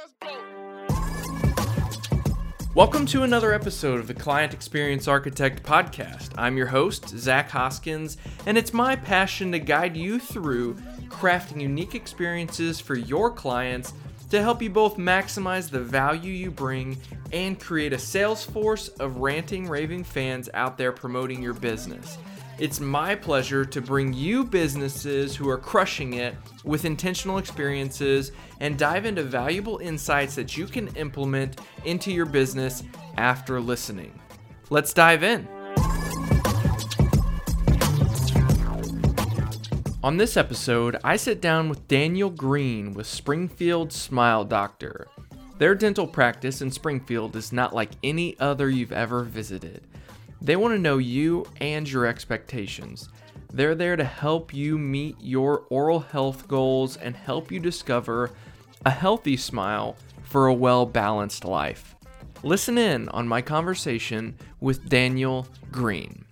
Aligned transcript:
Let's 0.00 0.14
go. 0.22 0.30
Welcome 2.74 3.04
to 3.06 3.22
another 3.22 3.52
episode 3.52 4.00
of 4.00 4.06
the 4.06 4.14
Client 4.14 4.54
Experience 4.54 5.06
Architect 5.06 5.62
podcast. 5.62 6.30
I'm 6.38 6.56
your 6.56 6.68
host, 6.68 7.10
Zach 7.10 7.50
Hoskins, 7.50 8.16
and 8.46 8.56
it's 8.56 8.72
my 8.72 8.96
passion 8.96 9.52
to 9.52 9.58
guide 9.58 9.96
you 9.96 10.18
through 10.18 10.74
crafting 11.08 11.60
unique 11.60 11.94
experiences 11.94 12.80
for 12.80 12.94
your 12.94 13.30
clients 13.30 13.92
to 14.30 14.40
help 14.40 14.62
you 14.62 14.70
both 14.70 14.96
maximize 14.96 15.68
the 15.68 15.80
value 15.80 16.32
you 16.32 16.50
bring 16.50 16.96
and 17.32 17.60
create 17.60 17.92
a 17.92 17.98
sales 17.98 18.42
force 18.42 18.88
of 18.88 19.18
ranting, 19.18 19.68
raving 19.68 20.04
fans 20.04 20.48
out 20.54 20.78
there 20.78 20.92
promoting 20.92 21.42
your 21.42 21.54
business. 21.54 22.16
It's 22.60 22.78
my 22.78 23.14
pleasure 23.14 23.64
to 23.64 23.80
bring 23.80 24.12
you 24.12 24.44
businesses 24.44 25.34
who 25.34 25.48
are 25.48 25.56
crushing 25.56 26.12
it 26.12 26.34
with 26.62 26.84
intentional 26.84 27.38
experiences 27.38 28.32
and 28.60 28.78
dive 28.78 29.06
into 29.06 29.22
valuable 29.22 29.78
insights 29.78 30.34
that 30.34 30.58
you 30.58 30.66
can 30.66 30.88
implement 30.88 31.58
into 31.86 32.12
your 32.12 32.26
business 32.26 32.82
after 33.16 33.62
listening. 33.62 34.12
Let's 34.68 34.92
dive 34.92 35.22
in. 35.22 35.48
On 40.04 40.18
this 40.18 40.36
episode, 40.36 40.98
I 41.02 41.16
sit 41.16 41.40
down 41.40 41.70
with 41.70 41.88
Daniel 41.88 42.28
Green 42.28 42.92
with 42.92 43.06
Springfield 43.06 43.90
Smile 43.90 44.44
Doctor. 44.44 45.08
Their 45.56 45.74
dental 45.74 46.06
practice 46.06 46.60
in 46.60 46.70
Springfield 46.70 47.36
is 47.36 47.54
not 47.54 47.74
like 47.74 47.92
any 48.04 48.38
other 48.38 48.68
you've 48.68 48.92
ever 48.92 49.24
visited. 49.24 49.86
They 50.42 50.56
want 50.56 50.74
to 50.74 50.78
know 50.78 50.98
you 50.98 51.46
and 51.60 51.88
your 51.88 52.06
expectations. 52.06 53.08
They're 53.52 53.74
there 53.74 53.96
to 53.96 54.04
help 54.04 54.54
you 54.54 54.78
meet 54.78 55.16
your 55.20 55.64
oral 55.70 56.00
health 56.00 56.48
goals 56.48 56.96
and 56.96 57.16
help 57.16 57.50
you 57.50 57.60
discover 57.60 58.30
a 58.86 58.90
healthy 58.90 59.36
smile 59.36 59.96
for 60.22 60.46
a 60.46 60.54
well 60.54 60.86
balanced 60.86 61.44
life. 61.44 61.94
Listen 62.42 62.78
in 62.78 63.08
on 63.10 63.28
my 63.28 63.42
conversation 63.42 64.34
with 64.60 64.88
Daniel 64.88 65.46
Green. 65.70 66.24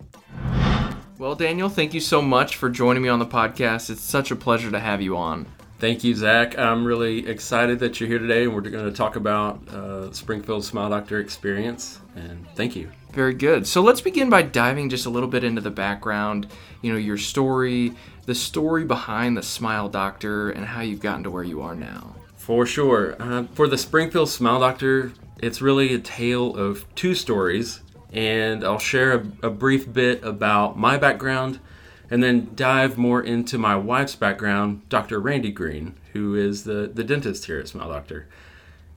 Well, 1.19 1.35
Daniel, 1.35 1.69
thank 1.69 1.93
you 1.93 1.99
so 1.99 2.21
much 2.21 2.55
for 2.55 2.69
joining 2.69 3.03
me 3.03 3.09
on 3.09 3.19
the 3.19 3.25
podcast. 3.25 3.89
It's 3.89 4.01
such 4.01 4.31
a 4.31 4.35
pleasure 4.35 4.71
to 4.71 4.79
have 4.79 5.01
you 5.01 5.17
on. 5.17 5.45
Thank 5.79 6.03
you, 6.03 6.13
Zach. 6.13 6.59
I'm 6.59 6.83
really 6.83 7.25
excited 7.25 7.79
that 7.79 8.01
you're 8.01 8.09
here 8.09 8.19
today, 8.19 8.43
and 8.43 8.53
we're 8.53 8.59
going 8.59 8.83
to 8.83 8.91
talk 8.91 9.15
about 9.15 9.65
uh, 9.69 10.11
Springfield 10.11 10.65
Smile 10.65 10.89
Doctor 10.89 11.19
experience. 11.19 12.01
And 12.17 12.45
thank 12.55 12.75
you. 12.75 12.91
Very 13.13 13.33
good. 13.33 13.65
So 13.65 13.81
let's 13.81 14.01
begin 14.01 14.29
by 14.29 14.41
diving 14.41 14.89
just 14.89 15.05
a 15.05 15.09
little 15.09 15.29
bit 15.29 15.45
into 15.45 15.61
the 15.61 15.71
background, 15.71 16.47
you 16.81 16.91
know, 16.91 16.97
your 16.97 17.17
story, 17.17 17.93
the 18.25 18.35
story 18.35 18.83
behind 18.83 19.37
the 19.37 19.41
Smile 19.41 19.87
Doctor, 19.87 20.49
and 20.49 20.65
how 20.65 20.81
you've 20.81 20.99
gotten 20.99 21.23
to 21.23 21.31
where 21.31 21.45
you 21.45 21.61
are 21.61 21.75
now. 21.75 22.13
For 22.35 22.65
sure. 22.65 23.15
Uh, 23.17 23.45
for 23.53 23.69
the 23.69 23.77
Springfield 23.77 24.27
Smile 24.27 24.59
Doctor, 24.59 25.13
it's 25.41 25.61
really 25.61 25.93
a 25.93 25.99
tale 25.99 26.57
of 26.57 26.93
two 26.95 27.15
stories, 27.15 27.79
and 28.11 28.65
I'll 28.65 28.79
share 28.79 29.13
a, 29.13 29.47
a 29.47 29.49
brief 29.49 29.91
bit 29.93 30.25
about 30.25 30.77
my 30.77 30.97
background 30.97 31.61
and 32.09 32.23
then 32.23 32.51
dive 32.55 32.97
more 32.97 33.21
into 33.21 33.57
my 33.57 33.75
wife's 33.75 34.15
background, 34.15 34.87
Dr. 34.89 35.19
Randy 35.19 35.51
Green, 35.51 35.95
who 36.13 36.35
is 36.35 36.63
the, 36.63 36.89
the 36.93 37.03
dentist 37.03 37.45
here 37.45 37.59
at 37.59 37.67
Smile 37.67 37.89
Doctor. 37.89 38.27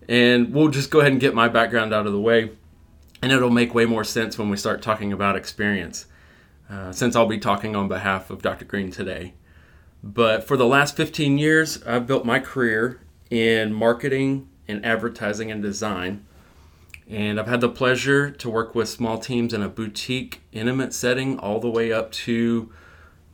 And 0.08 0.52
we'll 0.52 0.68
just 0.68 0.90
go 0.90 1.00
ahead 1.00 1.12
and 1.12 1.20
get 1.20 1.34
my 1.34 1.48
background 1.48 1.92
out 1.92 2.06
of 2.06 2.12
the 2.12 2.20
way, 2.20 2.52
and 3.20 3.30
it'll 3.30 3.50
make 3.50 3.74
way 3.74 3.84
more 3.84 4.04
sense 4.04 4.38
when 4.38 4.50
we 4.50 4.56
start 4.56 4.82
talking 4.82 5.12
about 5.12 5.36
experience, 5.36 6.06
uh, 6.70 6.90
since 6.92 7.14
I'll 7.14 7.26
be 7.26 7.38
talking 7.38 7.76
on 7.76 7.88
behalf 7.88 8.30
of 8.30 8.42
Dr. 8.42 8.64
Green 8.64 8.90
today. 8.90 9.34
But 10.02 10.44
for 10.44 10.56
the 10.56 10.66
last 10.66 10.96
15 10.96 11.38
years, 11.38 11.82
I've 11.84 12.06
built 12.06 12.24
my 12.24 12.40
career 12.40 13.00
in 13.30 13.72
marketing 13.72 14.48
and 14.66 14.84
advertising 14.84 15.50
and 15.50 15.62
design. 15.62 16.26
And 17.08 17.38
I've 17.38 17.46
had 17.46 17.60
the 17.60 17.68
pleasure 17.68 18.30
to 18.30 18.50
work 18.50 18.74
with 18.74 18.88
small 18.88 19.18
teams 19.18 19.52
in 19.52 19.62
a 19.62 19.68
boutique, 19.68 20.40
intimate 20.50 20.94
setting, 20.94 21.38
all 21.38 21.60
the 21.60 21.70
way 21.70 21.92
up 21.92 22.10
to 22.12 22.72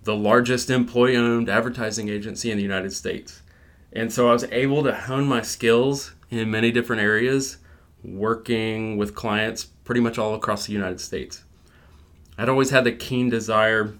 the 0.08 0.16
largest 0.16 0.70
employee 0.70 1.18
owned 1.18 1.50
advertising 1.50 2.08
agency 2.08 2.50
in 2.50 2.56
the 2.56 2.62
United 2.62 2.94
States. 2.94 3.42
And 3.92 4.10
so 4.10 4.30
I 4.30 4.32
was 4.32 4.44
able 4.44 4.82
to 4.84 4.94
hone 4.94 5.26
my 5.26 5.42
skills 5.42 6.14
in 6.30 6.50
many 6.50 6.72
different 6.72 7.02
areas, 7.02 7.58
working 8.02 8.96
with 8.96 9.14
clients 9.14 9.66
pretty 9.66 10.00
much 10.00 10.16
all 10.16 10.34
across 10.34 10.64
the 10.64 10.72
United 10.72 11.02
States. 11.02 11.44
I'd 12.38 12.48
always 12.48 12.70
had 12.70 12.84
the 12.84 12.92
keen 12.92 13.28
desire 13.28 13.98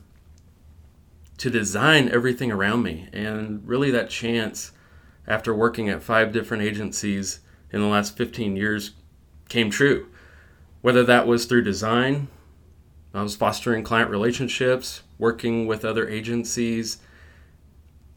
to 1.37 1.51
design 1.51 2.09
everything 2.09 2.51
around 2.51 2.85
me, 2.85 3.11
and 3.13 3.61
really 3.69 3.91
that 3.91 4.09
chance 4.09 4.73
after 5.27 5.55
working 5.55 5.91
at 5.91 6.03
five 6.03 6.33
different 6.33 6.63
agencies 6.63 7.41
in 7.71 7.83
the 7.83 7.87
last 7.87 8.17
15 8.17 8.57
years 8.57 8.93
came 9.51 9.69
true. 9.69 10.09
Whether 10.81 11.05
that 11.05 11.27
was 11.27 11.45
through 11.45 11.65
design, 11.65 12.29
I 13.13 13.23
was 13.23 13.37
fostering 13.37 13.85
client 13.85 14.09
relationships, 14.09 15.03
working 15.19 15.67
with 15.67 15.85
other 15.85 16.09
agencies. 16.09 16.99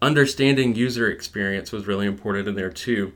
Understanding 0.01 0.75
user 0.75 1.09
experience 1.09 1.71
was 1.71 1.87
really 1.87 2.07
important 2.07 2.47
in 2.47 2.55
there 2.55 2.71
too. 2.71 3.13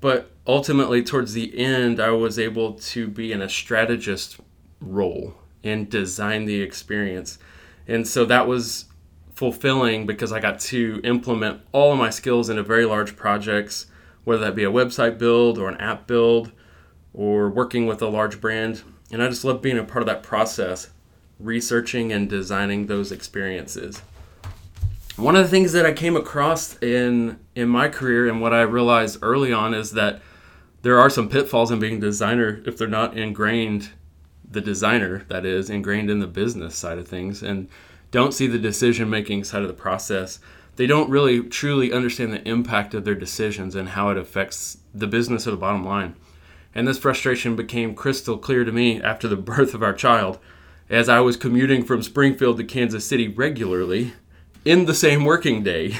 But 0.00 0.30
ultimately, 0.46 1.02
towards 1.02 1.32
the 1.32 1.58
end, 1.58 2.00
I 2.00 2.10
was 2.10 2.38
able 2.38 2.74
to 2.74 3.08
be 3.08 3.32
in 3.32 3.42
a 3.42 3.48
strategist 3.48 4.38
role 4.80 5.34
and 5.64 5.90
design 5.90 6.44
the 6.44 6.60
experience. 6.60 7.38
And 7.86 8.06
so 8.06 8.24
that 8.26 8.46
was 8.46 8.84
fulfilling 9.34 10.06
because 10.06 10.32
I 10.32 10.40
got 10.40 10.60
to 10.60 11.00
implement 11.04 11.62
all 11.72 11.92
of 11.92 11.98
my 11.98 12.10
skills 12.10 12.48
into 12.48 12.62
very 12.62 12.84
large 12.84 13.16
projects, 13.16 13.86
whether 14.24 14.44
that 14.44 14.54
be 14.54 14.64
a 14.64 14.70
website 14.70 15.18
build 15.18 15.58
or 15.58 15.68
an 15.68 15.76
app 15.78 16.06
build 16.06 16.52
or 17.12 17.48
working 17.48 17.86
with 17.86 18.02
a 18.02 18.08
large 18.08 18.40
brand. 18.40 18.82
And 19.10 19.22
I 19.22 19.28
just 19.28 19.44
love 19.44 19.62
being 19.62 19.78
a 19.78 19.84
part 19.84 20.02
of 20.02 20.06
that 20.06 20.22
process 20.22 20.90
researching 21.38 22.12
and 22.12 22.28
designing 22.28 22.86
those 22.86 23.12
experiences. 23.12 24.02
One 25.16 25.34
of 25.34 25.42
the 25.42 25.48
things 25.48 25.72
that 25.72 25.84
I 25.84 25.92
came 25.92 26.16
across 26.16 26.80
in 26.82 27.40
in 27.54 27.68
my 27.68 27.88
career 27.88 28.28
and 28.28 28.40
what 28.40 28.54
I 28.54 28.62
realized 28.62 29.18
early 29.22 29.52
on 29.52 29.74
is 29.74 29.92
that 29.92 30.22
there 30.82 30.98
are 30.98 31.10
some 31.10 31.28
pitfalls 31.28 31.70
in 31.70 31.80
being 31.80 31.96
a 31.96 32.00
designer 32.00 32.62
if 32.66 32.78
they're 32.78 32.86
not 32.86 33.18
ingrained 33.18 33.90
the 34.50 34.60
designer 34.60 35.24
that 35.28 35.44
is 35.44 35.68
ingrained 35.68 36.10
in 36.10 36.20
the 36.20 36.26
business 36.26 36.76
side 36.76 36.98
of 36.98 37.08
things 37.08 37.42
and 37.42 37.68
don't 38.10 38.32
see 38.32 38.46
the 38.46 38.58
decision 38.58 39.10
making 39.10 39.44
side 39.44 39.62
of 39.62 39.68
the 39.68 39.74
process. 39.74 40.38
They 40.76 40.86
don't 40.86 41.10
really 41.10 41.42
truly 41.42 41.92
understand 41.92 42.32
the 42.32 42.48
impact 42.48 42.94
of 42.94 43.04
their 43.04 43.14
decisions 43.14 43.74
and 43.74 43.90
how 43.90 44.10
it 44.10 44.16
affects 44.16 44.78
the 44.94 45.06
business 45.06 45.46
or 45.46 45.50
the 45.50 45.56
bottom 45.56 45.84
line. 45.84 46.14
And 46.74 46.86
this 46.86 46.98
frustration 46.98 47.56
became 47.56 47.94
crystal 47.94 48.38
clear 48.38 48.64
to 48.64 48.72
me 48.72 49.02
after 49.02 49.28
the 49.28 49.36
birth 49.52 49.74
of 49.74 49.82
our 49.82 49.92
child 49.92 50.38
as 50.90 51.08
I 51.08 51.20
was 51.20 51.36
commuting 51.36 51.84
from 51.84 52.02
Springfield 52.02 52.56
to 52.58 52.64
Kansas 52.64 53.04
City 53.04 53.28
regularly 53.28 54.12
in 54.64 54.86
the 54.86 54.94
same 54.94 55.24
working 55.24 55.62
day. 55.62 55.96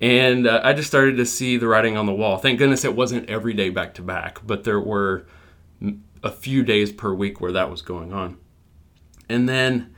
And 0.00 0.46
uh, 0.46 0.62
I 0.64 0.72
just 0.72 0.88
started 0.88 1.16
to 1.18 1.26
see 1.26 1.58
the 1.58 1.68
writing 1.68 1.96
on 1.96 2.06
the 2.06 2.14
wall. 2.14 2.38
Thank 2.38 2.58
goodness 2.58 2.84
it 2.86 2.96
wasn't 2.96 3.28
every 3.28 3.52
day 3.52 3.68
back 3.68 3.92
to 3.94 4.02
back, 4.02 4.38
but 4.46 4.64
there 4.64 4.80
were 4.80 5.26
a 6.22 6.30
few 6.30 6.62
days 6.62 6.90
per 6.90 7.12
week 7.12 7.40
where 7.40 7.52
that 7.52 7.70
was 7.70 7.82
going 7.82 8.12
on. 8.12 8.38
And 9.28 9.48
then 9.48 9.94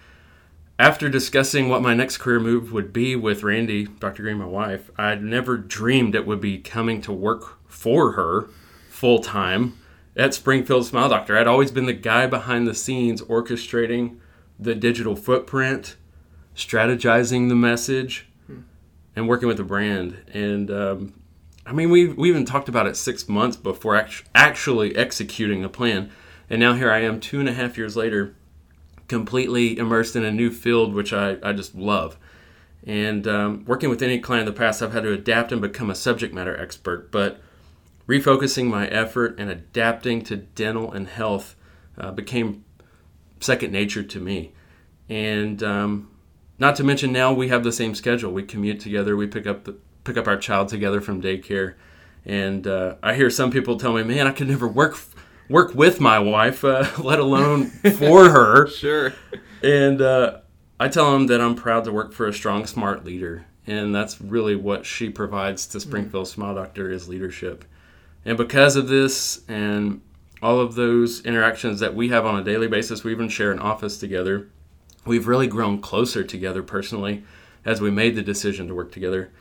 after 0.78 1.09
discussing 1.09 1.69
what 1.69 1.82
my 1.82 1.94
next 1.94 2.19
career 2.19 2.41
move 2.41 2.72
would 2.72 2.93
be 2.93 3.15
with 3.15 3.44
Randy, 3.44 3.84
Dr. 3.84 4.25
Green, 4.25 4.38
my 4.38 4.44
wife, 4.47 4.91
I'd 4.99 5.22
never 5.22 5.56
dreamed 5.56 6.16
it 6.16 6.27
would 6.27 6.41
be 6.41 6.59
coming 6.59 7.00
to 7.03 7.12
work 7.12 7.59
for 7.69 8.12
her 8.12 8.49
full 8.88 9.21
time 9.21 9.78
at 10.17 10.34
Springfield 10.34 10.87
Smile 10.87 11.09
Doctor. 11.09 11.37
I'd 11.37 11.47
always 11.47 11.71
been 11.71 11.87
the 11.87 11.93
guy 11.93 12.27
behind 12.27 12.67
the 12.67 12.75
scenes 12.75 13.23
orchestrating 13.23 14.19
the 14.59 14.75
digital 14.75 15.17
footprint, 15.17 15.97
strategizing 16.55 17.49
the 17.49 17.55
message, 17.55 18.28
hmm. 18.47 18.61
and 19.17 19.28
working 19.28 19.49
with 19.49 19.56
the 19.56 19.65
brand. 19.65 20.19
And 20.33 20.71
um, 20.71 21.15
I 21.65 21.73
mean, 21.73 21.91
we 21.91 22.09
we 22.09 22.28
even 22.28 22.45
talked 22.45 22.69
about 22.69 22.87
it 22.87 22.97
six 22.97 23.28
months 23.28 23.56
before 23.56 23.97
act- 23.97 24.25
actually 24.35 24.97
executing 24.97 25.64
a 25.64 25.69
plan. 25.69 26.11
And 26.50 26.61
now 26.61 26.75
here 26.75 26.91
I 26.91 27.00
am, 27.00 27.20
two 27.20 27.41
and 27.41 27.49
a 27.49 27.55
half 27.55 27.79
years 27.79 27.97
later, 27.97 28.35
completely 29.08 29.79
immersed 29.79 30.17
in 30.17 30.25
a 30.25 30.31
new 30.31 30.50
field, 30.50 30.94
which 30.94 31.12
I, 31.12 31.37
I 31.43 31.53
just 31.53 31.75
love. 31.75 32.19
And 32.85 33.26
um, 33.29 33.65
working 33.65 33.88
with 33.91 34.03
any 34.03 34.19
client 34.19 34.49
in 34.49 34.55
the 34.55 34.58
past, 34.58 34.82
I've 34.82 34.93
had 34.93 35.05
to 35.05 35.12
adapt 35.12 35.53
and 35.53 35.61
become 35.61 35.88
a 35.88 35.94
subject 35.94 36.35
matter 36.35 36.58
expert. 36.61 37.11
But 37.12 37.41
refocusing 38.08 38.66
my 38.66 38.87
effort 38.88 39.38
and 39.38 39.50
adapting 39.50 40.22
to 40.22 40.37
dental 40.37 40.93
and 40.93 41.08
health 41.08 41.56
uh, 41.99 42.10
became 42.10 42.64
second 43.40 43.72
nature 43.72 44.02
to 44.02 44.20
me. 44.20 44.52
And 45.08 45.62
um, 45.62 46.10
not 46.58 46.76
to 46.76 46.84
mention 46.84 47.12
now 47.12 47.32
we 47.32 47.49
have 47.49 47.64
the 47.64 47.72
same 47.72 47.94
schedule. 47.94 48.32
We 48.32 48.44
commute 48.44 48.81
together. 48.81 49.16
We 49.16 49.26
pick 49.26 49.46
up 49.46 49.64
the, 49.64 49.76
pick 50.04 50.16
up 50.16 50.26
our 50.26 50.37
child 50.37 50.69
together 50.69 51.00
from 51.00 51.20
daycare. 51.22 51.75
And 52.25 52.66
uh, 52.66 52.96
I 53.02 53.14
hear 53.14 53.31
some 53.31 53.50
people 53.50 53.78
tell 53.78 53.93
me, 53.93 54.05
"Man, 54.05 54.26
I 54.26 54.31
could 54.31 54.48
never 54.48 54.69
work 54.69 54.96
work 55.48 55.75
with 55.75 56.00
my 56.00 56.20
wife, 56.20 56.64
uh, 56.64 56.87
let 57.02 57.19
alone 57.19 57.66
for 57.66 58.31
her." 58.31 58.69
sure. 58.69 59.12
And 59.62 60.00
uh, 60.00 60.40
I 60.78 60.88
tell 60.88 61.12
them 61.12 61.26
that 61.26 61.40
I'm 61.40 61.56
proud 61.56 61.84
to 61.84 61.93
work 61.93 62.12
for 62.12 62.26
a 62.28 62.32
strong, 62.32 62.66
smart 62.66 63.05
leader, 63.05 63.44
and 63.66 63.93
that's 63.93 64.20
really 64.20 64.55
what 64.55 64.87
she 64.87 65.10
provides 65.10 65.66
to 65.69 65.81
Springfield 65.81 66.28
Smile 66.28 66.55
Doctor 66.55 66.90
is 66.93 67.08
leadership. 67.08 67.64
And 68.24 68.36
because 68.36 68.76
of 68.76 68.88
this 68.88 69.42
and 69.48 70.00
all 70.42 70.60
of 70.60 70.74
those 70.74 71.24
interactions 71.24 71.80
that 71.80 71.94
we 71.94 72.08
have 72.08 72.26
on 72.26 72.38
a 72.38 72.44
daily 72.44 72.69
basis, 72.69 73.04
we 73.04 73.12
even 73.12 73.28
share 73.28 73.52
an 73.52 73.58
office 73.58 73.98
together. 73.98 74.48
We've 75.04 75.26
really 75.26 75.46
grown 75.46 75.80
closer 75.80 76.24
together 76.24 76.62
personally 76.62 77.24
as 77.64 77.80
we 77.80 77.90
made 77.90 78.14
the 78.14 78.22
decision 78.22 78.69
to 78.69 78.74
work 78.74 78.92
together. 78.92 79.32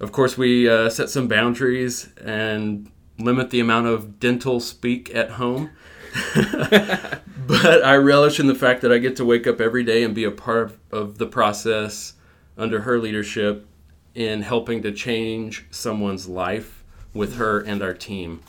Of 0.00 0.12
course, 0.12 0.36
we 0.36 0.68
uh, 0.68 0.88
set 0.88 1.10
some 1.10 1.28
boundaries 1.28 2.08
and 2.22 2.90
limit 3.18 3.50
the 3.50 3.60
amount 3.60 3.86
of 3.86 4.18
dental 4.18 4.60
speak 4.60 5.14
at 5.14 5.32
home. 5.32 5.70
but 6.34 7.84
I 7.84 7.96
relish 7.96 8.40
in 8.40 8.46
the 8.46 8.54
fact 8.54 8.82
that 8.82 8.90
I 8.90 8.98
get 8.98 9.16
to 9.16 9.24
wake 9.24 9.46
up 9.46 9.60
every 9.60 9.84
day 9.84 10.02
and 10.02 10.14
be 10.14 10.24
a 10.24 10.30
part 10.30 10.76
of 10.90 11.18
the 11.18 11.26
process 11.26 12.14
under 12.56 12.80
her 12.80 12.98
leadership 12.98 13.66
in 14.14 14.42
helping 14.42 14.82
to 14.82 14.90
change 14.90 15.66
someone's 15.70 16.28
life 16.28 16.79
with 17.14 17.36
her 17.36 17.60
and 17.60 17.82
our 17.82 17.94
team. 17.94 18.40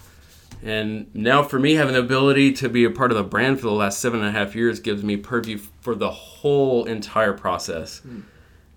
And 0.64 1.14
now, 1.16 1.42
for 1.42 1.60
me, 1.60 1.74
having 1.74 1.94
the 1.94 2.00
ability 2.00 2.54
to 2.54 2.70
be 2.70 2.84
a 2.84 2.92
part 2.92 3.12
of 3.12 3.18
the 3.18 3.24
brand 3.24 3.60
for 3.60 3.66
the 3.66 3.74
last 3.74 4.00
seven 4.00 4.20
and 4.20 4.30
a 4.30 4.32
half 4.32 4.56
years 4.56 4.80
gives 4.80 5.04
me 5.04 5.18
purview 5.18 5.58
for 5.58 5.96
the 5.96 6.12
whole 6.12 6.86
entire 6.86 7.34
process. 7.34 8.02
Mm. 8.08 8.24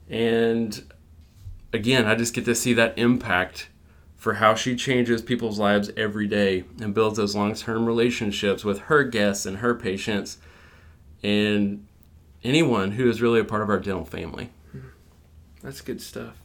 And 0.08 0.92
again, 1.72 2.06
I 2.06 2.14
just 2.14 2.32
get 2.32 2.46
to 2.46 2.54
see 2.54 2.72
that 2.74 2.96
impact 2.96 3.68
for 4.16 4.34
how 4.34 4.54
she 4.54 4.74
changes 4.74 5.20
people's 5.20 5.58
lives 5.58 5.90
every 5.96 6.26
day 6.26 6.64
and 6.80 6.94
builds 6.94 7.18
those 7.18 7.36
long 7.36 7.54
term 7.54 7.84
relationships 7.84 8.64
with 8.64 8.78
her 8.80 9.04
guests 9.04 9.44
and 9.44 9.58
her 9.58 9.74
patients 9.74 10.38
and 11.22 11.86
anyone 12.42 12.92
who 12.92 13.08
is 13.10 13.20
really 13.20 13.40
a 13.40 13.44
part 13.44 13.60
of 13.60 13.68
our 13.68 13.78
dental 13.78 14.06
family. 14.06 14.48
That's 15.62 15.80
good 15.82 16.00
stuff. 16.00 16.36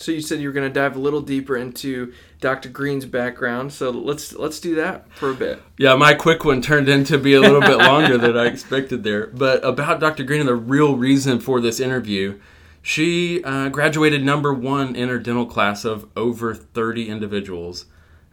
So 0.00 0.12
you 0.12 0.22
said 0.22 0.40
you 0.40 0.48
were 0.48 0.54
going 0.54 0.66
to 0.66 0.72
dive 0.72 0.96
a 0.96 0.98
little 0.98 1.20
deeper 1.20 1.56
into 1.56 2.14
Dr. 2.40 2.70
Green's 2.70 3.04
background. 3.04 3.72
So 3.72 3.90
let's 3.90 4.32
let's 4.32 4.58
do 4.58 4.74
that 4.76 5.12
for 5.12 5.30
a 5.30 5.34
bit. 5.34 5.62
Yeah, 5.76 5.94
my 5.94 6.14
quick 6.14 6.44
one 6.44 6.62
turned 6.62 6.88
into 6.88 7.18
be 7.18 7.34
a 7.34 7.40
little 7.40 7.60
bit 7.60 7.76
longer 7.78 8.16
than 8.16 8.36
I 8.36 8.46
expected 8.46 9.04
there. 9.04 9.26
But 9.26 9.62
about 9.62 10.00
Dr. 10.00 10.24
Green 10.24 10.40
and 10.40 10.48
the 10.48 10.54
real 10.54 10.96
reason 10.96 11.38
for 11.38 11.60
this 11.60 11.80
interview, 11.80 12.40
she 12.80 13.44
uh, 13.44 13.68
graduated 13.68 14.24
number 14.24 14.54
one 14.54 14.96
in 14.96 15.10
her 15.10 15.18
dental 15.18 15.44
class 15.44 15.84
of 15.84 16.08
over 16.16 16.54
30 16.54 17.08
individuals. 17.08 17.84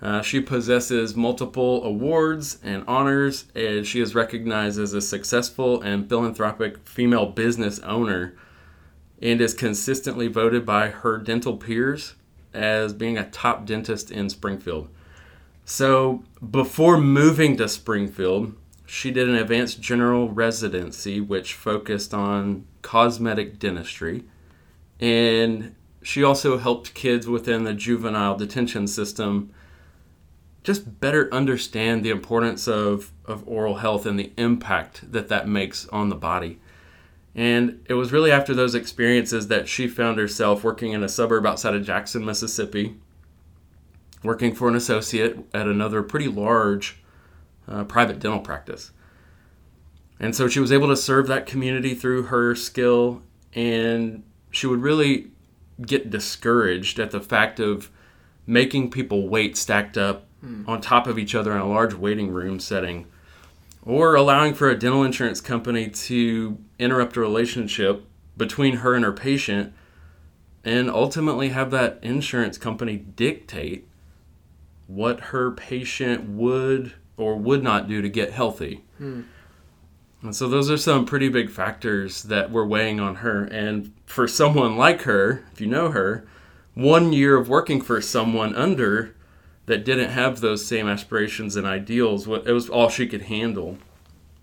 Uh, 0.02 0.22
she 0.22 0.40
possesses 0.40 1.16
multiple 1.16 1.84
awards 1.84 2.60
and 2.64 2.84
honors, 2.88 3.46
and 3.56 3.86
she 3.86 4.00
is 4.00 4.16
recognized 4.16 4.80
as 4.80 4.94
a 4.94 5.02
successful 5.02 5.82
and 5.82 6.08
philanthropic 6.08 6.78
female 6.88 7.26
business 7.26 7.80
owner 7.80 8.36
and 9.22 9.42
is 9.42 9.54
consistently 9.54 10.28
voted 10.28 10.66
by 10.66 10.90
her 10.90 11.18
dental 11.18 11.58
peers 11.58 12.16
as 12.54 12.94
being 12.94 13.18
a 13.18 13.30
top 13.30 13.66
dentist 13.66 14.12
in 14.12 14.30
Springfield. 14.30 14.90
So, 15.66 16.24
before 16.50 16.98
moving 16.98 17.58
to 17.58 17.68
Springfield, 17.68 18.56
she 18.86 19.12
did 19.12 19.28
an 19.28 19.36
advanced 19.36 19.82
general 19.82 20.30
residency 20.30 21.20
which 21.20 21.54
focused 21.54 22.14
on 22.14 22.66
cosmetic 22.82 23.60
dentistry. 23.60 24.24
And 25.00 25.76
she 26.02 26.24
also 26.24 26.58
helped 26.58 26.94
kids 26.94 27.28
within 27.28 27.66
the 27.66 27.74
juvenile 27.74 28.38
detention 28.38 28.88
system 28.88 29.52
just 30.64 31.00
better 31.00 31.34
understand 31.34 32.04
the 32.04 32.10
importance 32.10 32.68
of, 32.68 33.12
of 33.26 33.46
oral 33.48 33.76
health 33.76 34.06
and 34.06 34.18
the 34.18 34.32
impact 34.38 35.12
that 35.12 35.28
that 35.28 35.48
makes 35.48 35.88
on 35.90 36.10
the 36.10 36.16
body. 36.16 36.60
And 37.38 37.86
it 37.86 37.94
was 37.94 38.12
really 38.12 38.32
after 38.32 38.56
those 38.56 38.74
experiences 38.74 39.48
that 39.48 39.68
she 39.68 39.88
found 39.88 40.18
herself 40.18 40.64
working 40.64 40.94
in 40.94 41.04
a 41.04 41.10
suburb 41.10 41.46
outside 41.46 41.76
of 41.76 41.86
Jackson, 41.86 42.26
Mississippi, 42.26 42.96
working 44.24 44.56
for 44.56 44.68
an 44.68 44.76
associate 44.76 45.38
at 45.54 45.68
another 45.68 46.02
pretty 46.02 46.28
large 46.28 46.98
uh, 47.68 47.84
private 47.84 48.18
dental 48.18 48.40
practice. 48.40 48.92
And 50.20 50.36
so 50.36 50.48
she 50.48 50.60
was 50.60 50.72
able 50.72 50.88
to 50.88 50.98
serve 50.98 51.28
that 51.28 51.46
community 51.46 51.94
through 51.94 52.24
her 52.24 52.56
skill, 52.56 53.22
and 53.54 54.24
she 54.50 54.66
would 54.66 54.82
really 54.82 55.28
get 55.80 56.10
discouraged 56.10 56.98
at 56.98 57.12
the 57.12 57.22
fact 57.22 57.60
of 57.60 57.92
making 58.48 58.90
people 58.90 59.30
wait 59.30 59.56
stacked 59.56 59.96
up 59.96 60.26
mm. 60.44 60.68
on 60.68 60.82
top 60.82 61.06
of 61.06 61.20
each 61.20 61.36
other 61.36 61.52
in 61.52 61.60
a 61.60 61.70
large 61.70 61.94
waiting 61.94 62.32
room 62.32 62.60
setting 62.60 63.06
or 63.84 64.16
allowing 64.16 64.56
for 64.56 64.72
a 64.72 64.80
dental 64.80 65.04
insurance 65.04 65.40
company 65.40 65.88
to 65.88 66.58
interrupt 66.80 67.18
a 67.18 67.20
relationship 67.20 68.06
between 68.36 68.78
her 68.78 68.94
and 68.94 69.04
her 69.04 69.14
patient 69.14 69.74
and 70.64 70.90
ultimately 70.90 71.50
have 71.50 71.72
that 71.72 72.00
insurance 72.02 72.58
company 72.58 72.98
dictate 72.98 73.88
what 74.88 75.20
her 75.20 75.52
patient 75.52 76.30
would 76.30 76.94
or 77.16 77.36
would 77.36 77.64
not 77.64 77.88
do 77.88 78.02
to 78.02 78.10
get 78.10 78.32
healthy. 78.32 78.84
Hmm. 78.98 79.22
And 80.22 80.36
so 80.36 80.48
those 80.48 80.70
are 80.72 80.78
some 80.78 81.06
pretty 81.06 81.30
big 81.30 81.50
factors 81.50 82.24
that 82.24 82.52
were 82.52 82.66
weighing 82.66 83.00
on 83.00 83.16
her. 83.16 83.44
And 83.46 83.94
for 84.06 84.28
someone 84.28 84.76
like 84.76 85.04
her, 85.04 85.44
if 85.54 85.62
you 85.62 85.68
know 85.68 85.92
her, 85.92 86.28
one 86.74 87.14
year 87.14 87.38
of 87.38 87.50
working 87.50 87.82
for 87.82 88.02
someone 88.02 88.56
under 88.56 89.16
that 89.68 89.86
didn't 89.86 90.10
have 90.10 90.40
those 90.40 90.66
same 90.66 90.88
aspirations 90.88 91.56
and 91.56 91.68
ideals. 91.68 92.28
It 92.28 92.52
was 92.52 92.70
all 92.70 92.90
she 92.90 93.08
could 93.08 93.24
handle. 93.24 93.78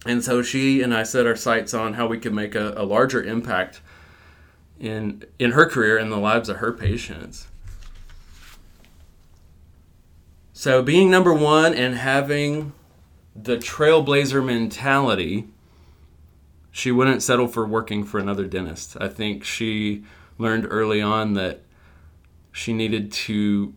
And 0.06 0.22
so 0.22 0.42
she 0.42 0.82
and 0.82 0.94
I 0.94 1.02
set 1.02 1.26
our 1.26 1.36
sights 1.36 1.72
on 1.72 1.94
how 1.94 2.06
we 2.06 2.18
could 2.18 2.34
make 2.34 2.54
a, 2.54 2.74
a 2.76 2.84
larger 2.84 3.22
impact 3.22 3.80
in 4.78 5.24
in 5.38 5.52
her 5.52 5.66
career 5.66 5.96
and 5.96 6.12
the 6.12 6.18
lives 6.18 6.48
of 6.48 6.56
her 6.56 6.72
patients. 6.72 7.48
So 10.52 10.82
being 10.82 11.10
number 11.10 11.32
one 11.32 11.74
and 11.74 11.94
having 11.94 12.72
the 13.34 13.56
trailblazer 13.56 14.44
mentality, 14.44 15.48
she 16.70 16.92
wouldn't 16.92 17.22
settle 17.22 17.48
for 17.48 17.66
working 17.66 18.04
for 18.04 18.20
another 18.20 18.46
dentist. 18.46 18.96
I 19.00 19.08
think 19.08 19.44
she 19.44 20.04
learned 20.38 20.66
early 20.70 21.00
on 21.02 21.34
that 21.34 21.62
she 22.52 22.72
needed 22.72 23.10
to 23.12 23.74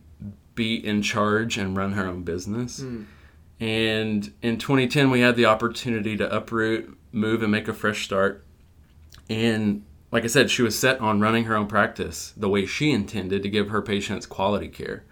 be 0.54 0.76
in 0.76 1.02
charge 1.02 1.58
and 1.58 1.76
run 1.76 1.94
her 1.94 2.06
own 2.06 2.24
business. 2.24 2.80
Mm. 2.80 3.06
And 3.60 4.34
in 4.42 4.58
2010, 4.58 5.10
we 5.10 5.22
had 5.22 5.36
the 5.36 5.46
opportunity 5.46 6.16
to 6.18 6.36
uproot, 6.36 6.98
move, 7.12 7.42
and 7.42 7.52
make 7.52 7.68
a 7.68 7.74
fresh 7.74 8.06
start. 8.06 8.46
And 9.30 9.84
like 10.12 10.24
I 10.24 10.28
said, 10.28 10.50
she 10.50 10.62
was 10.62 10.78
set 10.78 11.00
on 11.00 11.20
running 11.20 11.46
her 11.46 11.56
own 11.56 11.68
practice 11.68 12.34
the 12.38 12.50
way 12.50 12.66
she 12.66 12.92
intended 12.92 13.44
to 13.44 13.50
give 13.50 13.70
her 13.70 13.82
patients 13.82 14.26
quality 14.26 14.68
care. 14.68 15.04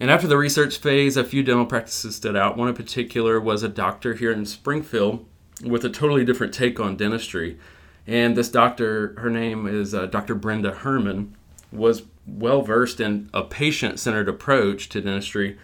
And 0.00 0.10
after 0.10 0.26
the 0.26 0.36
research 0.36 0.78
phase, 0.78 1.16
a 1.16 1.24
few 1.24 1.42
dental 1.42 1.66
practices 1.66 2.16
stood 2.16 2.36
out. 2.36 2.56
One 2.56 2.68
in 2.68 2.74
particular 2.74 3.40
was 3.40 3.62
a 3.62 3.68
doctor 3.68 4.14
here 4.14 4.32
in 4.32 4.44
Springfield 4.46 5.24
with 5.64 5.84
a 5.84 5.90
totally 5.90 6.24
different 6.24 6.52
take 6.52 6.80
on 6.80 6.96
dentistry. 6.96 7.58
And 8.06 8.36
this 8.36 8.48
doctor, 8.48 9.14
her 9.18 9.30
name 9.30 9.66
is 9.66 9.94
uh, 9.94 10.06
Dr. 10.06 10.34
Brenda 10.34 10.72
Herman, 10.72 11.36
was 11.70 12.02
well 12.26 12.62
versed 12.62 13.00
in 13.00 13.30
a 13.32 13.42
patient 13.42 14.00
centered 14.00 14.28
approach 14.28 14.88
to 14.90 15.00
dentistry, 15.00 15.58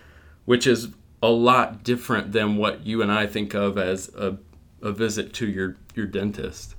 which 0.44 0.66
is 0.66 0.88
a 1.22 1.28
lot 1.28 1.82
different 1.82 2.32
than 2.32 2.56
what 2.56 2.86
you 2.86 3.02
and 3.02 3.12
I 3.12 3.26
think 3.26 3.54
of 3.54 3.76
as 3.76 4.08
a, 4.14 4.38
a 4.82 4.92
visit 4.92 5.32
to 5.34 5.48
your, 5.48 5.76
your 5.94 6.06
dentist. 6.06 6.74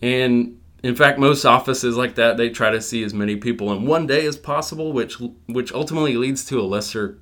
And 0.00 0.60
in 0.82 0.94
fact, 0.94 1.18
most 1.18 1.44
offices 1.44 1.96
like 1.96 2.14
that, 2.16 2.36
they 2.36 2.50
try 2.50 2.70
to 2.70 2.80
see 2.80 3.02
as 3.04 3.14
many 3.14 3.36
people 3.36 3.72
in 3.72 3.86
one 3.86 4.06
day 4.06 4.26
as 4.26 4.36
possible, 4.36 4.92
which 4.92 5.16
which 5.46 5.72
ultimately 5.72 6.14
leads 6.16 6.44
to 6.46 6.60
a 6.60 6.62
lesser 6.62 7.18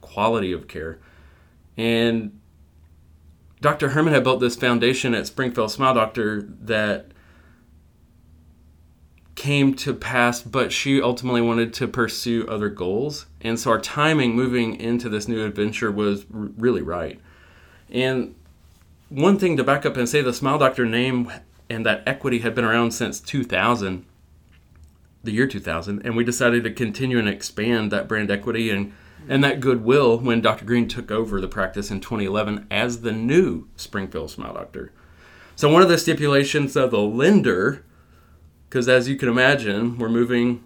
quality 0.00 0.52
of 0.52 0.68
care. 0.68 1.00
And 1.76 2.38
Dr. 3.60 3.90
Herman 3.90 4.14
had 4.14 4.22
built 4.22 4.38
this 4.38 4.56
foundation 4.56 5.14
at 5.14 5.26
Springfield 5.26 5.72
Smile 5.72 5.94
Doctor 5.94 6.42
that 6.60 7.12
came 9.40 9.72
to 9.72 9.94
pass, 9.94 10.42
but 10.42 10.70
she 10.70 11.00
ultimately 11.00 11.40
wanted 11.40 11.72
to 11.72 11.88
pursue 11.88 12.46
other 12.46 12.68
goals. 12.68 13.24
And 13.40 13.58
so 13.58 13.70
our 13.70 13.80
timing 13.80 14.36
moving 14.36 14.78
into 14.78 15.08
this 15.08 15.28
new 15.28 15.46
adventure 15.46 15.90
was 15.90 16.26
r- 16.34 16.50
really 16.58 16.82
right. 16.82 17.18
And 17.88 18.34
one 19.08 19.38
thing 19.38 19.56
to 19.56 19.64
back 19.64 19.86
up 19.86 19.96
and 19.96 20.06
say 20.06 20.20
the 20.20 20.34
Smile 20.34 20.58
Doctor 20.58 20.84
name 20.84 21.32
and 21.70 21.86
that 21.86 22.02
equity 22.06 22.40
had 22.40 22.54
been 22.54 22.66
around 22.66 22.90
since 22.90 23.18
2000, 23.18 24.04
the 25.24 25.32
year 25.32 25.46
2000, 25.46 26.02
and 26.04 26.18
we 26.18 26.22
decided 26.22 26.62
to 26.64 26.70
continue 26.70 27.18
and 27.18 27.26
expand 27.26 27.90
that 27.90 28.08
brand 28.08 28.30
equity 28.30 28.68
and 28.68 28.92
and 29.26 29.42
that 29.42 29.60
goodwill 29.60 30.18
when 30.18 30.42
Dr. 30.42 30.66
Green 30.66 30.86
took 30.86 31.10
over 31.10 31.40
the 31.40 31.48
practice 31.48 31.90
in 31.90 32.00
2011 32.02 32.66
as 32.70 33.00
the 33.00 33.12
new 33.12 33.68
Springfield 33.76 34.30
Smile 34.30 34.52
Doctor. 34.52 34.92
So 35.56 35.72
one 35.72 35.80
of 35.80 35.88
the 35.88 35.96
stipulations 35.96 36.76
of 36.76 36.90
the 36.90 37.00
lender 37.00 37.84
because 38.70 38.88
as 38.88 39.08
you 39.08 39.16
can 39.16 39.28
imagine, 39.28 39.98
we're 39.98 40.08
moving 40.08 40.62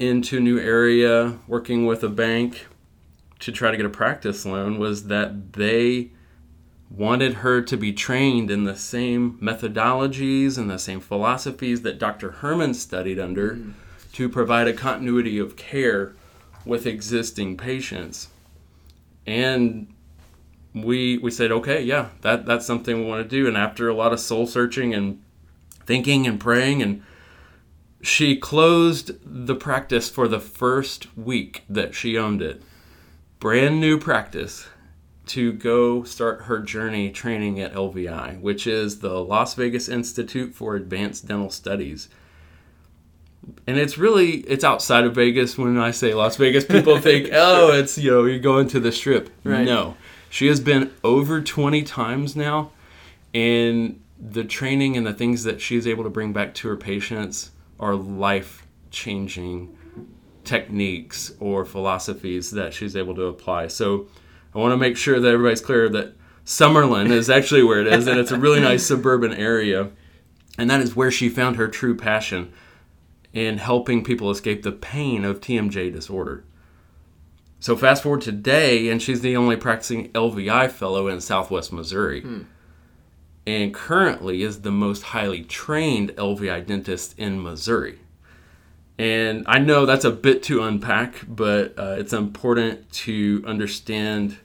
into 0.00 0.38
a 0.38 0.40
new 0.40 0.58
area, 0.58 1.38
working 1.46 1.86
with 1.86 2.02
a 2.02 2.08
bank 2.08 2.66
to 3.38 3.52
try 3.52 3.70
to 3.70 3.76
get 3.76 3.86
a 3.86 3.88
practice 3.88 4.44
loan, 4.44 4.80
was 4.80 5.06
that 5.06 5.52
they 5.52 6.10
wanted 6.90 7.34
her 7.34 7.62
to 7.62 7.76
be 7.76 7.92
trained 7.92 8.50
in 8.50 8.64
the 8.64 8.74
same 8.74 9.38
methodologies 9.40 10.58
and 10.58 10.68
the 10.68 10.76
same 10.76 10.98
philosophies 10.98 11.82
that 11.82 12.00
Dr. 12.00 12.32
Herman 12.32 12.74
studied 12.74 13.20
under 13.20 13.52
mm. 13.52 13.74
to 14.14 14.28
provide 14.28 14.66
a 14.66 14.72
continuity 14.72 15.38
of 15.38 15.54
care 15.54 16.16
with 16.64 16.84
existing 16.84 17.56
patients. 17.56 18.26
and 19.24 19.86
we 20.74 21.18
we 21.18 21.30
said, 21.30 21.52
okay, 21.52 21.82
yeah, 21.82 22.08
that 22.22 22.44
that's 22.44 22.66
something 22.66 22.98
we 22.98 23.06
want 23.06 23.22
to 23.22 23.28
do. 23.28 23.46
And 23.46 23.56
after 23.56 23.88
a 23.88 23.94
lot 23.94 24.12
of 24.12 24.20
soul 24.20 24.46
searching 24.46 24.94
and 24.94 25.22
thinking 25.88 26.26
and 26.26 26.38
praying, 26.38 26.82
and 26.82 27.02
she 28.02 28.36
closed 28.36 29.12
the 29.24 29.54
practice 29.54 30.10
for 30.10 30.28
the 30.28 30.38
first 30.38 31.16
week 31.16 31.64
that 31.66 31.94
she 31.94 32.18
owned 32.18 32.42
it, 32.42 32.62
brand 33.40 33.80
new 33.80 33.98
practice, 33.98 34.68
to 35.24 35.50
go 35.50 36.04
start 36.04 36.42
her 36.42 36.58
journey 36.60 37.10
training 37.10 37.58
at 37.58 37.72
LVI, 37.72 38.38
which 38.40 38.66
is 38.66 38.98
the 38.98 39.24
Las 39.24 39.54
Vegas 39.54 39.88
Institute 39.88 40.54
for 40.54 40.76
Advanced 40.76 41.26
Dental 41.26 41.50
Studies 41.50 42.10
and 43.66 43.78
it's 43.78 43.96
really 43.96 44.40
it's 44.40 44.62
outside 44.62 45.04
of 45.04 45.14
Vegas. 45.14 45.56
When 45.56 45.78
I 45.78 45.90
say 45.90 46.12
Las 46.12 46.36
Vegas, 46.36 46.66
people 46.66 46.98
think, 47.00 47.30
oh, 47.32 47.72
it's 47.72 47.96
you 47.96 48.10
know 48.10 48.24
you're 48.24 48.38
going 48.38 48.68
to 48.68 48.80
the 48.80 48.92
Strip. 48.92 49.30
Right. 49.42 49.64
No, 49.64 49.96
she 50.28 50.48
has 50.48 50.60
been 50.60 50.92
over 51.02 51.40
20 51.40 51.82
times 51.82 52.36
now, 52.36 52.72
and 53.32 54.02
the 54.20 54.44
training 54.44 54.96
and 54.96 55.06
the 55.06 55.14
things 55.14 55.44
that 55.44 55.60
she's 55.60 55.86
able 55.86 56.04
to 56.04 56.10
bring 56.10 56.32
back 56.32 56.54
to 56.54 56.68
her 56.68 56.76
patients 56.76 57.52
are 57.78 57.94
life 57.94 58.66
changing 58.90 59.76
techniques 60.44 61.32
or 61.40 61.64
philosophies 61.64 62.50
that 62.52 62.72
she's 62.72 62.96
able 62.96 63.14
to 63.14 63.24
apply. 63.24 63.68
So 63.68 64.08
I 64.54 64.58
want 64.58 64.72
to 64.72 64.76
make 64.76 64.96
sure 64.96 65.20
that 65.20 65.28
everybody's 65.28 65.60
clear 65.60 65.88
that 65.90 66.14
Summerlin 66.44 67.10
is 67.10 67.28
actually 67.28 67.62
where 67.62 67.80
it 67.80 67.86
is, 67.86 68.06
and 68.06 68.18
it's 68.18 68.30
a 68.30 68.38
really 68.38 68.60
nice 68.60 68.86
suburban 68.86 69.34
area, 69.34 69.90
and 70.56 70.70
that 70.70 70.80
is 70.80 70.96
where 70.96 71.10
she 71.10 71.28
found 71.28 71.56
her 71.56 71.68
true 71.68 71.94
passion 71.94 72.52
in 73.34 73.58
helping 73.58 74.02
people 74.02 74.30
escape 74.30 74.62
the 74.62 74.72
pain 74.72 75.26
of 75.26 75.42
TMJ 75.42 75.92
disorder. 75.92 76.44
So 77.60 77.76
fast 77.76 78.02
forward 78.02 78.22
today, 78.22 78.88
and 78.88 79.02
she's 79.02 79.20
the 79.20 79.36
only 79.36 79.56
practicing 79.56 80.10
LVI 80.12 80.70
fellow 80.70 81.06
in 81.08 81.20
Southwest 81.20 81.72
Missouri, 81.72 82.22
hmm. 82.22 82.42
And 83.48 83.72
currently 83.72 84.42
is 84.42 84.60
the 84.60 84.70
most 84.70 85.02
highly 85.02 85.42
trained 85.42 86.10
LVI 86.16 86.66
dentist 86.66 87.18
in 87.18 87.42
Missouri. 87.42 87.98
And 88.98 89.44
I 89.46 89.58
know 89.58 89.86
that's 89.86 90.04
a 90.04 90.10
bit 90.10 90.42
to 90.44 90.62
unpack, 90.64 91.24
but 91.26 91.72
uh, 91.78 91.96
it's 91.98 92.12
important 92.12 92.92
to 92.92 93.42
understand. 93.46 94.36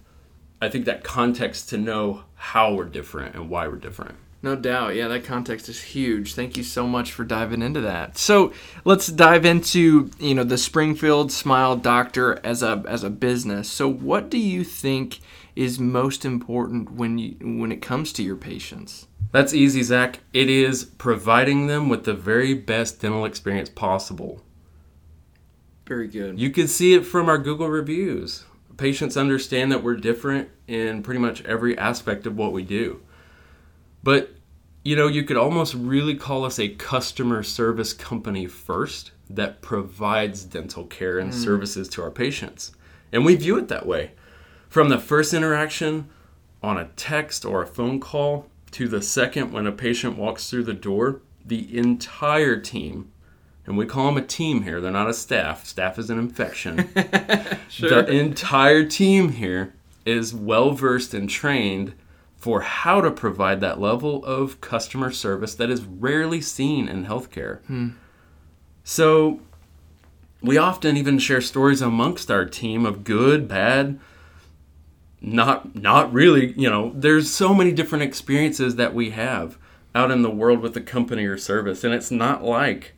I 0.62 0.70
think 0.70 0.86
that 0.86 1.04
context 1.04 1.68
to 1.70 1.78
know 1.78 2.24
how 2.36 2.76
we're 2.76 2.86
different 2.86 3.36
and 3.36 3.50
why 3.50 3.68
we're 3.68 3.76
different. 3.76 4.16
No 4.42 4.56
doubt. 4.56 4.96
Yeah, 4.96 5.10
that 5.10 5.26
context 5.26 5.68
is 5.68 5.82
huge. 5.82 6.34
Thank 6.34 6.56
you 6.56 6.64
so 6.64 6.88
much 6.88 7.12
for 7.12 7.26
diving 7.26 7.62
into 7.62 7.82
that. 7.82 8.18
So 8.18 8.54
let's 8.86 9.08
dive 9.08 9.44
into 9.44 10.12
you 10.18 10.34
know 10.34 10.44
the 10.46 10.58
Springfield 10.58 11.32
Smile 11.32 11.76
Doctor 11.76 12.40
as 12.46 12.64
a 12.64 12.84
as 12.88 13.04
a 13.04 13.10
business. 13.10 13.70
So 13.70 13.90
what 13.90 14.30
do 14.30 14.38
you 14.38 14.64
think 14.64 15.20
is 15.56 15.80
most 15.80 16.26
important 16.26 16.92
when 16.92 17.18
you 17.18 17.36
when 17.42 17.72
it 17.72 17.82
comes 17.82 18.14
to 18.14 18.24
your 18.24 18.36
patients? 18.36 19.08
That's 19.32 19.54
easy, 19.54 19.82
Zach. 19.82 20.20
It 20.32 20.50
is 20.50 20.86
providing 20.86 21.68
them 21.68 21.90
with 21.90 22.04
the 22.04 22.14
very 22.14 22.54
best 22.54 23.02
dental 23.02 23.26
experience 23.26 23.70
possible. 23.70 24.44
Very 25.88 26.08
good. 26.08 26.40
You 26.40 26.52
can 26.52 26.68
see 26.68 26.94
it 26.94 27.06
from 27.06 27.28
our 27.28 27.38
Google 27.38 27.68
reviews. 27.68 28.46
Patients 28.78 29.18
understand 29.18 29.72
that 29.72 29.84
we're 29.84 29.96
different 29.96 30.50
in 30.68 31.04
pretty 31.04 31.20
much 31.20 31.44
every 31.46 31.78
aspect 31.78 32.26
of 32.26 32.38
what 32.38 32.54
we 32.54 32.64
do. 32.64 33.02
But, 34.04 34.36
you 34.84 34.96
know, 34.96 35.08
you 35.08 35.24
could 35.24 35.38
almost 35.38 35.74
really 35.74 36.16
call 36.16 36.46
us 36.46 36.60
a 36.60 36.70
customer 36.70 37.44
service 37.44 37.94
company 37.94 38.48
first 38.48 39.12
that 39.30 39.62
provides 39.62 40.44
dental 40.44 40.86
care 40.86 41.20
and 41.20 41.32
mm. 41.32 41.36
services 41.36 41.88
to 41.90 42.04
our 42.04 42.12
patients. 42.12 42.72
And 43.12 43.26
we 43.26 43.36
view 43.36 43.58
it 43.58 43.68
that 43.68 43.86
way. 43.86 44.12
From 44.74 44.90
the 44.90 44.98
first 44.98 45.36
interaction 45.36 46.10
on 46.64 46.80
a 46.80 46.90
text 46.96 47.46
or 47.46 47.62
a 47.62 47.68
phone 47.68 48.00
call 48.00 48.48
to 48.72 48.88
the 48.88 49.04
second 49.04 49.52
when 49.52 49.68
a 49.68 49.72
patient 49.72 50.18
walks 50.18 50.50
through 50.50 50.64
the 50.64 50.74
door, 50.74 51.22
the 51.46 51.78
entire 51.78 52.60
team, 52.60 53.12
and 53.68 53.78
we 53.78 53.86
call 53.86 54.08
them 54.08 54.18
a 54.18 54.26
team 54.26 54.64
here, 54.64 54.82
they're 54.82 54.90
not 54.90 55.08
a 55.08 55.14
staff, 55.14 55.68
staff 55.68 56.00
is 56.00 56.10
an 56.10 56.18
infection. 56.18 56.90
The 58.08 58.18
entire 58.18 58.84
team 58.84 59.34
here 59.34 59.76
is 60.08 60.34
well 60.34 60.72
versed 60.72 61.14
and 61.14 61.30
trained 61.30 61.94
for 62.36 62.62
how 62.62 63.00
to 63.00 63.12
provide 63.12 63.62
that 63.62 63.80
level 63.80 64.26
of 64.26 64.60
customer 64.60 65.12
service 65.12 65.54
that 65.54 65.70
is 65.70 65.84
rarely 65.84 66.42
seen 66.42 66.90
in 66.90 67.06
healthcare. 67.06 67.60
Hmm. 67.66 67.90
So, 68.84 69.40
we 70.42 70.58
often 70.58 70.98
even 70.98 71.20
share 71.20 71.42
stories 71.42 71.84
amongst 71.84 72.32
our 72.32 72.46
team 72.46 72.88
of 72.88 73.04
good, 73.04 73.48
bad, 73.48 74.00
not 75.24 75.76
not 75.76 76.14
really, 76.14 76.52
you 76.54 76.70
know, 76.70 76.92
there's 76.94 77.32
so 77.32 77.54
many 77.54 77.72
different 77.72 78.04
experiences 78.04 78.76
that 78.76 78.94
we 78.94 79.12
have 79.12 79.58
out 79.96 80.12
in 80.12 80.22
the 80.22 80.30
world 80.30 80.60
with 80.60 80.74
the 80.74 80.82
company 80.82 81.26
or 81.26 81.38
service 81.38 81.84
and 81.84 81.94
it's 81.94 82.12
not 82.12 82.44
like 82.44 82.94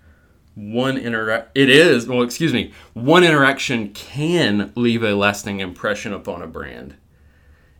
one 0.55 0.97
interact 0.97 1.51
it 1.53 1.69
is 1.69 2.07
well 2.07 2.21
excuse 2.21 2.53
me 2.53 2.71
one 2.93 3.25
interaction 3.25 3.89
can 3.89 4.71
leave 4.75 5.03
a 5.03 5.13
lasting 5.13 5.59
impression 5.59 6.13
upon 6.13 6.41
a 6.41 6.47
brand. 6.47 6.95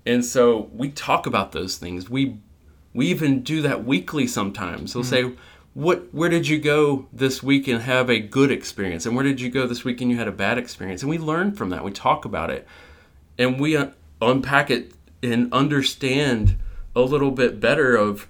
And 0.05 0.23
so 0.23 0.69
we 0.71 0.91
talk 0.91 1.25
about 1.25 1.51
those 1.51 1.77
things. 1.77 2.09
We 2.09 2.37
we 2.93 3.07
even 3.07 3.41
do 3.41 3.61
that 3.63 3.85
weekly 3.85 4.27
sometimes. 4.27 4.93
We'll 4.93 5.03
hmm. 5.03 5.09
say 5.09 5.31
what 5.73 6.13
where 6.13 6.29
did 6.29 6.47
you 6.47 6.59
go 6.59 7.07
this 7.11 7.41
week 7.41 7.67
and 7.67 7.81
have 7.81 8.09
a 8.09 8.19
good 8.19 8.51
experience? 8.51 9.05
And 9.05 9.15
where 9.15 9.25
did 9.25 9.41
you 9.41 9.49
go 9.49 9.65
this 9.65 9.83
week 9.83 10.01
and 10.01 10.11
you 10.11 10.17
had 10.17 10.27
a 10.27 10.33
bad 10.33 10.57
experience? 10.57 11.01
And 11.01 11.09
we 11.09 11.17
learn 11.17 11.53
from 11.53 11.69
that. 11.69 11.83
We 11.83 11.91
talk 11.91 12.25
about 12.25 12.49
it. 12.49 12.67
And 13.37 13.59
we 13.59 13.75
un- 13.75 13.93
unpack 14.21 14.69
it 14.69 14.93
and 15.21 15.51
understand 15.51 16.57
a 16.95 17.01
little 17.01 17.31
bit 17.31 17.59
better 17.59 17.95
of 17.95 18.27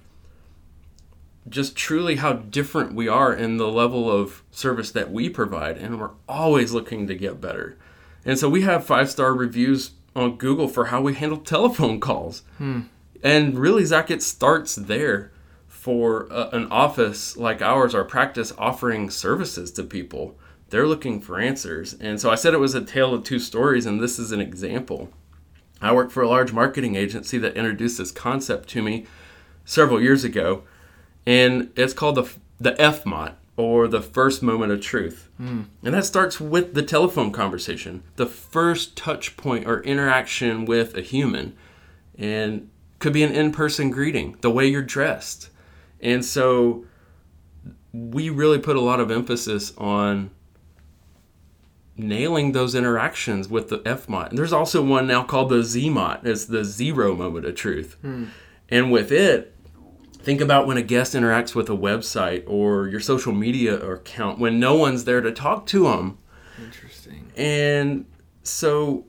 just 1.48 1.76
truly 1.76 2.16
how 2.16 2.32
different 2.32 2.94
we 2.94 3.06
are 3.06 3.32
in 3.32 3.56
the 3.56 3.68
level 3.68 4.10
of 4.10 4.42
service 4.50 4.90
that 4.90 5.12
we 5.12 5.28
provide 5.28 5.78
and 5.78 6.00
we're 6.00 6.10
always 6.28 6.72
looking 6.72 7.06
to 7.06 7.14
get 7.14 7.40
better. 7.40 7.76
And 8.24 8.38
so 8.38 8.48
we 8.48 8.62
have 8.62 8.84
five 8.84 9.10
star 9.10 9.32
reviews 9.32 9.92
on 10.14 10.36
google 10.36 10.66
for 10.66 10.86
how 10.86 11.00
we 11.00 11.14
handle 11.14 11.38
telephone 11.44 12.00
calls. 12.00 12.42
Hmm. 12.58 12.82
And 13.22 13.58
really 13.58 13.84
zach 13.84 14.10
it 14.10 14.22
starts 14.22 14.74
there 14.74 15.32
for 15.68 16.26
a, 16.30 16.48
an 16.52 16.66
office 16.70 17.36
like 17.36 17.62
ours 17.62 17.94
our 17.94 18.04
practice 18.04 18.52
offering 18.58 19.10
services 19.10 19.70
to 19.72 19.84
people. 19.84 20.36
They're 20.70 20.88
looking 20.88 21.20
for 21.20 21.38
answers. 21.38 21.94
And 21.94 22.20
so 22.20 22.30
i 22.30 22.34
said 22.34 22.54
it 22.54 22.60
was 22.60 22.74
a 22.74 22.84
tale 22.84 23.14
of 23.14 23.22
two 23.22 23.38
stories 23.38 23.86
and 23.86 24.00
this 24.00 24.18
is 24.18 24.32
an 24.32 24.40
example 24.40 25.12
I 25.80 25.92
work 25.92 26.10
for 26.10 26.22
a 26.22 26.28
large 26.28 26.52
marketing 26.52 26.96
agency 26.96 27.38
that 27.38 27.56
introduced 27.56 27.98
this 27.98 28.10
concept 28.10 28.68
to 28.70 28.82
me 28.82 29.06
several 29.64 30.00
years 30.00 30.24
ago, 30.24 30.62
and 31.26 31.70
it's 31.76 31.92
called 31.92 32.16
the 32.16 32.30
the 32.58 32.72
FMOT 32.72 33.34
or 33.58 33.86
the 33.86 34.00
first 34.00 34.42
moment 34.42 34.72
of 34.72 34.80
truth, 34.80 35.28
hmm. 35.36 35.62
and 35.82 35.94
that 35.94 36.04
starts 36.04 36.40
with 36.40 36.74
the 36.74 36.82
telephone 36.82 37.32
conversation, 37.32 38.02
the 38.16 38.26
first 38.26 38.96
touch 38.96 39.36
point 39.36 39.66
or 39.66 39.82
interaction 39.82 40.64
with 40.64 40.96
a 40.96 41.02
human, 41.02 41.54
and 42.18 42.70
could 42.98 43.12
be 43.12 43.22
an 43.22 43.32
in 43.32 43.52
person 43.52 43.90
greeting, 43.90 44.36
the 44.40 44.50
way 44.50 44.66
you're 44.66 44.82
dressed, 44.82 45.50
and 46.00 46.24
so 46.24 46.84
we 47.92 48.28
really 48.30 48.58
put 48.58 48.76
a 48.76 48.80
lot 48.80 49.00
of 49.00 49.10
emphasis 49.10 49.72
on 49.78 50.30
nailing 51.96 52.52
those 52.52 52.74
interactions 52.74 53.48
with 53.48 53.68
the 53.68 53.78
FMOT. 53.80 54.30
And 54.30 54.38
there's 54.38 54.52
also 54.52 54.82
one 54.82 55.06
now 55.06 55.22
called 55.22 55.48
the 55.48 55.56
ZMOT. 55.56 56.24
It's 56.24 56.44
the 56.44 56.64
zero 56.64 57.14
moment 57.14 57.46
of 57.46 57.54
truth. 57.54 57.96
Hmm. 58.02 58.26
And 58.68 58.90
with 58.90 59.12
it, 59.12 59.54
think 60.12 60.40
about 60.40 60.66
when 60.66 60.76
a 60.76 60.82
guest 60.82 61.14
interacts 61.14 61.54
with 61.54 61.70
a 61.70 61.76
website 61.76 62.44
or 62.46 62.88
your 62.88 63.00
social 63.00 63.32
media 63.32 63.78
account 63.78 64.38
when 64.38 64.58
no 64.58 64.74
one's 64.74 65.04
there 65.04 65.20
to 65.20 65.32
talk 65.32 65.66
to 65.66 65.84
them. 65.84 66.18
Interesting. 66.62 67.30
And 67.36 68.06
so 68.42 69.06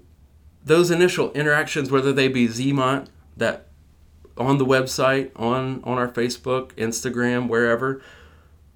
those 0.64 0.92
initial 0.92 1.32
interactions, 1.34 1.90
whether 1.90 2.14
they 2.14 2.28
be 2.28 2.48
ZMOT, 2.48 3.08
that 3.36 3.68
on 4.38 4.58
the 4.58 4.66
website, 4.66 5.32
on 5.36 5.82
on 5.84 5.98
our 5.98 6.08
Facebook, 6.08 6.74
Instagram, 6.74 7.48
wherever, 7.48 8.02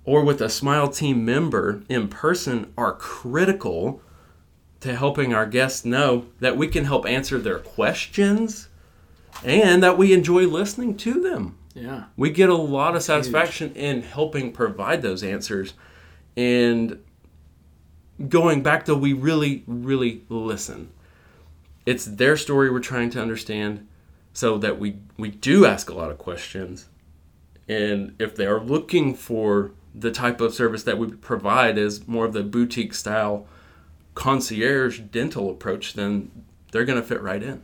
or 0.03 0.24
with 0.24 0.41
a 0.41 0.50
Smile 0.50 0.89
Team 0.89 1.24
member 1.25 1.84
in 1.88 2.08
person, 2.08 2.74
are 2.77 2.93
critical 2.93 4.01
to 4.79 4.96
helping 4.96 5.34
our 5.34 5.46
guests 5.46 5.86
know 5.86 6.25
that 6.39 6.58
we 6.58 6.67
can 6.67 6.86
help 6.86 7.05
answer 7.05 7.38
their 7.38 7.60
questions 7.60 8.67
and 9.43 9.81
that 9.84 9.98
we 9.98 10.13
enjoy 10.13 10.48
listening 10.48 10.98
to 10.98 11.22
them. 11.22 11.58
Yeah. 11.74 12.05
We 12.17 12.31
get 12.31 12.50
a 12.50 12.55
lot 12.55 12.96
of 12.96 13.03
satisfaction 13.03 13.74
in 13.75 14.01
helping 14.01 14.51
provide 14.51 15.01
those 15.01 15.24
answers 15.24 15.74
and 16.36 17.01
going 18.27 18.62
back 18.63 18.86
to 18.86 18.96
we 18.96 19.13
really, 19.13 19.63
really 19.67 20.24
listen. 20.29 20.91
It's 21.86 22.05
their 22.05 22.38
story 22.38 22.70
we're 22.70 22.79
trying 22.79 23.10
to 23.12 23.22
understand 23.22 23.88
so 24.34 24.58
that 24.58 24.79
we, 24.79 24.98
we 25.17 25.29
do 25.29 25.65
ask 25.65 25.89
a 25.89 25.93
lot 25.93 26.12
of 26.12 26.17
questions. 26.17 26.88
And 27.67 28.15
if 28.20 28.36
they 28.36 28.46
are 28.46 28.60
looking 28.60 29.15
for 29.15 29.72
the 29.94 30.12
type 30.12 30.40
of 30.42 30.54
service 30.54 30.84
that 30.84 30.98
we 30.98 31.08
provide 31.12 31.78
is 31.78 32.08
more 32.08 32.26
of 32.26 32.34
the 32.34 32.44
boutique 32.44 32.94
style 32.94 33.46
concierge 34.16 35.00
dental 35.00 35.50
approach, 35.50 35.94
then 35.94 36.32
they're 36.72 36.86
going 36.86 37.02
to 37.02 37.08
fit 37.08 37.22
right 37.22 37.42
in. 37.44 37.62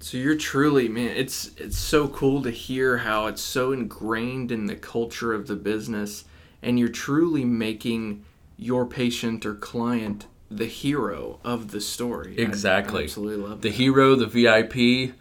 So 0.00 0.16
you're 0.16 0.36
truly, 0.36 0.88
man, 0.88 1.16
it's 1.16 1.50
it's 1.56 1.76
so 1.76 2.06
cool 2.08 2.42
to 2.42 2.50
hear 2.50 2.98
how 2.98 3.26
it's 3.26 3.42
so 3.42 3.72
ingrained 3.72 4.52
in 4.52 4.66
the 4.66 4.76
culture 4.76 5.32
of 5.34 5.48
the 5.48 5.56
business 5.56 6.24
and 6.62 6.78
you're 6.78 6.88
truly 6.88 7.44
making 7.44 8.24
your 8.56 8.86
patient 8.86 9.44
or 9.44 9.54
client 9.54 10.26
the 10.50 10.66
hero 10.66 11.38
of 11.44 11.72
the 11.72 11.80
story. 11.80 12.38
Exactly. 12.38 13.00
I 13.00 13.04
absolutely 13.04 13.44
love 13.44 13.60
the 13.60 13.68
that. 13.70 13.74
hero, 13.76 14.14
the 14.14 14.26
VIP, 14.26 15.14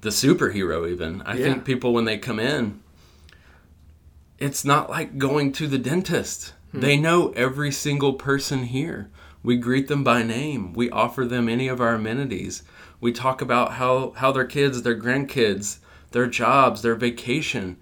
the 0.00 0.10
superhero 0.10 0.88
even. 0.90 1.22
I 1.22 1.36
Yeah. 1.36 1.44
think 1.44 1.64
people 1.64 1.92
when 1.92 2.04
they 2.04 2.16
come 2.18 2.38
in 2.38 2.80
it's 4.40 4.64
not 4.64 4.90
like 4.90 5.18
going 5.18 5.52
to 5.52 5.68
the 5.68 5.78
dentist. 5.78 6.54
Hmm. 6.72 6.80
They 6.80 6.96
know 6.96 7.30
every 7.32 7.70
single 7.70 8.14
person 8.14 8.64
here. 8.64 9.10
We 9.42 9.56
greet 9.56 9.88
them 9.88 10.02
by 10.02 10.22
name. 10.22 10.72
We 10.72 10.90
offer 10.90 11.24
them 11.24 11.48
any 11.48 11.68
of 11.68 11.80
our 11.80 11.94
amenities. 11.94 12.62
We 13.00 13.12
talk 13.12 13.40
about 13.40 13.74
how, 13.74 14.10
how 14.16 14.32
their 14.32 14.44
kids, 14.44 14.82
their 14.82 14.98
grandkids, 14.98 15.78
their 16.10 16.26
jobs, 16.26 16.82
their 16.82 16.94
vacation. 16.94 17.78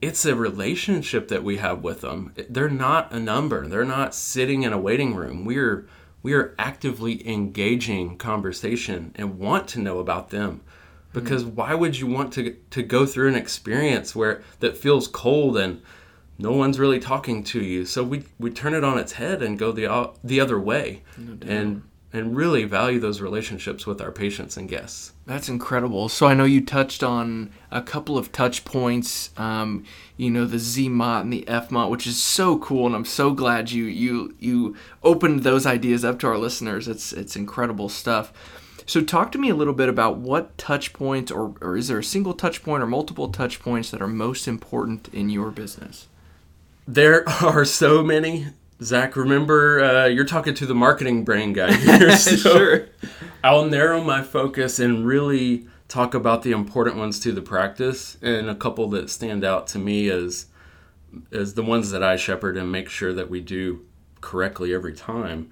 It's 0.00 0.24
a 0.24 0.34
relationship 0.34 1.28
that 1.28 1.44
we 1.44 1.58
have 1.58 1.82
with 1.82 2.00
them. 2.00 2.32
They're 2.48 2.68
not 2.68 3.12
a 3.12 3.20
number. 3.20 3.66
They're 3.66 3.84
not 3.84 4.14
sitting 4.14 4.62
in 4.62 4.72
a 4.72 4.78
waiting 4.78 5.14
room. 5.14 5.44
We're 5.44 5.86
we 6.20 6.32
are 6.34 6.54
actively 6.58 7.26
engaging 7.28 8.18
conversation 8.18 9.12
and 9.14 9.38
want 9.38 9.68
to 9.68 9.80
know 9.80 9.98
about 10.00 10.30
them. 10.30 10.62
Because 11.20 11.44
why 11.44 11.74
would 11.74 11.98
you 11.98 12.06
want 12.06 12.32
to 12.34 12.56
to 12.70 12.82
go 12.82 13.06
through 13.06 13.28
an 13.28 13.34
experience 13.34 14.14
where 14.14 14.42
that 14.60 14.76
feels 14.76 15.08
cold 15.08 15.56
and 15.56 15.82
no 16.38 16.52
one's 16.52 16.78
really 16.78 17.00
talking 17.00 17.42
to 17.44 17.60
you? 17.62 17.84
So 17.84 18.04
we 18.04 18.24
we 18.38 18.50
turn 18.50 18.74
it 18.74 18.84
on 18.84 18.98
its 18.98 19.12
head 19.12 19.42
and 19.42 19.58
go 19.58 19.72
the 19.72 20.12
the 20.22 20.40
other 20.40 20.58
way, 20.60 21.02
and 21.16 21.82
and 22.12 22.34
really 22.34 22.64
value 22.64 22.98
those 22.98 23.20
relationships 23.20 23.86
with 23.86 24.00
our 24.00 24.10
patients 24.10 24.56
and 24.56 24.68
guests. 24.68 25.12
That's 25.26 25.48
incredible. 25.50 26.08
So 26.08 26.26
I 26.26 26.32
know 26.32 26.44
you 26.44 26.64
touched 26.64 27.02
on 27.02 27.50
a 27.70 27.82
couple 27.82 28.16
of 28.16 28.32
touch 28.32 28.64
points, 28.64 29.28
um, 29.36 29.84
you 30.16 30.30
know, 30.30 30.46
the 30.46 30.56
ZMOT 30.56 31.20
and 31.20 31.32
the 31.32 31.44
FMOT, 31.46 31.90
which 31.90 32.06
is 32.06 32.22
so 32.22 32.58
cool, 32.58 32.86
and 32.86 32.96
I'm 32.96 33.04
so 33.04 33.32
glad 33.32 33.70
you 33.70 33.84
you 33.84 34.34
you 34.38 34.74
opened 35.02 35.42
those 35.42 35.66
ideas 35.66 36.04
up 36.04 36.18
to 36.20 36.28
our 36.28 36.38
listeners. 36.38 36.88
It's 36.88 37.12
it's 37.12 37.36
incredible 37.36 37.90
stuff. 37.90 38.32
So 38.88 39.02
talk 39.02 39.30
to 39.32 39.38
me 39.38 39.50
a 39.50 39.54
little 39.54 39.74
bit 39.74 39.90
about 39.90 40.16
what 40.16 40.56
touch 40.56 40.94
points, 40.94 41.30
or, 41.30 41.54
or 41.60 41.76
is 41.76 41.88
there 41.88 41.98
a 41.98 42.04
single 42.04 42.32
touch 42.32 42.62
point 42.62 42.82
or 42.82 42.86
multiple 42.86 43.28
touch 43.28 43.60
points 43.60 43.90
that 43.90 44.00
are 44.00 44.08
most 44.08 44.48
important 44.48 45.08
in 45.12 45.28
your 45.28 45.50
business? 45.50 46.08
There 46.86 47.28
are 47.42 47.66
so 47.66 48.02
many. 48.02 48.46
Zach, 48.82 49.14
remember 49.14 49.84
uh, 49.84 50.06
you're 50.06 50.24
talking 50.24 50.54
to 50.54 50.64
the 50.64 50.74
marketing 50.74 51.22
brain 51.22 51.52
guy 51.52 51.74
here. 51.74 52.16
so 52.16 52.36
Sure. 52.36 52.88
I'll 53.44 53.66
narrow 53.66 54.02
my 54.02 54.22
focus 54.22 54.78
and 54.78 55.06
really 55.06 55.66
talk 55.88 56.14
about 56.14 56.42
the 56.42 56.52
important 56.52 56.96
ones 56.96 57.20
to 57.20 57.32
the 57.32 57.42
practice 57.42 58.16
and 58.22 58.48
a 58.48 58.54
couple 58.54 58.88
that 58.90 59.10
stand 59.10 59.44
out 59.44 59.66
to 59.68 59.78
me 59.78 60.08
as 60.08 60.46
as 61.30 61.54
the 61.54 61.62
ones 61.62 61.90
that 61.90 62.02
I 62.02 62.16
shepherd 62.16 62.56
and 62.56 62.72
make 62.72 62.88
sure 62.88 63.12
that 63.12 63.28
we 63.28 63.40
do 63.42 63.84
correctly 64.22 64.72
every 64.72 64.94
time. 64.94 65.50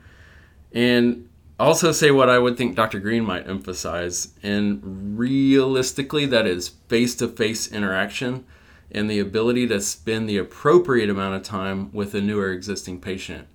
And 0.73 1.28
also 1.59 1.93
say 1.93 2.11
what 2.11 2.29
I 2.29 2.39
would 2.39 2.57
think 2.57 2.77
Dr. 2.77 3.01
Green 3.01 3.25
might 3.25 3.49
emphasize. 3.49 4.35
And 4.43 5.19
realistically, 5.19 6.27
that 6.27 6.47
is 6.47 6.69
face 6.69 7.15
to 7.17 7.29
face 7.29 7.71
interaction 7.73 8.45
and 8.91 9.11
the 9.11 9.19
ability 9.19 9.67
to 9.69 9.81
spend 9.81 10.29
the 10.29 10.39
appropriate 10.39 11.11
amount 11.11 11.35
of 11.35 11.43
time 11.43 11.91
with 11.93 12.15
a 12.15 12.21
new 12.21 12.39
or 12.39 12.53
existing 12.53 13.01
patient. 13.01 13.49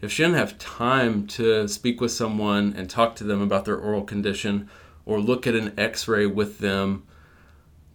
If 0.00 0.10
she 0.10 0.22
doesn't 0.22 0.38
have 0.38 0.58
time 0.58 1.26
to 1.28 1.68
speak 1.68 2.00
with 2.00 2.10
someone 2.10 2.74
and 2.76 2.90
talk 2.90 3.14
to 3.16 3.24
them 3.24 3.40
about 3.40 3.64
their 3.64 3.76
oral 3.76 4.02
condition 4.02 4.68
or 5.06 5.20
look 5.20 5.46
at 5.46 5.54
an 5.54 5.78
x 5.78 6.08
ray 6.08 6.26
with 6.26 6.58
them, 6.58 7.06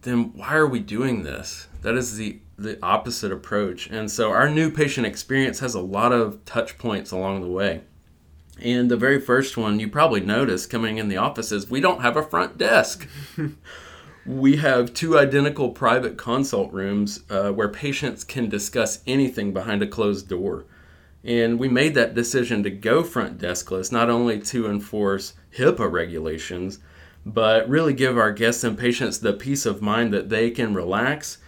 then 0.02 0.32
why 0.34 0.54
are 0.54 0.66
we 0.66 0.80
doing 0.80 1.22
this? 1.22 1.66
That 1.82 1.96
is 1.96 2.16
the, 2.16 2.40
the 2.56 2.78
opposite 2.82 3.32
approach. 3.32 3.88
And 3.88 4.10
so 4.10 4.30
our 4.30 4.48
new 4.48 4.70
patient 4.70 5.06
experience 5.06 5.60
has 5.60 5.74
a 5.74 5.80
lot 5.80 6.12
of 6.12 6.44
touch 6.44 6.78
points 6.78 7.10
along 7.10 7.42
the 7.42 7.48
way. 7.48 7.82
And 8.60 8.90
the 8.90 8.96
very 8.96 9.20
first 9.20 9.56
one 9.56 9.78
you 9.78 9.88
probably 9.88 10.20
noticed 10.20 10.70
coming 10.70 10.98
in 10.98 11.08
the 11.08 11.16
office 11.16 11.52
is 11.52 11.70
we 11.70 11.80
don't 11.80 12.02
have 12.02 12.16
a 12.16 12.22
front 12.22 12.58
desk. 12.58 13.08
we 14.26 14.56
have 14.56 14.92
two 14.92 15.18
identical 15.18 15.70
private 15.70 16.16
consult 16.16 16.72
rooms 16.72 17.20
uh, 17.30 17.50
where 17.50 17.68
patients 17.68 18.24
can 18.24 18.48
discuss 18.48 19.00
anything 19.06 19.52
behind 19.52 19.82
a 19.82 19.86
closed 19.86 20.28
door. 20.28 20.64
And 21.24 21.58
we 21.58 21.68
made 21.68 21.94
that 21.94 22.14
decision 22.14 22.62
to 22.62 22.70
go 22.70 23.02
front 23.02 23.38
deskless, 23.38 23.90
not 23.90 24.10
only 24.10 24.40
to 24.40 24.68
enforce 24.68 25.34
HIPAA 25.56 25.90
regulations, 25.90 26.78
but 27.26 27.68
really 27.68 27.92
give 27.92 28.16
our 28.16 28.32
guests 28.32 28.64
and 28.64 28.78
patients 28.78 29.18
the 29.18 29.32
peace 29.32 29.66
of 29.66 29.82
mind 29.82 30.12
that 30.12 30.28
they 30.28 30.50
can 30.50 30.74
relax 30.74 31.38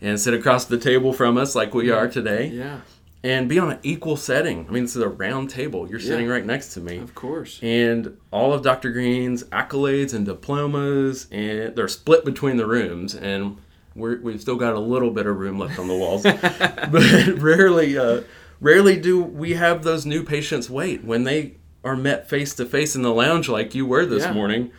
and 0.00 0.18
sit 0.18 0.34
across 0.34 0.64
the 0.64 0.78
table 0.78 1.12
from 1.12 1.36
us 1.36 1.54
like 1.54 1.74
we 1.74 1.90
are 1.90 2.08
today 2.08 2.48
Yeah, 2.48 2.80
and 3.22 3.48
be 3.48 3.58
on 3.58 3.70
an 3.72 3.78
equal 3.82 4.16
setting. 4.16 4.66
I 4.68 4.72
mean, 4.72 4.84
this 4.84 4.96
is 4.96 5.02
a 5.02 5.08
round 5.08 5.50
table. 5.50 5.88
You're 5.88 6.00
sitting 6.00 6.26
right 6.26 6.44
next 6.44 6.72
to 6.74 6.80
me. 6.80 6.98
of 6.98 7.14
course. 7.14 7.58
And 7.62 8.16
all 8.30 8.52
of 8.52 8.62
Dr. 8.62 8.90
Green's 8.92 9.44
accolades 9.44 10.14
and 10.14 10.24
diplomas, 10.24 11.26
and 11.30 11.76
they're 11.76 11.88
split 11.88 12.24
between 12.24 12.56
the 12.56 12.66
rooms. 12.66 13.14
And 13.14 13.58
we're, 13.94 14.20
we've 14.20 14.40
still 14.40 14.56
got 14.56 14.74
a 14.74 14.78
little 14.80 15.10
bit 15.10 15.26
of 15.26 15.36
room 15.36 15.58
left 15.58 15.78
on 15.78 15.86
the 15.88 15.94
walls. 15.96 16.22
but 16.22 17.40
rarely, 17.42 17.98
uh, 17.98 18.22
rarely 18.60 18.98
do 18.98 19.22
we 19.22 19.52
have 19.54 19.82
those 19.84 20.06
new 20.06 20.22
patients 20.24 20.70
wait 20.70 21.04
when 21.04 21.24
they 21.24 21.56
are 21.84 21.96
met 21.96 22.28
face 22.28 22.54
to 22.54 22.64
face 22.66 22.94
in 22.96 23.02
the 23.02 23.12
lounge 23.12 23.48
like 23.48 23.74
you 23.74 23.84
were 23.86 24.06
this 24.06 24.24
Yeah. 24.24 24.32
morning. 24.32 24.70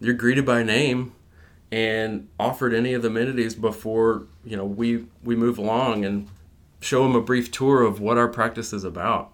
You're 0.00 0.14
greeted 0.14 0.46
by 0.46 0.62
name 0.62 1.12
and 1.72 2.28
offered 2.38 2.74
any 2.74 2.92
of 2.94 3.02
the 3.02 3.08
amenities 3.08 3.54
before 3.54 4.26
you 4.44 4.56
know 4.56 4.64
we 4.64 5.04
we 5.22 5.36
move 5.36 5.56
along 5.58 6.04
and 6.04 6.26
show 6.80 7.02
them 7.02 7.14
a 7.14 7.20
brief 7.20 7.50
tour 7.50 7.82
of 7.82 8.00
what 8.00 8.18
our 8.18 8.28
practice 8.28 8.72
is 8.72 8.84
about. 8.84 9.32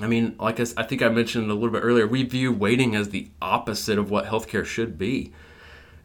I 0.00 0.06
mean, 0.06 0.34
like 0.38 0.58
I 0.60 0.82
think 0.82 1.02
I 1.02 1.08
mentioned 1.08 1.50
a 1.50 1.54
little 1.54 1.70
bit 1.70 1.84
earlier, 1.84 2.06
we 2.06 2.22
view 2.22 2.52
waiting 2.52 2.94
as 2.94 3.10
the 3.10 3.28
opposite 3.42 3.98
of 3.98 4.10
what 4.10 4.26
healthcare 4.26 4.64
should 4.64 4.96
be. 4.96 5.32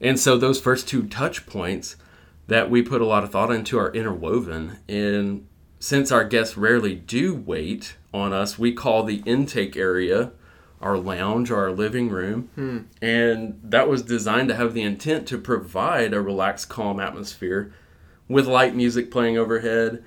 And 0.02 0.20
so 0.20 0.38
those 0.38 0.60
first 0.60 0.88
two 0.88 1.08
touch 1.08 1.46
points 1.46 1.96
that 2.48 2.70
we 2.70 2.82
put 2.82 3.02
a 3.02 3.06
lot 3.06 3.24
of 3.24 3.32
thought 3.32 3.52
into 3.52 3.80
are 3.80 3.94
interwoven. 3.94 4.78
And 4.88 5.48
since 5.80 6.12
our 6.12 6.24
guests 6.26 6.58
rarely 6.58 6.96
do 6.96 7.34
wait 7.34 7.96
on 8.14 8.34
us, 8.34 8.60
we 8.60 8.74
call 8.74 9.04
the 9.04 9.24
intake 9.26 9.78
area 9.78 10.32
our 10.82 10.98
lounge 10.98 11.50
or 11.50 11.58
our 11.58 11.72
living 11.72 12.10
room. 12.10 12.50
Hmm. 12.56 12.80
And 13.02 13.60
that 13.64 13.88
was 13.88 14.02
designed 14.02 14.50
to 14.50 14.56
have 14.56 14.74
the 14.74 14.84
intent 14.84 15.28
to 15.30 15.38
provide 15.38 16.14
a 16.14 16.22
relaxed, 16.22 16.70
calm 16.70 17.00
atmosphere 17.00 17.74
with 18.28 18.46
light 18.46 18.76
music 18.76 19.10
playing 19.10 19.38
overhead. 19.38 20.04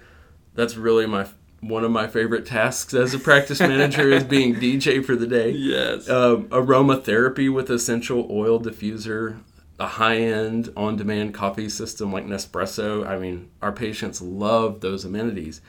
That's 0.59 0.77
really 0.77 1.07
my 1.07 1.25
one 1.61 1.85
of 1.85 1.93
my 1.93 2.09
favorite 2.09 2.45
tasks 2.47 2.93
as 2.95 3.15
a 3.15 3.19
practice 3.21 3.61
manager 3.61 4.11
is 4.11 4.25
being 4.37 4.57
DJ 4.57 5.05
for 5.05 5.15
the 5.15 5.27
day 5.27 5.51
Yes. 5.51 6.09
um, 6.11 6.49
aromatherapy 6.49 7.53
with 7.53 7.71
essential 7.71 8.27
oil 8.29 8.61
diffuser, 8.61 9.41
a 9.79 9.87
high-end 9.87 10.73
on-demand 10.77 11.33
coffee 11.33 11.69
system 11.69 12.13
like 12.13 12.27
Nespresso. 12.27 13.07
I 13.07 13.19
mean, 13.21 13.51
our 13.63 13.71
patients 13.71 14.21
love 14.21 14.81
those 14.81 15.05
amenities, 15.05 15.61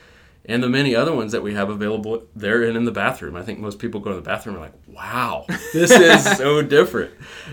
and 0.46 0.64
the 0.64 0.70
many 0.70 0.96
other 0.96 1.14
ones 1.14 1.32
that 1.34 1.44
we 1.44 1.54
have 1.54 1.70
available 1.70 2.24
there 2.36 2.64
and 2.64 2.76
in 2.76 2.86
the 2.86 2.92
bathroom. 2.92 3.36
I 3.36 3.44
think 3.44 3.60
most 3.60 3.78
people 3.78 4.00
go 4.00 4.10
to 4.10 4.16
the 4.16 4.22
bathroom 4.24 4.56
and 4.56 4.64
are 4.64 4.68
like, 4.70 4.80
"Wow, 4.88 5.46
this 5.74 5.92
is 5.92 6.38
so 6.38 6.64
different," 6.64 7.12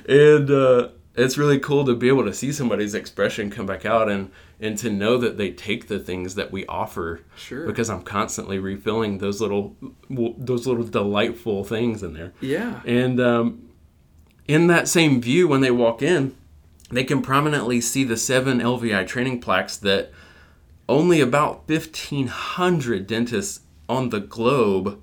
and 0.08 0.50
uh, 0.50 0.88
it's 1.14 1.36
really 1.36 1.58
cool 1.58 1.84
to 1.84 1.94
be 1.94 2.08
able 2.08 2.24
to 2.24 2.32
see 2.32 2.50
somebody's 2.52 2.94
expression 2.94 3.50
come 3.50 3.66
back 3.66 3.84
out 3.84 4.08
and 4.10 4.30
and 4.60 4.78
to 4.78 4.88
know 4.90 5.18
that 5.18 5.36
they 5.36 5.50
take 5.50 5.88
the 5.88 5.98
things 5.98 6.34
that 6.34 6.50
we 6.50 6.64
offer 6.66 7.20
Sure. 7.36 7.66
because 7.66 7.90
I'm 7.90 8.02
constantly 8.02 8.58
refilling 8.58 9.18
those 9.18 9.40
little 9.40 9.76
those 10.10 10.66
little 10.66 10.84
delightful 10.84 11.62
things 11.64 12.02
in 12.02 12.14
there. 12.14 12.32
yeah. 12.40 12.80
And 12.86 13.20
um, 13.20 13.68
in 14.48 14.66
that 14.68 14.88
same 14.88 15.20
view, 15.20 15.46
when 15.48 15.60
they 15.60 15.70
walk 15.70 16.00
in, 16.02 16.34
they 16.90 17.04
can 17.04 17.20
prominently 17.20 17.80
see 17.80 18.04
the 18.04 18.16
seven 18.16 18.60
LVI 18.60 19.06
training 19.06 19.40
plaques 19.40 19.76
that 19.78 20.10
only 20.88 21.20
about 21.20 21.68
1,500 21.68 23.06
dentists 23.08 23.60
on 23.88 24.10
the 24.10 24.20
globe 24.20 25.02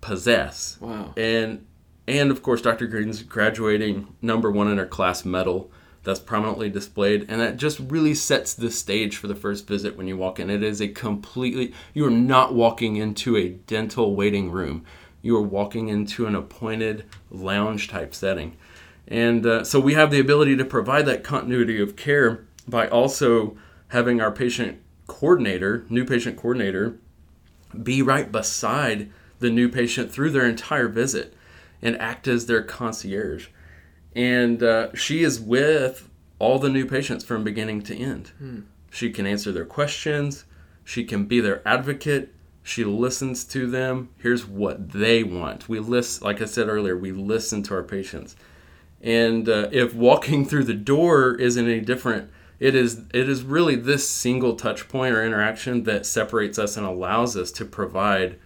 possess. 0.00 0.78
Wow. 0.80 1.12
And 1.16 1.66
and 2.08 2.30
of 2.30 2.42
course, 2.42 2.62
Dr. 2.62 2.86
Green's 2.86 3.22
graduating 3.24 4.14
number 4.22 4.50
one 4.50 4.68
in 4.68 4.78
her 4.78 4.86
class 4.86 5.24
medal 5.24 5.70
that's 6.06 6.20
prominently 6.20 6.70
displayed, 6.70 7.26
and 7.28 7.40
that 7.40 7.56
just 7.56 7.80
really 7.80 8.14
sets 8.14 8.54
the 8.54 8.70
stage 8.70 9.16
for 9.16 9.26
the 9.26 9.34
first 9.34 9.66
visit 9.66 9.96
when 9.96 10.06
you 10.06 10.16
walk 10.16 10.38
in. 10.38 10.48
It 10.48 10.62
is 10.62 10.80
a 10.80 10.86
completely 10.88 11.74
you 11.92 12.06
are 12.06 12.10
not 12.10 12.54
walking 12.54 12.94
into 12.94 13.36
a 13.36 13.48
dental 13.48 14.14
waiting 14.14 14.52
room. 14.52 14.84
You 15.20 15.36
are 15.36 15.42
walking 15.42 15.88
into 15.88 16.26
an 16.26 16.36
appointed 16.36 17.04
lounge 17.28 17.88
type 17.88 18.14
setting, 18.14 18.56
and 19.08 19.44
uh, 19.44 19.64
so 19.64 19.80
we 19.80 19.94
have 19.94 20.12
the 20.12 20.20
ability 20.20 20.56
to 20.56 20.64
provide 20.64 21.06
that 21.06 21.24
continuity 21.24 21.82
of 21.82 21.96
care 21.96 22.46
by 22.68 22.86
also 22.86 23.56
having 23.88 24.20
our 24.20 24.30
patient 24.30 24.78
coordinator, 25.08 25.84
new 25.88 26.04
patient 26.04 26.36
coordinator, 26.36 26.98
be 27.82 28.00
right 28.00 28.30
beside 28.30 29.10
the 29.40 29.50
new 29.50 29.68
patient 29.68 30.12
through 30.12 30.30
their 30.30 30.46
entire 30.46 30.88
visit 30.88 31.34
and 31.82 32.00
act 32.00 32.28
as 32.28 32.46
their 32.46 32.62
concierge. 32.62 33.48
And 34.16 34.62
uh, 34.62 34.94
she 34.94 35.22
is 35.22 35.38
with 35.38 36.08
all 36.38 36.58
the 36.58 36.70
new 36.70 36.86
patients 36.86 37.22
from 37.22 37.44
beginning 37.44 37.82
to 37.82 37.96
end. 37.96 38.32
She 38.90 39.10
can 39.10 39.26
answer 39.26 39.52
their 39.52 39.66
questions, 39.66 40.44
she 40.84 41.04
can 41.04 41.26
be 41.26 41.40
their 41.40 41.66
advocate. 41.68 42.32
She 42.62 42.82
listens 42.84 43.44
to 43.44 43.70
them. 43.70 44.08
Here's 44.18 44.44
what 44.44 44.90
they 44.90 45.22
want. 45.22 45.68
We 45.68 45.78
list, 45.78 46.22
like 46.22 46.42
I 46.42 46.46
said 46.46 46.66
earlier, 46.66 46.96
we 46.96 47.12
listen 47.12 47.62
to 47.64 47.74
our 47.74 47.84
patients. 47.84 48.34
And 49.00 49.48
uh, 49.48 49.68
if 49.70 49.94
walking 49.94 50.44
through 50.44 50.64
the 50.64 50.74
door 50.74 51.36
isn't 51.36 51.64
any 51.64 51.80
different, 51.80 52.28
it 52.58 52.74
is 52.74 53.02
it 53.14 53.28
is 53.28 53.44
really 53.44 53.76
this 53.76 54.08
single 54.08 54.56
touch 54.56 54.88
point 54.88 55.14
or 55.14 55.24
interaction 55.24 55.84
that 55.84 56.06
separates 56.06 56.58
us 56.58 56.76
and 56.76 56.84
allows 56.84 57.36
us 57.36 57.52
to 57.52 57.64
provide 57.64 58.38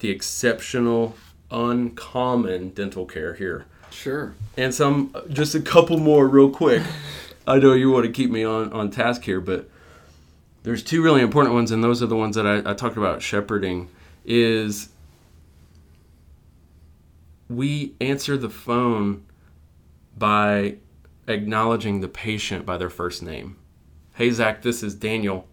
the 0.00 0.10
exceptional, 0.10 1.14
uncommon 1.50 2.70
dental 2.70 3.06
care 3.06 3.34
here. 3.34 3.66
Sure. 3.94 4.34
And 4.56 4.74
some 4.74 5.14
just 5.30 5.54
a 5.54 5.60
couple 5.60 5.98
more 5.98 6.28
real 6.28 6.50
quick. 6.50 6.82
I 7.46 7.58
know 7.58 7.72
you 7.74 7.90
want 7.90 8.06
to 8.06 8.12
keep 8.12 8.30
me 8.30 8.44
on 8.44 8.72
on 8.72 8.90
task 8.90 9.22
here, 9.22 9.40
but 9.40 9.68
there's 10.62 10.82
two 10.82 11.02
really 11.02 11.20
important 11.20 11.54
ones, 11.54 11.70
and 11.70 11.82
those 11.84 12.02
are 12.02 12.06
the 12.06 12.16
ones 12.16 12.36
that 12.36 12.46
I, 12.46 12.70
I 12.70 12.74
talked 12.74 12.96
about 12.96 13.22
shepherding. 13.22 13.88
Is 14.24 14.88
we 17.48 17.94
answer 18.00 18.36
the 18.36 18.50
phone 18.50 19.24
by 20.16 20.76
acknowledging 21.26 22.00
the 22.00 22.08
patient 22.08 22.66
by 22.66 22.76
their 22.76 22.90
first 22.90 23.22
name. 23.22 23.56
Hey, 24.14 24.30
Zach, 24.30 24.62
this 24.62 24.82
is 24.82 24.94
Daniel. 24.94 25.46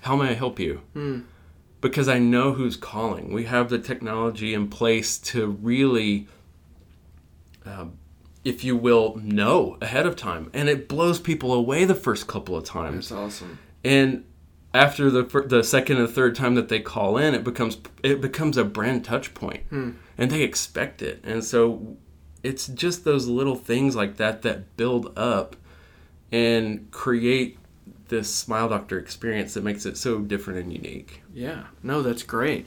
How 0.00 0.16
may 0.16 0.30
I 0.30 0.34
help 0.34 0.58
you? 0.58 0.82
Hmm. 0.94 1.20
Because 1.80 2.08
I 2.08 2.18
know 2.18 2.52
who's 2.52 2.76
calling. 2.76 3.32
We 3.32 3.44
have 3.44 3.70
the 3.70 3.78
technology 3.78 4.52
in 4.52 4.68
place 4.68 5.18
to 5.18 5.46
really, 5.46 6.28
um, 7.64 7.98
if 8.44 8.64
you 8.64 8.76
will, 8.76 9.16
know 9.16 9.76
ahead 9.80 10.06
of 10.06 10.16
time. 10.16 10.50
And 10.52 10.68
it 10.68 10.88
blows 10.88 11.20
people 11.20 11.52
away 11.52 11.84
the 11.84 11.94
first 11.94 12.26
couple 12.26 12.56
of 12.56 12.64
times. 12.64 13.10
That's 13.10 13.20
awesome. 13.20 13.58
And 13.84 14.24
after 14.72 15.10
the 15.10 15.22
the 15.46 15.62
second 15.62 15.98
and 15.98 16.08
third 16.08 16.34
time 16.36 16.54
that 16.54 16.68
they 16.68 16.80
call 16.80 17.16
in, 17.16 17.34
it 17.34 17.44
becomes 17.44 17.78
it 18.02 18.20
becomes 18.20 18.56
a 18.56 18.64
brand 18.64 19.04
touch 19.04 19.34
point, 19.34 19.64
and 19.70 20.30
they 20.30 20.42
expect 20.42 21.02
it. 21.02 21.20
And 21.24 21.44
so 21.44 21.96
it's 22.42 22.66
just 22.68 23.04
those 23.04 23.26
little 23.26 23.56
things 23.56 23.96
like 23.96 24.16
that 24.16 24.42
that 24.42 24.76
build 24.76 25.12
up 25.18 25.56
and 26.32 26.90
create 26.90 27.58
this 28.08 28.32
smile 28.32 28.68
doctor 28.68 28.98
experience 28.98 29.54
that 29.54 29.64
makes 29.64 29.86
it 29.86 29.96
so 29.96 30.18
different 30.20 30.60
and 30.60 30.72
unique. 30.72 31.22
Yeah. 31.32 31.64
No, 31.82 32.02
that's 32.02 32.22
great. 32.22 32.66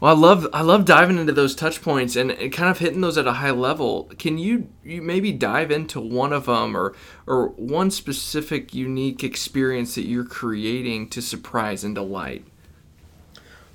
Well, 0.00 0.16
I 0.16 0.18
love 0.18 0.48
I 0.54 0.62
love 0.62 0.86
diving 0.86 1.18
into 1.18 1.34
those 1.34 1.54
touch 1.54 1.82
points 1.82 2.16
and, 2.16 2.30
and 2.30 2.50
kind 2.50 2.70
of 2.70 2.78
hitting 2.78 3.02
those 3.02 3.18
at 3.18 3.26
a 3.26 3.34
high 3.34 3.50
level. 3.50 4.10
Can 4.18 4.38
you 4.38 4.68
you 4.82 5.02
maybe 5.02 5.30
dive 5.30 5.70
into 5.70 6.00
one 6.00 6.32
of 6.32 6.46
them 6.46 6.74
or 6.74 6.94
or 7.26 7.48
one 7.48 7.90
specific 7.90 8.74
unique 8.74 9.22
experience 9.22 9.94
that 9.96 10.06
you're 10.06 10.24
creating 10.24 11.10
to 11.10 11.20
surprise 11.20 11.84
and 11.84 11.94
delight? 11.94 12.46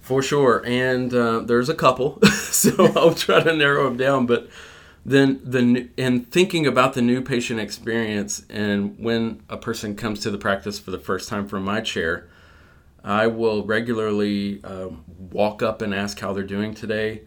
For 0.01 0.21
sure, 0.21 0.63
and 0.65 1.13
uh, 1.13 1.39
there's 1.39 1.69
a 1.69 1.75
couple, 1.75 2.19
so 2.25 2.91
I'll 2.95 3.13
try 3.13 3.41
to 3.41 3.55
narrow 3.55 3.85
them 3.85 3.97
down. 3.97 4.25
But 4.25 4.49
then 5.05 5.39
the 5.43 5.89
and 5.95 6.31
thinking 6.31 6.65
about 6.65 6.93
the 6.95 7.03
new 7.03 7.21
patient 7.21 7.59
experience, 7.59 8.45
and 8.49 8.97
when 8.97 9.43
a 9.47 9.57
person 9.57 9.95
comes 9.95 10.21
to 10.21 10.31
the 10.31 10.39
practice 10.39 10.79
for 10.79 10.89
the 10.89 10.99
first 10.99 11.29
time 11.29 11.47
from 11.47 11.63
my 11.63 11.81
chair, 11.81 12.27
I 13.03 13.27
will 13.27 13.63
regularly 13.63 14.63
um, 14.63 15.03
walk 15.31 15.61
up 15.61 15.81
and 15.81 15.93
ask 15.93 16.19
how 16.19 16.33
they're 16.33 16.43
doing 16.43 16.73
today, 16.73 17.21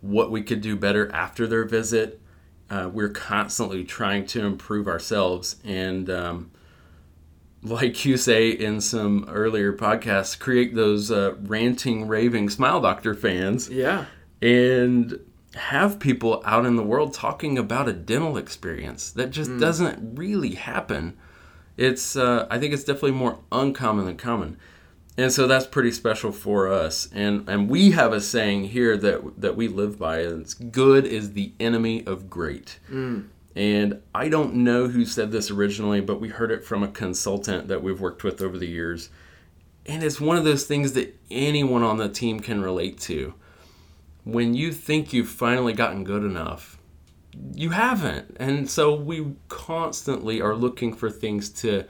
what 0.00 0.30
we 0.30 0.42
could 0.42 0.60
do 0.60 0.76
better 0.76 1.10
after 1.12 1.46
their 1.46 1.64
visit. 1.64 2.20
Uh, 2.68 2.90
we're 2.92 3.08
constantly 3.08 3.84
trying 3.84 4.26
to 4.26 4.44
improve 4.44 4.88
ourselves, 4.88 5.56
and 5.64 6.10
um, 6.10 6.50
like 7.62 8.04
you 8.04 8.16
say 8.16 8.50
in 8.50 8.80
some 8.80 9.24
earlier 9.28 9.72
podcasts, 9.72 10.38
create 10.38 10.74
those 10.74 11.10
uh, 11.10 11.34
ranting, 11.42 12.06
raving 12.08 12.48
Smile 12.50 12.80
Doctor 12.80 13.14
fans 13.14 13.68
Yeah. 13.68 14.06
and 14.42 15.18
have 15.54 15.98
people 15.98 16.42
out 16.44 16.66
in 16.66 16.76
the 16.76 16.82
world 16.82 17.14
talking 17.14 17.56
about 17.56 17.88
a 17.88 17.92
dental 17.92 18.36
experience 18.36 19.10
that 19.12 19.30
just 19.30 19.56
doesn't 19.58 20.16
really 20.18 20.54
happen. 20.56 21.16
It's, 21.76 22.14
uh, 22.16 22.46
I 22.50 22.58
think 22.58 22.74
it's 22.74 22.84
definitely 22.84 23.12
more 23.12 23.38
uncommon 23.50 24.04
than 24.06 24.16
common. 24.16 24.58
And 25.18 25.32
so 25.32 25.46
that's 25.46 25.66
pretty 25.66 25.92
special 25.92 26.30
for 26.30 26.70
us. 26.70 27.08
And, 27.12 27.48
and 27.48 27.70
we 27.70 27.92
have 27.92 28.12
a 28.12 28.20
saying 28.20 28.64
here 28.64 28.96
that, 28.98 29.40
that 29.40 29.56
we 29.56 29.66
live 29.68 29.98
by, 29.98 30.20
and 30.20 30.42
it's 30.42 30.54
good 30.54 31.06
is 31.06 31.32
the 31.32 31.52
enemy 31.58 32.04
of 32.06 32.28
great. 32.28 32.78
Mm. 32.90 33.28
And 33.54 34.02
I 34.14 34.28
don't 34.28 34.56
know 34.56 34.88
who 34.88 35.06
said 35.06 35.32
this 35.32 35.50
originally, 35.50 36.02
but 36.02 36.20
we 36.20 36.28
heard 36.28 36.50
it 36.50 36.64
from 36.64 36.82
a 36.82 36.88
consultant 36.88 37.68
that 37.68 37.82
we've 37.82 38.00
worked 38.00 38.22
with 38.22 38.42
over 38.42 38.58
the 38.58 38.68
years. 38.68 39.08
And 39.86 40.02
it's 40.02 40.20
one 40.20 40.36
of 40.36 40.44
those 40.44 40.64
things 40.64 40.92
that 40.92 41.18
anyone 41.30 41.82
on 41.82 41.96
the 41.96 42.10
team 42.10 42.40
can 42.40 42.60
relate 42.60 43.00
to. 43.02 43.32
When 44.24 44.52
you 44.52 44.72
think 44.72 45.14
you've 45.14 45.30
finally 45.30 45.72
gotten 45.72 46.04
good 46.04 46.24
enough, 46.24 46.78
you 47.54 47.70
haven't. 47.70 48.36
And 48.38 48.68
so 48.68 48.94
we 48.94 49.34
constantly 49.48 50.42
are 50.42 50.54
looking 50.54 50.92
for 50.92 51.10
things 51.10 51.48
to 51.60 51.84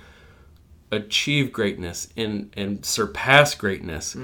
achieve 0.90 1.52
greatness 1.52 2.08
and, 2.16 2.52
and 2.56 2.84
surpass 2.84 3.54
greatness 3.54 4.16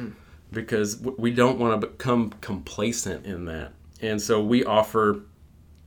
because 0.53 0.98
we 0.98 1.31
don't 1.31 1.59
want 1.59 1.81
to 1.81 1.87
become 1.87 2.31
complacent 2.40 3.25
in 3.27 3.44
that. 3.46 3.72
And 4.01 4.20
so 4.20 4.42
we 4.42 4.64
offer 4.64 5.20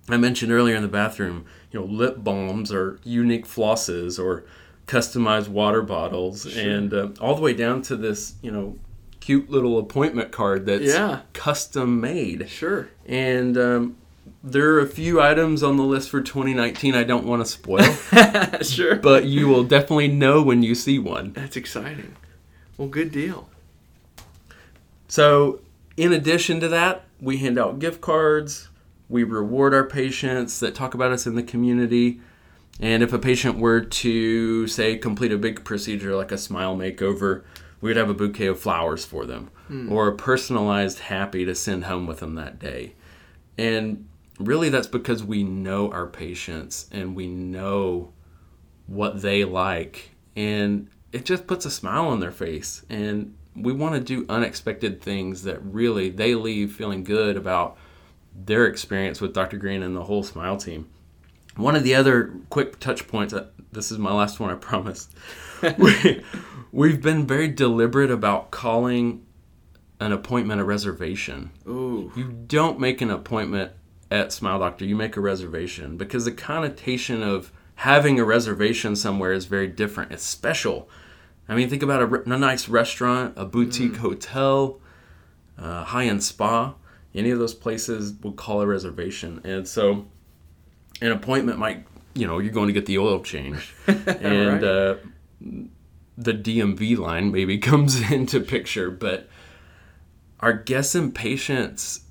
I 0.08 0.18
mentioned 0.18 0.52
earlier 0.52 0.76
in 0.76 0.84
the 0.84 0.88
bathroom, 0.88 1.46
you 1.72 1.80
know, 1.80 1.86
lip 1.86 2.18
balms 2.24 2.72
or 2.72 3.00
unique 3.04 3.46
flosses 3.48 4.24
or 4.24 4.46
customized 4.86 5.48
water 5.48 5.82
bottles, 5.82 6.46
and 6.56 6.94
uh, 6.94 7.10
all 7.20 7.34
the 7.34 7.42
way 7.42 7.54
down 7.54 7.82
to 7.82 7.96
this, 7.96 8.36
you 8.44 8.52
know, 8.52 8.78
cute 9.20 9.50
little 9.50 9.80
appointment 9.80 10.32
card 10.32 10.68
that's 10.68 10.84
Yeah. 10.84 11.22
custom 11.34 12.00
made. 12.00 12.48
Sure. 12.50 12.88
And 13.08 13.58
um, 13.58 13.98
there 14.46 14.76
are 14.76 14.80
a 14.80 14.88
few 14.88 15.20
items 15.20 15.64
on 15.64 15.76
the 15.76 15.84
list 15.84 16.10
for 16.10 16.22
2019 16.22 16.94
I 16.94 17.04
don't 17.04 17.26
want 17.26 17.44
to 17.44 17.52
spoil, 17.52 17.82
sure. 18.62 18.96
but 18.96 19.26
you 19.26 19.48
will 19.48 19.64
definitely 19.64 20.08
know 20.08 20.44
when 20.44 20.62
you 20.62 20.76
see 20.76 21.00
one. 21.00 21.34
That's 21.34 21.58
exciting. 21.58 22.16
Well, 22.78 22.88
good 22.88 23.12
deal. 23.12 23.50
So, 25.08 25.62
in 25.98 26.14
addition 26.14 26.60
to 26.60 26.68
that, 26.68 27.06
we 27.20 27.38
hand 27.38 27.58
out 27.58 27.80
gift 27.80 28.02
cards. 28.02 28.70
We 29.10 29.24
reward 29.24 29.74
our 29.74 29.84
patients 29.84 30.60
that 30.60 30.76
talk 30.76 30.94
about 30.94 31.12
us 31.12 31.26
in 31.26 31.34
the 31.34 31.44
community. 31.44 32.22
And 32.80 33.02
if 33.02 33.14
a 33.14 33.20
patient 33.20 33.58
were 33.58 33.82
to, 33.82 34.68
say, 34.68 34.98
complete 34.98 35.32
a 35.32 35.38
big 35.38 35.64
procedure 35.64 36.16
like 36.16 36.32
a 36.32 36.38
smile 36.38 36.76
makeover, 36.76 37.44
we 37.82 37.90
would 37.90 37.98
have 37.98 38.10
a 38.10 38.14
bouquet 38.14 38.48
of 38.48 38.60
flowers 38.60 39.06
for 39.06 39.26
them 39.26 39.50
hmm. 39.68 39.92
or 39.92 40.08
a 40.08 40.16
personalized 40.16 41.00
happy 41.00 41.46
to 41.46 41.56
send 41.56 41.86
home 41.86 42.06
with 42.06 42.20
them 42.20 42.36
that 42.36 42.60
day. 42.60 42.94
And 43.58 44.06
really, 44.40 44.70
that's 44.70 44.88
because 44.88 45.24
we 45.24 45.44
know 45.44 45.92
our 45.92 46.08
patients 46.08 46.90
and 46.92 47.16
we 47.16 47.28
know 47.28 48.14
what 48.88 49.22
they 49.22 49.46
like. 49.46 50.12
And 50.36 50.90
it 51.12 51.26
just 51.26 51.48
puts 51.48 51.66
a 51.66 51.72
smile 51.72 52.08
on 52.08 52.20
their 52.20 52.32
face. 52.32 52.86
And 52.90 53.36
we 53.56 53.72
want 53.72 53.96
to 53.96 54.02
do 54.02 54.26
unexpected 54.28 55.02
things 55.02 55.44
that 55.44 55.64
really 55.64 56.10
they 56.10 56.36
leave 56.36 56.74
feeling 56.74 57.04
good 57.04 57.38
about 57.38 57.78
their 58.36 58.66
experience 58.66 59.22
with 59.22 59.34
Dr. 59.34 59.58
Green 59.58 59.82
and 59.82 59.96
the 59.96 60.04
whole 60.04 60.24
Smile 60.24 60.58
team. 60.58 60.90
One 61.56 61.76
of 61.76 61.84
the 61.84 61.96
other 61.96 62.34
quick 62.50 62.80
touch 62.80 63.08
points, 63.08 63.34
uh, 63.34 63.48
this 63.72 63.92
is 63.92 63.98
my 63.98 64.12
last 64.12 64.42
one, 64.42 64.52
I 64.52 64.56
promise. 64.56 65.08
we, 65.78 66.22
we've 66.74 67.02
been 67.02 67.26
very 67.26 67.48
deliberate 67.48 68.12
about 68.12 68.52
calling 68.52 69.26
an 70.02 70.12
appointment 70.12 70.60
a 70.60 70.66
reservation. 70.66 71.52
Ooh. 71.66 72.12
You 72.16 72.26
don't 72.26 72.78
make 72.78 73.00
an 73.00 73.10
appointment 73.10 73.72
at 74.12 74.32
Smile 74.32 74.60
Doctor, 74.60 74.86
you 74.86 74.96
make 74.96 75.18
a 75.18 75.22
reservation 75.22 75.98
because 75.98 76.26
the 76.26 76.32
connotation 76.32 77.24
of 77.24 77.52
having 77.76 78.20
a 78.20 78.24
reservation 78.26 78.96
somewhere 78.96 79.34
is 79.34 79.46
very 79.46 79.68
different. 79.68 80.12
It's 80.12 80.24
special. 80.24 80.90
I 81.50 81.56
mean, 81.56 81.70
think 81.70 81.84
about 81.84 82.02
a, 82.02 82.06
re- 82.06 82.22
a 82.26 82.38
nice 82.38 82.70
restaurant, 82.70 83.34
a 83.36 83.46
boutique 83.46 83.98
hotel, 83.98 84.80
a 85.58 85.84
high 85.84 86.06
end 86.06 86.24
spa. 86.24 86.76
Any 87.14 87.30
of 87.32 87.40
those 87.40 87.54
places 87.54 88.14
would 88.24 88.36
call 88.36 88.62
a 88.62 88.68
reservation. 88.68 89.42
And 89.44 89.68
so 89.68 90.06
an 91.02 91.12
appointment 91.12 91.60
might, 91.60 91.86
you 92.14 92.28
know, 92.28 92.40
you're 92.40 92.52
going 92.54 92.68
to 92.68 92.74
get 92.74 92.86
the 92.86 92.98
oil 92.98 93.22
changed. 93.22 93.70
and 93.88 94.62
Right. 94.62 94.64
uh, 94.64 94.96
the 96.18 96.34
DMV 96.34 96.98
line 96.98 97.32
maybe 97.32 97.58
comes 97.72 98.10
into 98.12 98.40
picture. 98.40 98.90
But 98.92 99.28
our 100.40 100.54
guests 100.54 100.96
and 100.96 101.14
patients 101.14 102.02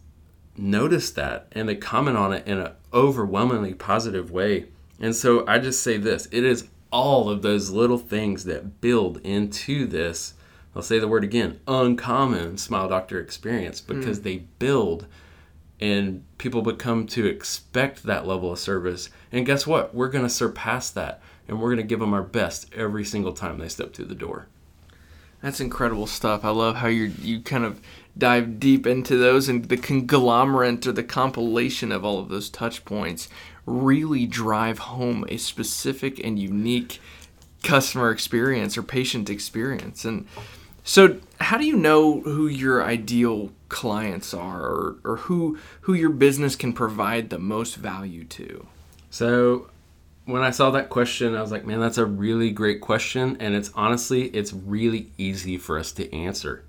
notice 0.57 1.11
that 1.13 1.49
and 1.53 1.69
they 1.69 1.77
comment 1.77 2.17
on 2.17 2.33
it 2.33 2.47
in 2.47 2.59
an 2.59 2.73
overwhelmingly 2.93 3.75
positive 3.75 4.31
way. 4.31 4.67
And 5.01 5.15
so 5.15 5.47
I 5.47 5.59
just 5.59 5.83
say 5.83 5.97
this 5.97 6.27
it 6.31 6.45
is 6.45 6.69
all 6.91 7.29
of 7.29 7.43
those 7.43 7.71
little 7.71 7.99
things 7.99 8.45
that 8.45 8.81
build 8.81 9.21
into 9.25 9.87
this, 9.87 10.35
I'll 10.77 10.83
say 10.83 10.99
the 10.99 11.09
word 11.09 11.25
again, 11.25 11.61
uncommon 11.67 12.57
Smile 12.57 12.89
Doctor 12.89 13.21
experience 13.21 13.81
hmm. 13.81 13.99
because 13.99 14.21
they 14.21 14.45
build 14.59 15.07
and 15.81 16.25
people 16.39 16.63
become 16.63 17.07
to 17.09 17.27
expect 17.27 18.05
that 18.05 18.27
level 18.27 18.53
of 18.53 18.59
service. 18.59 19.11
And 19.33 19.45
guess 19.45 19.67
what? 19.67 19.95
We're 19.95 20.09
going 20.09 20.25
to 20.25 20.31
surpass 20.31 20.91
that, 20.91 21.21
and 21.49 21.61
we're 21.61 21.69
going 21.69 21.79
to 21.79 21.83
give 21.83 22.01
them 22.01 22.15
our 22.15 22.23
best 22.23 22.73
every 22.73 23.05
single 23.05 23.33
time 23.33 23.59
they 23.59 23.69
step 23.69 23.93
through 23.93 24.07
the 24.07 24.15
door. 24.15 24.47
That's 25.45 25.61
incredible 25.61 26.07
stuff. 26.07 26.43
I 26.43 26.49
love 26.49 26.77
how 26.77 26.87
you 26.87 27.13
you 27.21 27.39
kind 27.41 27.67
of 27.67 27.79
dive 28.17 28.59
deep 28.59 28.87
into 28.87 29.19
those 29.19 29.47
and 29.47 29.67
the 29.67 29.77
conglomerate 29.77 30.87
or 30.87 30.93
the 30.93 31.05
compilation 31.05 31.93
of 31.93 32.03
all 32.03 32.19
of 32.19 32.31
those 32.31 32.49
touch 32.49 32.87
points 32.87 33.29
really 33.67 34.25
drive 34.25 34.79
home 34.79 35.27
a 35.29 35.37
specific 35.37 36.19
and 36.19 36.39
unique 36.39 36.99
customer 37.63 38.11
experience 38.11 38.79
or 38.79 38.83
patient 38.83 39.29
experience. 39.29 40.07
And 40.07 40.27
so, 40.83 41.21
how 41.39 41.59
do 41.59 41.67
you 41.67 41.77
know 41.77 42.23
who 42.23 42.47
your 42.47 42.83
ideal 42.83 43.51
clients 43.69 44.33
are 44.33 44.63
or, 44.63 44.97
or 45.05 45.17
who 45.17 45.59
who 45.83 45.93
your 45.93 46.09
business 46.09 46.57
can 46.57 46.73
provide 46.73 47.29
the 47.29 47.39
most 47.39 47.77
value 47.77 48.25
to? 48.25 48.67
So, 49.11 49.69
when 50.27 50.43
I 50.43 50.51
saw 50.51 50.71
that 50.71 50.89
question, 50.89 51.35
I 51.35 51.43
was 51.43 51.53
like, 51.53 51.67
man, 51.67 51.81
that's 51.81 51.99
a 51.99 52.07
really 52.07 52.51
great 52.51 52.81
question. 52.81 53.37
And 53.41 53.55
it's 53.55 53.71
honestly, 53.75 54.29
it's 54.29 54.53
really 54.53 55.11
easy 55.19 55.59
for 55.59 55.79
us 55.79 55.93
to 55.93 56.13
answer. 56.15 56.65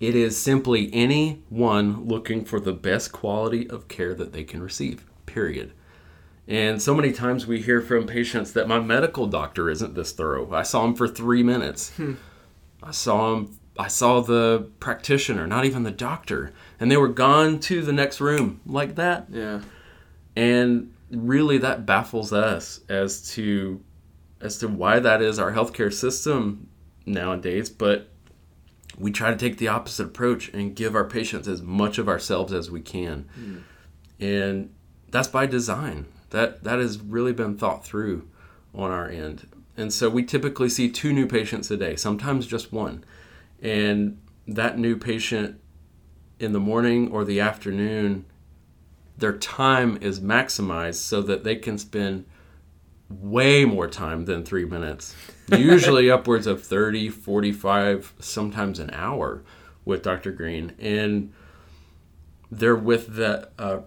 It 0.00 0.14
is 0.14 0.40
simply 0.40 0.90
anyone 0.92 2.04
looking 2.04 2.44
for 2.44 2.60
the 2.60 2.72
best 2.72 3.10
quality 3.10 3.68
of 3.68 3.88
care 3.88 4.14
that 4.14 4.32
they 4.32 4.44
can 4.44 4.62
receive, 4.62 5.04
period. 5.26 5.72
And 6.46 6.80
so 6.80 6.94
many 6.94 7.12
times 7.12 7.46
we 7.46 7.60
hear 7.60 7.80
from 7.80 8.06
patients 8.06 8.52
that 8.52 8.68
my 8.68 8.78
medical 8.78 9.26
doctor 9.26 9.68
isn't 9.68 9.94
this 9.94 10.12
thorough. 10.12 10.54
I 10.54 10.62
saw 10.62 10.84
him 10.84 10.94
for 10.94 11.08
three 11.08 11.42
minutes. 11.42 11.90
Hmm. 11.96 12.14
I 12.82 12.92
saw 12.92 13.34
him, 13.34 13.58
I 13.76 13.88
saw 13.88 14.20
the 14.20 14.70
practitioner, 14.78 15.48
not 15.48 15.64
even 15.64 15.82
the 15.82 15.90
doctor. 15.90 16.52
And 16.78 16.90
they 16.90 16.96
were 16.96 17.08
gone 17.08 17.58
to 17.60 17.82
the 17.82 17.92
next 17.92 18.20
room 18.20 18.60
like 18.64 18.94
that. 18.94 19.26
Yeah. 19.30 19.62
And 20.36 20.94
really 21.10 21.58
that 21.58 21.86
baffles 21.86 22.32
us 22.32 22.80
as 22.88 23.32
to 23.34 23.82
as 24.40 24.58
to 24.58 24.68
why 24.68 24.98
that 24.98 25.22
is. 25.22 25.38
Our 25.38 25.52
healthcare 25.52 25.92
system 25.92 26.68
nowadays 27.06 27.70
but 27.70 28.10
we 28.98 29.10
try 29.12 29.30
to 29.30 29.36
take 29.36 29.58
the 29.58 29.68
opposite 29.68 30.06
approach 30.06 30.48
and 30.48 30.74
give 30.74 30.94
our 30.94 31.04
patients 31.04 31.46
as 31.48 31.62
much 31.62 31.98
of 31.98 32.08
ourselves 32.08 32.52
as 32.52 32.70
we 32.70 32.80
can. 32.80 33.28
Mm. 33.38 33.62
and 34.20 34.74
that's 35.10 35.28
by 35.28 35.46
design. 35.46 36.06
That 36.30 36.64
that 36.64 36.78
has 36.78 37.00
really 37.00 37.32
been 37.32 37.56
thought 37.56 37.84
through 37.84 38.28
on 38.74 38.90
our 38.90 39.08
end. 39.08 39.48
And 39.76 39.92
so 39.92 40.10
we 40.10 40.24
typically 40.24 40.68
see 40.68 40.90
two 40.90 41.12
new 41.12 41.26
patients 41.26 41.70
a 41.70 41.76
day 41.76 41.96
sometimes 41.96 42.46
just 42.46 42.72
one. 42.72 43.04
And 43.62 44.20
that 44.46 44.78
new 44.78 44.96
patient 44.96 45.60
in 46.38 46.52
the 46.52 46.60
morning 46.60 47.10
or 47.10 47.24
the 47.24 47.40
afternoon 47.40 48.26
their 49.18 49.36
time 49.36 49.98
is 50.00 50.20
maximized 50.20 50.96
so 50.96 51.20
that 51.22 51.44
they 51.44 51.56
can 51.56 51.76
spend 51.76 52.24
way 53.08 53.64
more 53.64 53.88
time 53.88 54.26
than 54.26 54.44
three 54.44 54.64
minutes, 54.64 55.14
usually 55.48 56.10
upwards 56.10 56.46
of 56.46 56.62
30, 56.62 57.08
45, 57.08 58.14
sometimes 58.20 58.78
an 58.78 58.90
hour 58.92 59.42
with 59.84 60.02
Dr. 60.02 60.30
Green. 60.30 60.72
And 60.78 61.32
they're 62.50 62.76
with 62.76 63.16
the, 63.16 63.50
uh, 63.58 63.80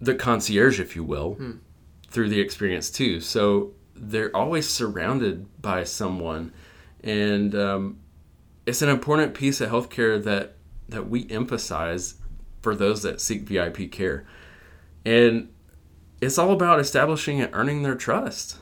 the 0.00 0.14
concierge, 0.14 0.78
if 0.78 0.94
you 0.94 1.02
will, 1.02 1.34
hmm. 1.34 1.52
through 2.08 2.28
the 2.28 2.40
experience 2.40 2.88
too. 2.88 3.20
So 3.20 3.72
they're 3.96 4.34
always 4.34 4.68
surrounded 4.68 5.60
by 5.60 5.84
someone. 5.84 6.52
And 7.02 7.54
um, 7.54 7.98
it's 8.64 8.82
an 8.82 8.88
important 8.88 9.34
piece 9.34 9.60
of 9.60 9.70
healthcare 9.70 10.22
that, 10.22 10.54
that 10.88 11.08
we 11.08 11.28
emphasize 11.30 12.14
for 12.62 12.74
those 12.74 13.02
that 13.02 13.20
seek 13.20 13.42
VIP 13.42 13.90
care. 13.90 14.24
And 15.04 15.48
it's 16.20 16.38
all 16.38 16.52
about 16.52 16.80
establishing 16.80 17.40
and 17.40 17.52
earning 17.52 17.82
their 17.82 17.96
trust. 17.96 18.56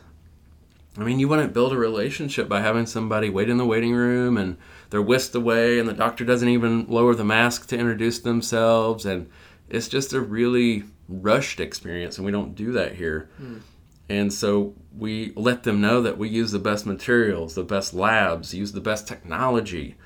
I 0.99 1.05
mean, 1.05 1.21
you 1.21 1.29
wouldn't 1.29 1.53
build 1.53 1.73
a 1.73 1.77
relationship 1.77 2.49
by 2.49 2.61
having 2.61 2.87
somebody 2.87 3.31
wait 3.31 3.49
in 3.49 3.59
the 3.59 3.65
waiting 3.65 3.93
room 3.95 4.37
and 4.37 4.57
they're 4.91 5.01
whisked 5.01 5.35
away 5.35 5.79
and 5.79 5.89
the 5.89 5.93
doctor 5.93 6.25
doesn't 6.25 6.49
even 6.49 6.87
lower 6.89 7.15
the 7.15 7.25
mask 7.25 7.69
to 7.69 7.79
introduce 7.79 8.19
themselves. 8.19 9.07
And 9.07 9.31
it's 9.69 9.89
just 9.89 10.13
a 10.13 10.21
really 10.21 10.85
rushed 11.09 11.61
experience, 11.61 12.17
and 12.17 12.25
we 12.25 12.33
don't 12.33 12.55
do 12.55 12.73
that 12.73 12.95
here. 12.95 13.29
Mm. 13.41 13.61
And 14.09 14.33
so 14.33 14.75
we 14.97 15.33
let 15.37 15.63
them 15.63 15.81
know 15.81 16.03
that 16.03 16.19
we 16.19 16.29
use 16.29 16.51
the 16.51 16.59
best 16.59 16.85
materials, 16.85 17.55
the 17.55 17.63
best 17.63 17.95
labs, 17.95 18.53
use 18.53 18.73
the 18.73 18.81
best 18.81 19.07
technology 19.07 19.97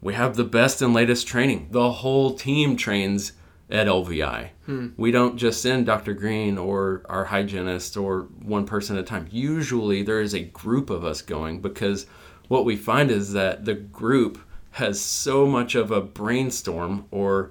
we 0.00 0.14
have 0.14 0.36
the 0.36 0.44
best 0.44 0.80
and 0.82 0.94
latest 0.94 1.26
training. 1.26 1.68
The 1.70 1.90
whole 1.90 2.34
team 2.34 2.76
trains 2.76 3.32
at 3.70 3.86
LVI. 3.86 4.50
Hmm. 4.66 4.88
We 4.96 5.10
don't 5.10 5.36
just 5.36 5.62
send 5.62 5.86
Dr. 5.86 6.14
Green 6.14 6.58
or 6.58 7.02
our 7.08 7.26
hygienist 7.26 7.96
or 7.96 8.22
one 8.42 8.66
person 8.66 8.96
at 8.96 9.02
a 9.02 9.06
time. 9.06 9.28
Usually 9.30 10.02
there 10.02 10.20
is 10.20 10.34
a 10.34 10.42
group 10.42 10.90
of 10.90 11.04
us 11.04 11.22
going 11.22 11.60
because 11.60 12.06
what 12.48 12.64
we 12.64 12.76
find 12.76 13.10
is 13.10 13.32
that 13.32 13.64
the 13.64 13.74
group 13.74 14.38
has 14.72 15.00
so 15.00 15.46
much 15.46 15.74
of 15.74 15.90
a 15.90 16.00
brainstorm 16.00 17.06
or 17.10 17.50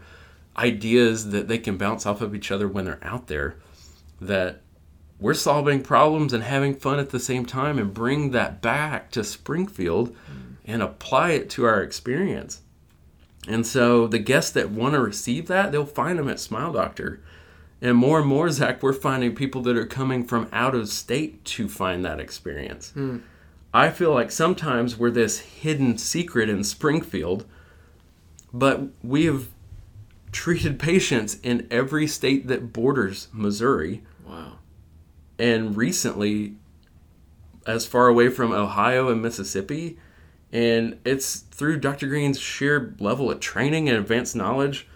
ideas 0.58 1.30
that 1.30 1.48
they 1.48 1.58
can 1.58 1.78
bounce 1.78 2.06
off 2.06 2.22
of 2.22 2.36
each 2.36 2.52
other 2.52 2.68
when 2.68 2.86
they're 2.86 3.00
out 3.02 3.28
there 3.28 3.56
that 4.20 4.62
we're 5.20 5.34
solving 5.34 5.82
problems 5.82 6.34
and 6.34 6.44
having 6.44 6.76
fun 6.76 7.00
at 7.00 7.12
the 7.12 7.20
same 7.20 7.46
time 7.46 7.78
and 7.78 7.94
bring 7.94 8.32
that 8.32 8.62
back 8.62 9.12
to 9.12 9.24
Springfield. 9.24 10.16
Hmm 10.28 10.49
and 10.70 10.84
apply 10.84 11.32
it 11.32 11.50
to 11.50 11.66
our 11.66 11.82
experience. 11.82 12.62
And 13.48 13.66
so 13.66 14.06
the 14.06 14.20
guests 14.20 14.52
that 14.52 14.70
want 14.70 14.94
to 14.94 15.02
receive 15.02 15.48
that, 15.48 15.72
they'll 15.72 15.86
find 15.86 16.20
them 16.20 16.30
at 16.30 16.40
Smile 16.40 16.72
Doctor. 16.72 17.20
And 17.82 17.98
more 17.98 18.20
and 18.20 18.28
more, 18.28 18.52
Zach, 18.52 18.84
we're 18.84 18.94
finding 18.94 19.34
people 19.34 19.64
that 19.64 19.76
are 19.76 19.88
coming 19.88 20.24
from 20.24 20.48
out 20.54 20.76
of 20.76 20.88
state 20.90 21.44
to 21.46 21.68
find 21.68 22.06
that 22.06 22.20
experience. 22.20 22.94
Mm. 22.96 23.24
I 23.74 23.90
feel 23.90 24.14
like 24.14 24.30
sometimes 24.30 24.96
we're 24.96 25.10
this 25.10 25.40
hidden 25.40 25.98
secret 25.98 26.50
in 26.50 26.64
Springfield, 26.64 27.46
but 28.54 28.82
we 29.02 29.26
have 29.26 29.48
treated 30.32 30.78
patients 30.78 31.40
in 31.42 31.68
every 31.72 32.06
state 32.06 32.48
that 32.48 32.72
borders 32.72 33.28
Missouri. 33.34 34.04
Wow. 34.24 34.60
And 35.40 35.76
recently, 35.76 36.58
as 37.66 37.88
far 37.88 38.08
away 38.08 38.30
from 38.30 38.52
Ohio 38.52 39.10
and 39.10 39.20
Mississippi 39.20 39.98
and 40.52 41.00
it's 41.06 41.38
through 41.40 41.80
Dr. 41.80 42.08
Green's 42.08 42.40
sheer 42.40 42.96
level 43.00 43.30
of 43.30 43.40
training 43.40 43.88
and 43.88 43.98
advanced 43.98 44.36
knowledge 44.36 44.88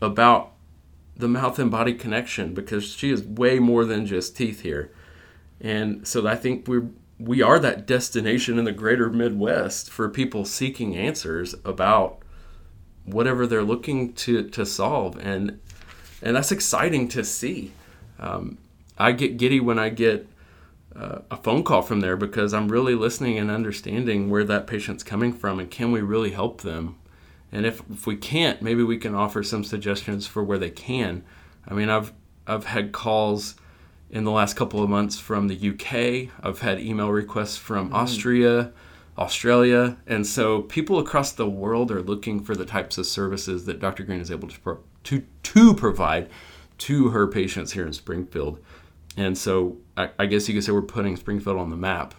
about 0.00 0.52
the 1.16 1.28
mouth 1.28 1.58
and 1.58 1.70
body 1.70 1.94
connection 1.94 2.54
because 2.54 2.92
she 2.92 3.10
is 3.10 3.22
way 3.22 3.58
more 3.58 3.84
than 3.84 4.06
just 4.06 4.36
teeth 4.36 4.62
here. 4.62 4.92
And 5.60 6.06
so 6.06 6.26
I 6.26 6.36
think 6.36 6.68
we're 6.68 6.88
we 7.18 7.42
are 7.42 7.58
that 7.58 7.84
destination 7.84 8.60
in 8.60 8.64
the 8.64 8.72
greater 8.72 9.10
Midwest 9.10 9.90
for 9.90 10.08
people 10.08 10.44
seeking 10.44 10.96
answers 10.96 11.52
about 11.64 12.22
whatever 13.04 13.44
they're 13.44 13.64
looking 13.64 14.12
to, 14.12 14.48
to 14.50 14.64
solve 14.64 15.18
and 15.18 15.58
and 16.22 16.36
that's 16.36 16.52
exciting 16.52 17.08
to 17.08 17.24
see. 17.24 17.72
Um, 18.18 18.58
I 18.96 19.12
get 19.12 19.36
giddy 19.36 19.60
when 19.60 19.78
I 19.78 19.88
get 19.88 20.26
uh, 20.96 21.20
a 21.30 21.36
phone 21.36 21.62
call 21.62 21.82
from 21.82 22.00
there 22.00 22.16
because 22.16 22.52
I'm 22.52 22.68
really 22.68 22.94
listening 22.94 23.38
and 23.38 23.50
understanding 23.50 24.30
where 24.30 24.44
that 24.44 24.66
patient's 24.66 25.02
coming 25.02 25.32
from 25.32 25.58
and 25.58 25.70
can 25.70 25.92
we 25.92 26.00
really 26.00 26.30
help 26.30 26.62
them. 26.62 26.96
And 27.52 27.64
if, 27.64 27.82
if 27.90 28.06
we 28.06 28.16
can't, 28.16 28.60
maybe 28.60 28.82
we 28.82 28.98
can 28.98 29.14
offer 29.14 29.42
some 29.42 29.64
suggestions 29.64 30.26
for 30.26 30.42
where 30.42 30.58
they 30.58 30.70
can. 30.70 31.24
I 31.66 31.74
mean, 31.74 31.88
I've 31.88 32.12
I've 32.46 32.64
had 32.64 32.92
calls 32.92 33.56
in 34.10 34.24
the 34.24 34.30
last 34.30 34.56
couple 34.56 34.82
of 34.82 34.88
months 34.88 35.18
from 35.18 35.48
the 35.48 35.70
UK. 35.70 36.32
I've 36.42 36.60
had 36.60 36.80
email 36.80 37.10
requests 37.10 37.58
from 37.58 37.90
mm. 37.90 37.94
Austria, 37.94 38.72
Australia, 39.18 39.98
and 40.06 40.26
so 40.26 40.62
people 40.62 40.98
across 40.98 41.32
the 41.32 41.48
world 41.48 41.90
are 41.90 42.02
looking 42.02 42.42
for 42.42 42.54
the 42.54 42.64
types 42.64 42.96
of 42.96 43.06
services 43.06 43.66
that 43.66 43.80
Dr. 43.80 44.04
Green 44.04 44.20
is 44.20 44.30
able 44.30 44.48
to 44.48 44.58
pro- 44.60 44.80
to 45.04 45.24
to 45.42 45.74
provide 45.74 46.28
to 46.78 47.08
her 47.08 47.26
patients 47.26 47.72
here 47.72 47.86
in 47.86 47.92
Springfield. 47.92 48.58
And 49.18 49.36
so 49.36 49.78
I, 49.96 50.10
I 50.16 50.26
guess 50.26 50.48
you 50.48 50.54
could 50.54 50.62
say 50.62 50.70
we're 50.70 50.80
putting 50.82 51.16
Springfield 51.16 51.58
on 51.58 51.70
the 51.70 51.76
map 51.76 52.14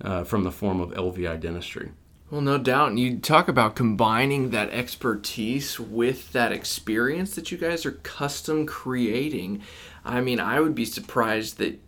uh, 0.00 0.22
from 0.22 0.44
the 0.44 0.52
form 0.52 0.80
of 0.80 0.90
LVI 0.90 1.40
dentistry. 1.40 1.90
Well, 2.30 2.40
no 2.40 2.58
doubt. 2.58 2.90
And 2.90 3.00
you 3.00 3.18
talk 3.18 3.48
about 3.48 3.74
combining 3.74 4.50
that 4.50 4.70
expertise 4.70 5.80
with 5.80 6.32
that 6.32 6.52
experience 6.52 7.34
that 7.34 7.50
you 7.50 7.58
guys 7.58 7.84
are 7.84 7.92
custom 7.92 8.66
creating. 8.66 9.62
I 10.04 10.20
mean, 10.20 10.38
I 10.38 10.60
would 10.60 10.76
be 10.76 10.84
surprised 10.84 11.58
that 11.58 11.80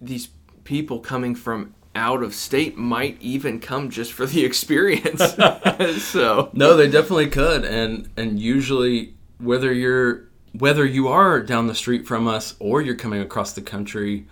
these 0.00 0.28
people 0.62 1.00
coming 1.00 1.34
from 1.34 1.74
out 1.96 2.22
of 2.22 2.34
state 2.34 2.76
might 2.76 3.20
even 3.20 3.58
come 3.58 3.90
just 3.90 4.12
for 4.12 4.26
the 4.26 4.44
experience. 4.44 5.34
so 6.04 6.50
no, 6.52 6.76
they 6.76 6.88
definitely 6.88 7.28
could, 7.28 7.64
and 7.64 8.08
and 8.16 8.38
usually 8.38 9.14
whether 9.38 9.72
you're 9.72 10.27
whether 10.52 10.84
you 10.84 11.08
are 11.08 11.40
down 11.40 11.66
the 11.66 11.74
street 11.74 12.06
from 12.06 12.26
us 12.26 12.54
or 12.58 12.80
you're 12.80 12.94
coming 12.94 13.20
across 13.20 13.52
the 13.52 13.62
country, 13.62 14.26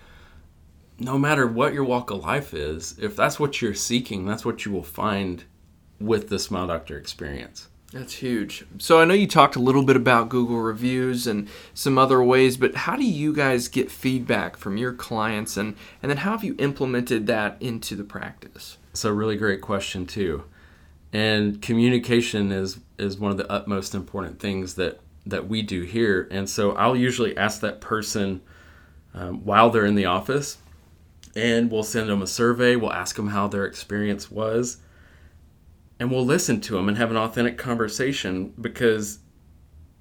no 0.99 1.17
matter 1.17 1.47
what 1.47 1.73
your 1.73 1.83
walk 1.83 2.09
of 2.09 2.23
life 2.23 2.53
is, 2.53 2.97
if 2.99 3.15
that's 3.15 3.39
what 3.39 3.61
you're 3.61 3.73
seeking, 3.73 4.25
that's 4.25 4.45
what 4.45 4.65
you 4.65 4.71
will 4.71 4.83
find 4.83 5.43
with 5.99 6.29
the 6.29 6.39
Smile 6.39 6.67
Doctor 6.67 6.97
experience. 6.97 7.69
That's 7.93 8.15
huge. 8.15 8.65
So 8.79 8.99
I 8.99 9.05
know 9.05 9.13
you 9.13 9.27
talked 9.27 9.55
a 9.55 9.61
little 9.61 9.83
bit 9.83 9.95
about 9.95 10.27
Google 10.27 10.59
reviews 10.59 11.25
and 11.25 11.47
some 11.73 11.97
other 11.97 12.21
ways, 12.21 12.57
but 12.57 12.75
how 12.75 12.97
do 12.97 13.05
you 13.05 13.31
guys 13.31 13.69
get 13.69 13.89
feedback 13.89 14.57
from 14.57 14.75
your 14.75 14.93
clients 14.93 15.55
and, 15.55 15.75
and 16.01 16.09
then 16.09 16.17
how 16.17 16.31
have 16.31 16.43
you 16.43 16.55
implemented 16.59 17.27
that 17.27 17.55
into 17.61 17.95
the 17.95 18.03
practice? 18.03 18.77
It's 18.91 19.05
a 19.05 19.13
really 19.13 19.37
great 19.37 19.61
question 19.61 20.05
too. 20.05 20.43
And 21.13 21.61
communication 21.61 22.51
is 22.51 22.79
is 22.99 23.17
one 23.17 23.31
of 23.31 23.37
the 23.37 23.49
utmost 23.49 23.95
important 23.95 24.39
things 24.39 24.73
that 24.73 24.99
that 25.29 25.47
we 25.47 25.61
do 25.61 25.81
here. 25.81 26.27
And 26.31 26.49
so 26.49 26.71
I'll 26.71 26.95
usually 26.95 27.35
ask 27.37 27.61
that 27.61 27.81
person 27.81 28.41
um, 29.13 29.43
while 29.45 29.69
they're 29.69 29.85
in 29.85 29.95
the 29.95 30.05
office, 30.05 30.57
and 31.35 31.71
we'll 31.71 31.83
send 31.83 32.09
them 32.09 32.21
a 32.21 32.27
survey. 32.27 32.75
We'll 32.75 32.93
ask 32.93 33.15
them 33.15 33.27
how 33.29 33.47
their 33.47 33.65
experience 33.65 34.29
was 34.29 34.77
and 35.99 36.11
we'll 36.11 36.25
listen 36.25 36.61
to 36.61 36.73
them 36.73 36.87
and 36.87 36.97
have 36.97 37.11
an 37.11 37.17
authentic 37.17 37.57
conversation 37.57 38.53
because 38.59 39.19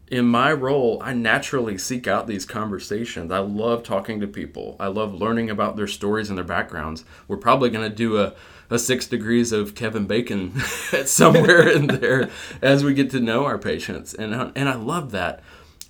in 0.09 0.27
my 0.27 0.53
role, 0.53 1.01
I 1.03 1.12
naturally 1.12 1.77
seek 1.79 2.07
out 2.07 2.27
these 2.27 2.45
conversations. 2.45 3.33
I 3.33 3.38
love 3.38 3.83
talking 3.83 4.21
to 4.21 4.27
people. 4.27 4.77
I 4.79 4.87
love 4.87 5.14
learning 5.14 5.51
about 5.51 5.77
their 5.77 5.88
stories 5.88 6.29
and 6.29 6.38
their 6.38 6.45
backgrounds. 6.45 7.05
We're 7.27 7.38
probably 7.38 7.71
going 7.71 7.88
to 7.88 7.95
do 7.95 8.19
a, 8.19 8.35
a 8.71 8.79
six 8.79 9.07
degrees 9.07 9.51
of 9.51 9.75
Kevin 9.75 10.07
Bacon 10.07 10.59
somewhere 11.05 11.69
in 11.69 11.87
there 12.01 12.31
as 12.62 12.85
we 12.85 12.95
get 12.95 13.11
to 13.11 13.21
know 13.21 13.45
our 13.45 13.59
patients. 13.59 14.14
And, 14.14 14.53
and 14.55 14.69
I 14.69 14.77
love 14.77 15.11
that. 15.11 15.42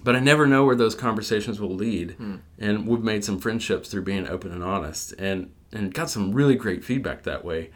But 0.02 0.16
I 0.16 0.20
never 0.20 0.46
know 0.46 0.64
where 0.64 0.76
those 0.76 0.94
conversations 0.94 1.60
will 1.60 1.74
lead. 1.74 2.12
Hmm. 2.12 2.36
And 2.58 2.86
we've 2.86 3.02
made 3.02 3.24
some 3.24 3.38
friendships 3.38 3.90
through 3.90 4.02
being 4.02 4.28
open 4.28 4.50
and 4.52 4.62
honest 4.62 5.12
and, 5.18 5.52
and 5.72 5.92
got 5.92 6.08
some 6.08 6.32
really 6.32 6.54
great 6.54 6.84
feedback 6.84 7.24
that 7.24 7.44
way. 7.44 7.70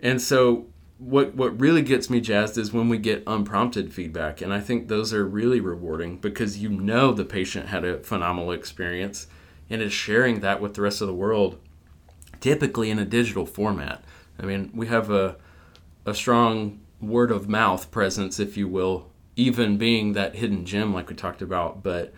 And 0.00 0.22
so 0.22 0.66
what 1.02 1.34
what 1.34 1.58
really 1.60 1.82
gets 1.82 2.08
me 2.08 2.20
jazzed 2.20 2.56
is 2.56 2.72
when 2.72 2.88
we 2.88 2.96
get 2.96 3.24
unprompted 3.26 3.92
feedback 3.92 4.40
and 4.40 4.52
i 4.52 4.60
think 4.60 4.86
those 4.86 5.12
are 5.12 5.26
really 5.26 5.58
rewarding 5.58 6.16
because 6.16 6.58
you 6.58 6.68
know 6.68 7.12
the 7.12 7.24
patient 7.24 7.68
had 7.68 7.84
a 7.84 7.98
phenomenal 7.98 8.52
experience 8.52 9.26
and 9.68 9.82
is 9.82 9.92
sharing 9.92 10.40
that 10.40 10.60
with 10.60 10.74
the 10.74 10.82
rest 10.82 11.00
of 11.00 11.08
the 11.08 11.14
world 11.14 11.58
typically 12.42 12.90
in 12.90 12.98
a 12.98 13.04
digital 13.04 13.46
format. 13.46 14.04
I 14.38 14.44
mean 14.44 14.70
we 14.74 14.88
have 14.88 15.10
a 15.10 15.36
a 16.04 16.14
strong 16.14 16.80
word 17.00 17.30
of 17.30 17.48
mouth 17.48 17.90
presence 17.90 18.38
if 18.38 18.56
you 18.56 18.68
will 18.68 19.08
even 19.36 19.78
being 19.78 20.12
that 20.12 20.34
hidden 20.36 20.64
gem 20.66 20.92
like 20.92 21.08
we 21.08 21.14
talked 21.14 21.42
about 21.42 21.82
but 21.82 22.12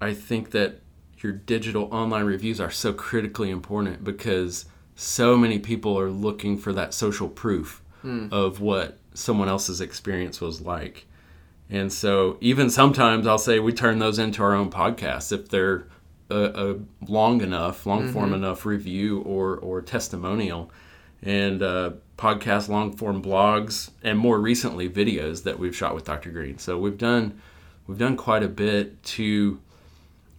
i 0.00 0.14
think 0.14 0.50
that 0.50 0.80
your 1.18 1.32
digital 1.32 1.84
online 1.92 2.24
reviews 2.24 2.60
are 2.60 2.70
so 2.70 2.92
critically 2.92 3.50
important 3.50 4.04
because 4.04 4.66
so 5.00 5.34
many 5.34 5.58
people 5.58 5.98
are 5.98 6.10
looking 6.10 6.58
for 6.58 6.74
that 6.74 6.92
social 6.92 7.26
proof 7.26 7.82
mm. 8.04 8.30
of 8.30 8.60
what 8.60 8.98
someone 9.14 9.48
else's 9.48 9.80
experience 9.80 10.42
was 10.42 10.60
like. 10.60 11.06
And 11.70 11.90
so, 11.90 12.36
even 12.42 12.68
sometimes 12.68 13.26
I'll 13.26 13.38
say 13.38 13.60
we 13.60 13.72
turn 13.72 13.98
those 13.98 14.18
into 14.18 14.42
our 14.42 14.52
own 14.52 14.70
podcasts 14.70 15.32
if 15.32 15.48
they're 15.48 15.86
a, 16.28 16.72
a 16.72 16.76
long 17.08 17.40
enough, 17.40 17.86
long 17.86 18.12
form 18.12 18.26
mm-hmm. 18.26 18.44
enough 18.44 18.66
review 18.66 19.20
or, 19.22 19.56
or 19.56 19.80
testimonial, 19.80 20.70
and 21.22 21.62
uh, 21.62 21.92
podcast, 22.18 22.68
long 22.68 22.94
form 22.94 23.22
blogs, 23.22 23.88
and 24.02 24.18
more 24.18 24.38
recently 24.38 24.86
videos 24.86 25.44
that 25.44 25.58
we've 25.58 25.74
shot 25.74 25.94
with 25.94 26.04
Dr. 26.04 26.30
Green. 26.30 26.58
So 26.58 26.76
we've 26.76 26.98
done 26.98 27.40
we've 27.86 27.98
done 27.98 28.18
quite 28.18 28.42
a 28.42 28.48
bit 28.48 29.02
to 29.02 29.62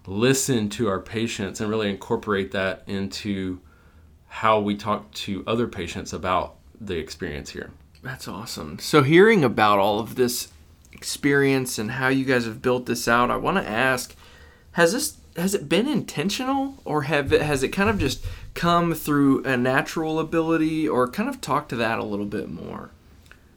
listen 0.05 0.69
to 0.69 0.87
our 0.87 0.99
patients 0.99 1.59
and 1.61 1.67
really 1.67 1.89
incorporate 1.89 2.51
that 2.51 2.83
into 2.85 3.59
how 4.35 4.59
we 4.59 4.75
talk 4.75 5.11
to 5.11 5.43
other 5.45 5.67
patients 5.67 6.13
about 6.13 6.55
the 6.79 6.97
experience 6.97 7.49
here. 7.49 7.69
That's 8.01 8.29
awesome. 8.29 8.79
So, 8.79 9.03
hearing 9.03 9.43
about 9.43 9.77
all 9.77 9.99
of 9.99 10.15
this 10.15 10.47
experience 10.93 11.77
and 11.77 11.91
how 11.91 12.07
you 12.07 12.23
guys 12.23 12.45
have 12.45 12.61
built 12.61 12.85
this 12.85 13.07
out, 13.07 13.29
I 13.29 13.35
want 13.35 13.57
to 13.57 13.69
ask 13.69 14.15
has 14.73 14.93
this 14.93 15.17
has 15.35 15.53
it 15.53 15.69
been 15.69 15.87
intentional 15.87 16.77
or 16.85 17.03
have 17.03 17.31
it, 17.31 17.41
has 17.41 17.61
it 17.61 17.69
kind 17.69 17.89
of 17.89 17.99
just 17.99 18.25
come 18.53 18.93
through 18.93 19.43
a 19.43 19.55
natural 19.55 20.19
ability 20.19 20.87
or 20.87 21.07
kind 21.07 21.29
of 21.29 21.39
talk 21.41 21.69
to 21.69 21.75
that 21.77 21.99
a 21.99 22.03
little 22.03 22.25
bit 22.25 22.49
more? 22.49 22.91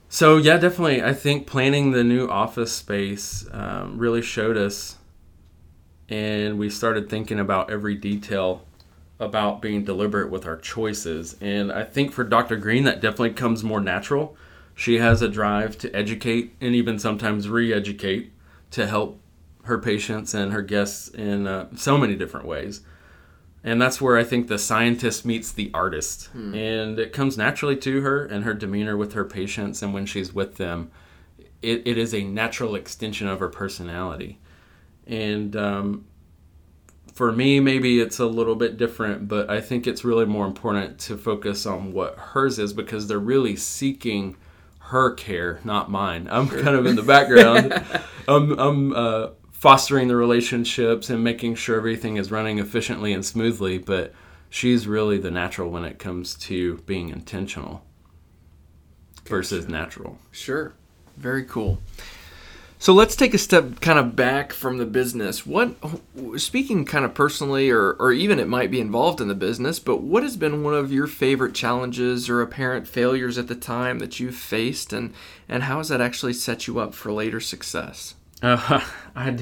So 0.09 0.37
yeah, 0.37 0.57
definitely. 0.57 1.03
I 1.03 1.13
think 1.13 1.47
planning 1.47 1.93
the 1.93 2.05
new 2.05 2.29
office 2.29 2.73
space 2.73 3.47
um, 3.53 3.99
really 3.99 4.23
showed 4.23 4.57
us, 4.57 4.97
and 6.09 6.59
we 6.59 6.69
started 6.69 7.09
thinking 7.09 7.39
about 7.39 7.71
every 7.71 7.95
detail 7.95 8.65
about 9.21 9.63
being 9.63 9.85
deliberate 9.85 10.31
with 10.31 10.47
our 10.47 10.57
choices. 10.57 11.37
And 11.41 11.71
I 11.71 11.85
think 11.85 12.13
for 12.13 12.25
Dr. 12.25 12.57
Green, 12.57 12.85
that 12.85 13.01
definitely 13.01 13.31
comes 13.31 13.63
more 13.63 13.81
natural. 13.81 14.37
She 14.75 14.99
has 14.99 15.23
a 15.23 15.29
drive 15.29 15.79
to 15.79 15.95
educate 15.95 16.57
and 16.61 16.75
even 16.75 16.99
sometimes 16.99 17.49
re 17.49 17.73
educate 17.73 18.33
to 18.73 18.87
help 18.87 19.21
her 19.65 19.79
patients 19.79 20.35
and 20.35 20.53
her 20.53 20.63
guests 20.63 21.09
in 21.09 21.47
uh, 21.47 21.69
so 21.77 21.97
many 21.97 22.17
different 22.17 22.47
ways. 22.47 22.83
And 23.63 23.81
that's 23.81 24.01
where 24.01 24.19
I 24.19 24.25
think 24.25 24.49
the 24.49 24.59
scientist 24.59 25.25
meets 25.25 25.51
the 25.51 25.71
artist. 25.73 26.27
Hmm. 26.27 26.55
And 26.55 26.99
it 26.99 27.13
comes 27.13 27.39
naturally 27.39 27.77
to 27.77 28.03
her 28.03 28.25
and 28.27 28.45
her 28.45 28.53
demeanor 28.53 28.97
with 28.97 29.15
her 29.15 29.25
patients 29.25 29.81
and 29.83 29.95
when 29.95 30.05
she's 30.05 30.35
with 30.35 30.57
them. 30.57 30.91
It, 31.63 31.83
it 31.87 31.97
is 31.97 32.13
a 32.13 32.25
natural 32.25 32.75
extension 32.75 33.27
of 33.27 33.41
her 33.41 33.49
personality. 33.49 34.39
And 35.07 35.57
um, 35.57 36.05
for 37.15 37.31
me, 37.31 37.61
maybe 37.61 38.01
it's 38.01 38.19
a 38.19 38.27
little 38.27 38.57
bit 38.57 38.77
different, 38.77 39.29
but 39.29 39.49
I 39.49 39.61
think 39.61 39.87
it's 39.87 40.05
really 40.05 40.27
more 40.27 40.47
important 40.47 40.99
to 41.01 41.17
focus 41.17 41.65
on 41.65 41.93
what 41.93 42.17
hers 42.17 42.59
is 42.59 42.73
because 42.73 43.07
they're 43.07 43.21
really 43.21 43.55
seeking 43.55 44.37
her 44.81 45.13
care, 45.13 45.61
not 45.63 45.91
mine. 45.91 46.29
I'm 46.31 46.49
sure. 46.49 46.61
kind 46.61 46.77
of 46.77 46.87
in 46.87 46.97
the 46.97 47.03
background. 47.03 47.73
I'm, 48.29 48.59
I'm 48.59 48.93
uh, 48.93 49.29
fostering 49.53 50.09
the 50.09 50.17
relationships 50.17 51.09
and 51.09 51.23
making 51.23 51.55
sure 51.55 51.77
everything 51.77 52.17
is 52.17 52.33
running 52.33 52.59
efficiently 52.59 53.13
and 53.13 53.25
smoothly, 53.25 53.79
but 53.79 54.13
she's 54.51 54.89
really 54.89 55.17
the 55.17 55.31
natural 55.31 55.71
when 55.71 55.85
it 55.85 56.01
comes 56.01 56.35
to 56.35 56.79
being 56.79 57.11
intentional 57.11 57.85
versus 59.25 59.69
natural. 59.69 60.19
Sure. 60.33 60.75
Very 61.17 61.45
cool. 61.45 61.81
So 62.85 62.93
let's 62.93 63.17
take 63.17 63.33
a 63.33 63.39
step 63.39 63.81
kind 63.81 63.99
of 63.99 64.15
back 64.15 64.53
from 64.53 64.77
the 64.77 64.85
business. 64.85 65.47
What, 65.47 65.75
speaking 66.37 66.85
kind 66.85 67.07
of 67.07 67.15
personally, 67.15 67.71
or, 67.71 67.93
or 67.93 68.13
even 68.13 68.39
it 68.39 68.47
might 68.47 68.71
be 68.71 68.79
involved 68.79 69.23
in 69.23 69.29
the 69.29 69.35
business, 69.35 69.79
but 69.79 70.03
what 70.03 70.23
has 70.23 70.37
been 70.37 70.63
one 70.63 70.75
of 70.75 70.93
your 70.93 71.07
favorite 71.07 71.55
challenges 71.55 72.29
or 72.29 72.43
apparent 72.43 72.87
failures 72.87 73.39
at 73.39 73.49
the 73.49 73.55
time 73.55 74.01
that 74.01 74.21
you've 74.21 74.35
faced, 74.35 74.93
and, 74.93 75.15
and 75.49 75.63
how 75.63 75.79
has 75.79 75.89
that 75.89 76.03
actually 76.03 76.35
set 76.35 76.67
you 76.67 76.79
up 76.79 76.93
for 76.93 77.11
later 77.11 77.41
success? 77.41 78.17
Uh, 78.43 78.85
I, 79.17 79.39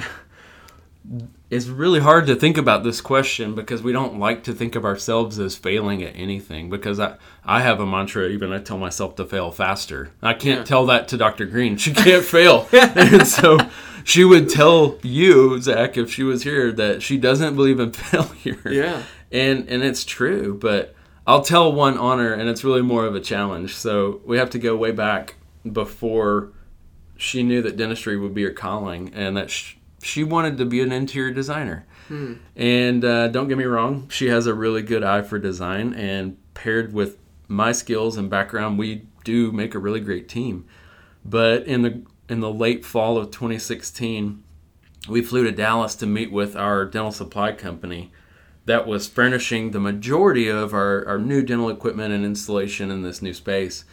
it's 1.52 1.66
really 1.66 2.00
hard 2.00 2.26
to 2.28 2.34
think 2.34 2.56
about 2.56 2.82
this 2.82 3.02
question 3.02 3.54
because 3.54 3.82
we 3.82 3.92
don't 3.92 4.18
like 4.18 4.42
to 4.44 4.54
think 4.54 4.74
of 4.74 4.86
ourselves 4.86 5.38
as 5.38 5.54
failing 5.54 6.02
at 6.02 6.16
anything 6.16 6.70
because 6.70 6.98
I, 6.98 7.16
I 7.44 7.60
have 7.60 7.78
a 7.78 7.84
mantra 7.84 8.26
even 8.28 8.54
I 8.54 8.58
tell 8.58 8.78
myself 8.78 9.16
to 9.16 9.26
fail 9.26 9.50
faster. 9.50 10.12
I 10.22 10.32
can't 10.32 10.60
yeah. 10.60 10.64
tell 10.64 10.86
that 10.86 11.08
to 11.08 11.18
Dr. 11.18 11.44
Green. 11.44 11.76
She 11.76 11.92
can't 11.92 12.24
fail. 12.38 12.66
and 12.72 13.26
so 13.26 13.58
she 14.02 14.24
would 14.24 14.48
tell 14.48 14.98
you, 15.02 15.60
Zach, 15.60 15.98
if 15.98 16.10
she 16.10 16.22
was 16.22 16.42
here, 16.42 16.72
that 16.72 17.02
she 17.02 17.18
doesn't 17.18 17.54
believe 17.54 17.80
in 17.80 17.92
failure. 17.92 18.72
Yeah. 18.72 19.02
And 19.30 19.68
and 19.68 19.82
it's 19.82 20.06
true, 20.06 20.56
but 20.58 20.94
I'll 21.26 21.42
tell 21.42 21.70
one 21.70 21.98
honor 21.98 22.32
and 22.32 22.48
it's 22.48 22.64
really 22.64 22.80
more 22.80 23.04
of 23.04 23.14
a 23.14 23.20
challenge. 23.20 23.74
So 23.74 24.22
we 24.24 24.38
have 24.38 24.48
to 24.50 24.58
go 24.58 24.74
way 24.74 24.92
back 24.92 25.34
before 25.70 26.48
she 27.18 27.42
knew 27.42 27.60
that 27.60 27.76
dentistry 27.76 28.16
would 28.16 28.32
be 28.32 28.44
her 28.44 28.52
calling 28.52 29.12
and 29.12 29.36
that 29.36 29.50
she, 29.50 29.76
she 30.02 30.24
wanted 30.24 30.58
to 30.58 30.64
be 30.64 30.80
an 30.82 30.92
interior 30.92 31.32
designer. 31.32 31.86
Hmm. 32.08 32.34
And 32.56 33.04
uh, 33.04 33.28
don't 33.28 33.48
get 33.48 33.56
me 33.58 33.64
wrong, 33.64 34.08
she 34.08 34.26
has 34.28 34.46
a 34.46 34.54
really 34.54 34.82
good 34.82 35.02
eye 35.02 35.22
for 35.22 35.38
design, 35.38 35.94
and 35.94 36.36
paired 36.54 36.92
with 36.92 37.18
my 37.48 37.72
skills 37.72 38.16
and 38.16 38.28
background, 38.28 38.78
we 38.78 39.06
do 39.24 39.52
make 39.52 39.74
a 39.74 39.78
really 39.78 40.00
great 40.00 40.28
team. 40.28 40.66
But 41.24 41.66
in 41.66 41.82
the 41.82 42.02
in 42.28 42.40
the 42.40 42.52
late 42.52 42.84
fall 42.84 43.18
of 43.18 43.30
2016, 43.30 44.42
we 45.08 45.22
flew 45.22 45.44
to 45.44 45.52
Dallas 45.52 45.94
to 45.96 46.06
meet 46.06 46.32
with 46.32 46.56
our 46.56 46.84
dental 46.84 47.12
supply 47.12 47.52
company 47.52 48.10
that 48.64 48.86
was 48.86 49.08
furnishing 49.08 49.70
the 49.70 49.80
majority 49.80 50.48
of 50.48 50.72
our, 50.72 51.06
our 51.06 51.18
new 51.18 51.42
dental 51.42 51.68
equipment 51.68 52.14
and 52.14 52.24
installation 52.24 52.90
in 52.90 53.02
this 53.02 53.20
new 53.20 53.34
space. 53.34 53.84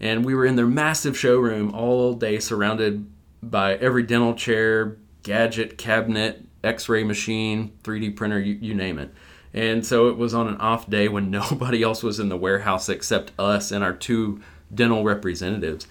And 0.00 0.24
we 0.24 0.34
were 0.34 0.44
in 0.44 0.56
their 0.56 0.66
massive 0.66 1.16
showroom 1.16 1.72
all 1.74 2.14
day, 2.14 2.40
surrounded 2.40 3.06
by 3.42 3.76
every 3.76 4.02
dental 4.02 4.34
chair, 4.34 4.96
gadget, 5.22 5.78
cabinet, 5.78 6.44
x 6.64 6.88
ray 6.88 7.04
machine, 7.04 7.72
3D 7.82 8.16
printer, 8.16 8.40
you, 8.40 8.54
you 8.60 8.74
name 8.74 8.98
it. 8.98 9.12
And 9.54 9.84
so 9.84 10.08
it 10.08 10.16
was 10.16 10.34
on 10.34 10.46
an 10.48 10.56
off 10.58 10.88
day 10.88 11.08
when 11.08 11.30
nobody 11.32 11.82
else 11.82 12.02
was 12.02 12.20
in 12.20 12.28
the 12.28 12.36
warehouse 12.36 12.88
except 12.88 13.32
us 13.38 13.70
and 13.70 13.82
our 13.82 13.92
two 13.92 14.40
dental 14.72 15.04
representatives. 15.04 15.86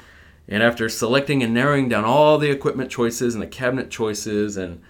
And 0.48 0.64
after 0.64 0.88
selecting 0.88 1.44
and 1.44 1.54
narrowing 1.54 1.90
down 1.90 2.06
all 2.06 2.38
the 2.38 2.50
equipment 2.50 2.90
choices 2.90 3.36
and 3.36 3.42
the 3.42 3.48
cabinet 3.48 3.90
choices 3.90 4.56
and 4.56 4.82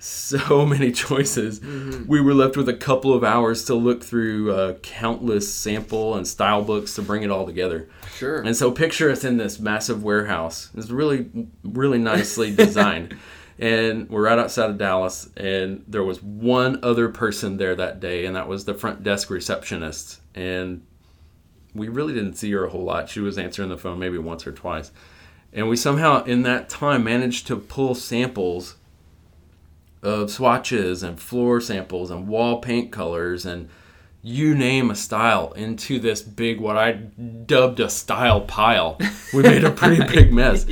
so 0.00 0.64
many 0.66 0.90
choices. 0.90 1.60
Mm-hmm. 1.60 2.06
We 2.06 2.20
were 2.20 2.34
left 2.34 2.56
with 2.56 2.68
a 2.68 2.74
couple 2.74 3.14
of 3.14 3.22
hours 3.22 3.64
to 3.66 3.74
look 3.74 4.02
through 4.02 4.52
uh, 4.52 4.74
countless 4.78 5.52
sample 5.52 6.16
and 6.16 6.26
style 6.26 6.62
books 6.62 6.94
to 6.94 7.02
bring 7.02 7.22
it 7.22 7.30
all 7.30 7.46
together. 7.46 7.88
Sure. 8.16 8.40
And 8.40 8.56
so 8.56 8.70
picture 8.70 9.10
us 9.10 9.24
in 9.24 9.36
this 9.36 9.60
massive 9.60 10.02
warehouse. 10.02 10.70
It's 10.74 10.90
really, 10.90 11.30
really 11.62 11.98
nicely 11.98 12.54
designed. 12.54 13.16
And 13.60 14.08
we're 14.08 14.24
right 14.24 14.38
outside 14.38 14.70
of 14.70 14.78
Dallas, 14.78 15.28
and 15.36 15.84
there 15.86 16.02
was 16.02 16.22
one 16.22 16.80
other 16.82 17.10
person 17.10 17.58
there 17.58 17.74
that 17.74 18.00
day, 18.00 18.24
and 18.24 18.34
that 18.34 18.48
was 18.48 18.64
the 18.64 18.72
front 18.72 19.02
desk 19.02 19.28
receptionist. 19.28 20.18
And 20.34 20.82
we 21.74 21.88
really 21.88 22.14
didn't 22.14 22.34
see 22.34 22.50
her 22.52 22.64
a 22.64 22.70
whole 22.70 22.84
lot. 22.84 23.10
She 23.10 23.20
was 23.20 23.36
answering 23.36 23.68
the 23.68 23.76
phone 23.76 23.98
maybe 23.98 24.16
once 24.16 24.46
or 24.46 24.52
twice. 24.52 24.92
And 25.52 25.68
we 25.68 25.76
somehow, 25.76 26.24
in 26.24 26.42
that 26.44 26.70
time, 26.70 27.04
managed 27.04 27.46
to 27.48 27.56
pull 27.56 27.94
samples 27.94 28.76
of 30.02 30.30
swatches 30.30 31.02
and 31.02 31.20
floor 31.20 31.60
samples 31.60 32.10
and 32.10 32.26
wall 32.26 32.60
paint 32.60 32.90
colors 32.90 33.44
and 33.44 33.68
you 34.22 34.54
name 34.54 34.90
a 34.90 34.94
style 34.94 35.52
into 35.52 35.98
this 35.98 36.22
big 36.22 36.60
what 36.60 36.76
I 36.76 36.92
dubbed 36.92 37.80
a 37.80 37.88
style 37.88 38.42
pile. 38.42 38.98
We 39.32 39.42
made 39.42 39.64
a 39.64 39.70
pretty 39.70 40.04
big 40.04 40.32
mess, 40.32 40.66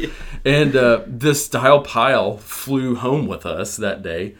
and 0.45 0.77
uh, 0.77 1.03
this 1.07 1.47
style 1.47 1.81
pile 1.81 2.37
flew 2.37 2.95
home 2.95 3.27
with 3.27 3.47
us 3.47 3.77
that 3.77 4.03
day, 4.03 4.35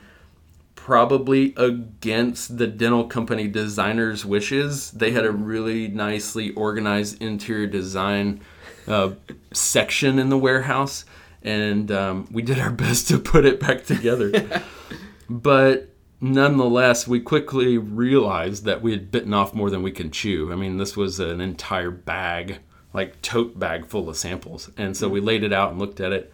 probably 0.75 1.55
against 1.57 2.59
the 2.59 2.67
dental 2.67 3.05
company 3.05 3.49
designer's 3.49 4.27
wishes. 4.27 4.91
They 4.91 5.13
had 5.13 5.25
a 5.25 5.33
really 5.33 5.89
nicely 5.89 6.51
organized 6.51 7.23
interior 7.23 7.67
design 7.67 8.41
uh, 8.87 9.13
section 9.53 10.19
in 10.19 10.29
the 10.29 10.39
warehouse, 10.39 11.07
and 11.43 11.91
um, 11.91 12.29
we 12.31 12.43
did 12.43 12.59
our 12.59 12.71
best 12.73 13.09
to 13.09 13.19
put 13.19 13.47
it 13.47 13.59
back 13.59 13.85
together. 13.85 14.63
but 15.31 15.89
nonetheless, 16.21 17.07
we 17.07 17.21
quickly 17.21 17.79
realized 17.79 18.65
that 18.65 18.83
we 18.83 18.93
had 18.93 19.11
bitten 19.11 19.35
off 19.35 19.55
more 19.55 19.71
than 19.71 19.83
we 19.83 19.91
can 19.91 20.11
chew. 20.11 20.53
I 20.53 20.57
mean, 20.57 20.77
this 20.77 20.97
was 20.97 21.21
an 21.21 21.41
entire 21.41 21.91
bag, 21.91 22.59
like 22.93 23.21
tote 23.23 23.59
bag 23.59 23.87
full 23.87 24.09
of 24.09 24.17
samples. 24.17 24.71
And 24.77 24.97
so 24.97 25.09
we 25.09 25.21
laid 25.21 25.43
it 25.43 25.53
out 25.53 25.71
and 25.71 25.79
looked 25.79 26.01
at 26.01 26.13
it. 26.13 26.33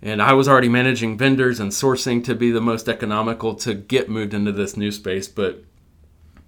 And 0.00 0.20
I 0.20 0.32
was 0.32 0.48
already 0.48 0.68
managing 0.68 1.16
vendors 1.16 1.60
and 1.60 1.70
sourcing 1.70 2.24
to 2.24 2.34
be 2.34 2.50
the 2.50 2.60
most 2.60 2.88
economical 2.88 3.54
to 3.56 3.74
get 3.74 4.08
moved 4.08 4.34
into 4.34 4.50
this 4.50 4.76
new 4.76 4.90
space. 4.90 5.28
But 5.28 5.62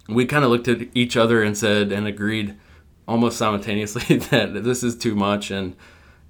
we 0.09 0.25
kind 0.25 0.43
of 0.43 0.51
looked 0.51 0.67
at 0.67 0.89
each 0.93 1.15
other 1.15 1.41
and 1.41 1.57
said 1.57 1.91
and 1.91 2.05
agreed 2.05 2.55
almost 3.07 3.37
simultaneously 3.37 4.17
that 4.29 4.63
this 4.63 4.83
is 4.83 4.97
too 4.97 5.15
much 5.15 5.51
and 5.51 5.75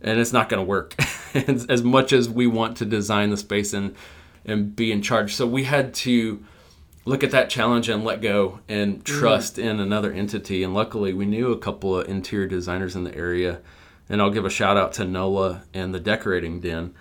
and 0.02 0.20
it's 0.20 0.34
not 0.34 0.50
going 0.50 0.60
to 0.60 0.66
work 0.66 0.94
as, 1.34 1.82
much 1.82 2.14
as 2.14 2.30
we 2.30 2.46
want 2.46 2.78
to 2.78 2.86
design 2.86 3.32
the 3.32 3.38
space 3.38 3.74
and 3.74 3.96
and 4.46 4.76
be 4.76 4.92
in 4.92 5.02
charge. 5.02 5.36
So 5.36 5.46
we 5.48 5.64
had 5.64 5.94
to 5.96 6.44
look 7.06 7.24
at 7.24 7.32
that 7.32 7.50
challenge 7.50 7.88
and 7.88 8.04
let 8.04 8.22
go 8.22 8.60
and 8.68 9.04
trust 9.06 9.60
in 9.60 9.80
another 9.80 10.12
entity. 10.12 10.64
And 10.64 10.74
luckily, 10.74 11.14
we 11.14 11.26
knew 11.26 11.52
a 11.52 11.58
couple 11.58 12.00
of 12.00 12.08
interior 12.08 12.48
designers 12.48 12.96
in 12.96 13.04
the 13.04 13.16
area. 13.16 13.62
And 14.10 14.22
I'll 14.22 14.32
give 14.32 14.46
a 14.46 14.50
shout 14.50 14.78
out 14.78 14.94
to 14.94 15.06
Nola 15.06 15.64
and 15.74 15.94
the 15.94 16.00
Decorating 16.00 16.60
Den 16.60 16.94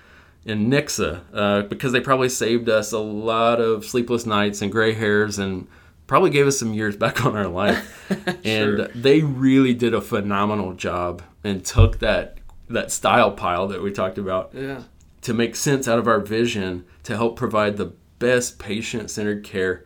in 0.45 0.71
Nixa 0.71 1.23
uh, 1.33 1.63
because 1.63 1.93
they 1.93 2.01
probably 2.01 2.29
saved 2.29 2.69
us 2.69 2.93
a 2.93 2.99
lot 2.99 3.61
of 3.61 3.85
sleepless 3.85 4.27
nights 4.27 4.61
and 4.61 4.71
gray 4.71 4.93
hairs 4.93 5.39
and 5.39 5.67
probably 6.07 6.31
gave 6.31 6.47
us 6.47 6.59
some 6.59 6.75
years 6.75 6.97
back 7.05 7.25
on 7.25 7.37
our 7.37 7.49
life. 7.49 7.91
And 8.45 8.91
they 8.95 9.23
really 9.23 9.73
did 9.73 9.95
a 9.95 10.03
phenomenal 10.03 10.75
job 10.75 11.23
and 11.43 11.65
took 11.65 12.01
that 12.01 12.39
that 12.69 12.91
style 12.91 13.33
pile 13.33 13.69
that 13.69 13.83
we 13.83 13.91
talked 13.91 14.19
about 14.19 14.51
yeah. 14.55 14.83
To 15.25 15.35
make 15.35 15.57
sense 15.57 15.89
out 15.89 15.99
of 15.99 16.07
our 16.07 16.21
vision 16.21 16.85
to 17.03 17.17
help 17.17 17.37
provide 17.37 17.77
the 17.77 17.93
best 18.19 18.59
patient 18.59 19.11
centered 19.11 19.43
care 19.45 19.85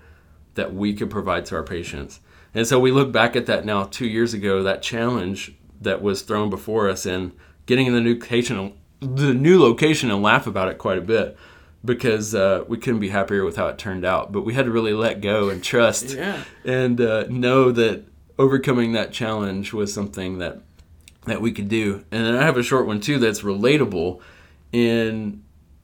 that 0.55 0.74
we 0.74 0.93
could 0.93 1.11
provide 1.11 1.47
to 1.47 1.55
our 1.57 1.62
patients. 1.62 2.20
And 2.55 2.66
so 2.66 2.78
we 2.80 2.91
look 2.91 3.12
back 3.12 3.36
at 3.36 3.47
that 3.47 3.64
now 3.64 3.84
two 3.84 4.07
years 4.07 4.34
ago, 4.34 4.62
that 4.62 4.82
challenge 4.82 5.55
that 5.80 6.03
was 6.03 6.22
thrown 6.22 6.51
before 6.51 6.89
us 6.89 7.07
and 7.07 7.32
getting 7.66 7.86
in 7.86 7.93
the 7.95 8.01
new 8.01 8.14
location, 8.14 8.74
the 9.01 9.32
new 9.32 9.61
location 9.62 10.11
and 10.11 10.22
laugh 10.22 10.47
about 10.47 10.68
it 10.68 10.78
quite 10.78 10.99
a 10.99 11.03
bit 11.03 11.36
because 11.84 12.34
uh, 12.34 12.64
we 12.66 12.76
couldn't 12.76 12.99
be 13.01 13.11
happier 13.11 13.45
with 13.45 13.57
how 13.57 13.68
it 13.68 13.78
turned 13.78 14.05
out. 14.05 14.32
But 14.32 14.43
we 14.43 14.55
had 14.55 14.64
to 14.64 14.72
really 14.72 14.93
let 14.93 15.20
go 15.20 15.49
and 15.51 15.62
trust 15.62 16.11
Yeah. 16.14 16.43
and 16.64 17.01
uh, 17.01 17.26
know 17.28 17.70
that 17.70 18.05
overcoming 18.39 18.93
that 18.93 19.12
challenge 19.12 19.72
was 19.72 19.95
something 19.95 20.39
that 20.39 20.61
that 21.26 21.41
we 21.41 21.53
could 21.53 21.68
do. 21.68 22.05
And 22.11 22.24
then 22.26 22.34
I 22.34 22.43
have 22.43 22.57
a 22.57 22.62
short 22.62 22.86
one 22.89 23.01
too 23.01 23.18
that's 23.18 23.43
relatable 23.43 24.20
in 24.73 25.43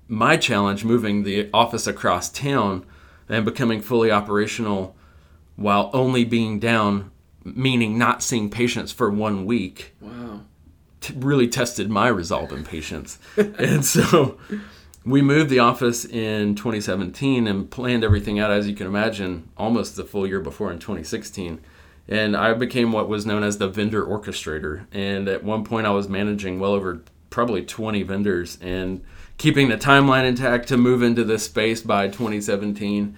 my 0.09 0.37
challenge 0.37 0.85
moving 0.85 1.22
the 1.22 1.49
office 1.53 1.87
across 1.87 2.28
town 2.30 2.85
and 3.28 3.45
becoming 3.45 3.80
fully 3.80 4.11
operational 4.11 4.95
while 5.57 5.91
only 5.93 6.24
being 6.24 6.59
down 6.59 7.11
meaning 7.45 7.97
not 7.99 8.22
seeing 8.22 8.51
patients 8.51 8.91
for 8.93 9.11
one 9.11 9.45
week 9.45 9.95
Wow. 10.01 10.41
t- 11.01 11.14
really 11.16 11.47
tested 11.49 11.91
my 11.91 12.09
resolve 12.09 12.53
and 12.53 12.64
patience. 12.66 13.18
and 13.37 13.85
so 13.85 14.39
we 15.05 15.20
moved 15.20 15.51
the 15.51 15.59
office 15.59 16.05
in 16.07 16.55
2017 16.55 17.47
and 17.47 17.70
planned 17.70 18.03
everything 18.05 18.39
out, 18.39 18.51
as 18.51 18.66
you 18.66 18.74
can 18.74 18.87
imagine, 18.87 19.49
almost 19.59 19.97
the 19.97 20.05
full 20.05 20.26
year 20.26 20.41
before 20.41 20.72
in 20.72 20.78
2016. 20.78 21.61
And 22.09 22.35
I 22.37 22.55
became 22.55 22.93
what 22.93 23.09
was 23.11 23.26
known 23.26 23.43
as 23.43 23.59
the 23.59 23.68
vendor 23.68 24.05
orchestrator. 24.05 24.87
And 24.93 25.28
at 25.28 25.45
one 25.45 25.64
point, 25.64 25.87
I 25.87 25.91
was 25.91 26.09
managing 26.09 26.59
well 26.59 26.72
over 26.72 27.03
probably 27.35 27.64
20 27.64 28.05
vendors 28.05 28.57
and 28.61 29.03
keeping 29.39 29.68
the 29.68 29.76
timeline 29.76 30.24
intact 30.24 30.68
to 30.68 30.76
move 30.76 31.03
into 31.03 31.24
this 31.24 31.43
space 31.43 31.82
by 31.82 32.07
2017 32.07 33.16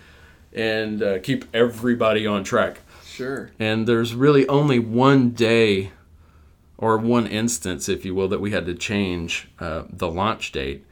and 0.54 1.02
uh, 1.02 1.18
keep 1.18 1.44
everybody 1.54 2.26
on 2.26 2.42
track 2.42 2.80
Sure. 3.04 3.50
and 3.58 3.86
there's 3.86 4.14
really 4.14 4.48
only 4.48 4.78
one 4.78 5.30
day 5.32 5.90
or 6.78 6.96
one 6.96 7.26
instance 7.26 7.90
if 7.90 8.06
you 8.06 8.14
will 8.14 8.28
that 8.28 8.40
we 8.40 8.52
had 8.52 8.64
to 8.64 8.74
change 8.74 9.48
uh, 9.58 9.82
the 9.90 10.08
launch 10.08 10.50
date 10.50 10.86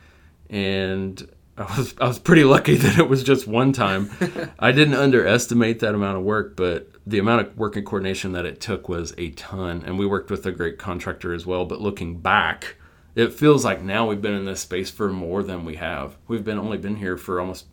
and 0.51 1.27
I 1.57 1.63
was, 1.79 1.95
I 1.99 2.07
was 2.07 2.19
pretty 2.19 2.45
lucky 2.45 2.75
that 2.85 2.99
it 2.99 3.09
was 3.09 3.23
just 3.25 3.47
one 3.47 3.73
time 3.73 4.11
i 4.59 4.71
didn't 4.71 4.95
underestimate 4.97 5.81
that 5.81 5.95
amount 5.95 6.19
of 6.19 6.25
work 6.25 6.57
but 6.57 6.91
the 7.07 7.19
amount 7.19 7.47
of 7.47 7.57
work 7.57 7.77
and 7.77 7.87
coordination 7.87 8.33
that 8.33 8.45
it 8.45 8.61
took 8.61 8.87
was 8.87 9.15
a 9.17 9.31
ton 9.31 9.83
and 9.87 9.99
we 9.99 10.05
worked 10.05 10.31
with 10.31 10.45
a 10.45 10.53
great 10.53 10.77
contractor 10.79 11.33
as 11.33 11.47
well 11.47 11.65
but 11.65 11.81
looking 11.81 12.19
back 12.19 12.77
it 13.15 13.33
feels 13.33 13.65
like 13.65 13.81
now 13.83 14.09
we've 14.09 14.23
been 14.23 14.35
in 14.35 14.45
this 14.45 14.61
space 14.61 14.91
for 14.91 15.13
more 15.13 15.43
than 15.43 15.65
we 15.65 15.77
have 15.77 16.17
we've 16.29 16.45
been 16.45 16.59
only 16.59 16.79
been 16.79 16.97
here 16.97 17.17
for 17.17 17.41
almost 17.41 17.67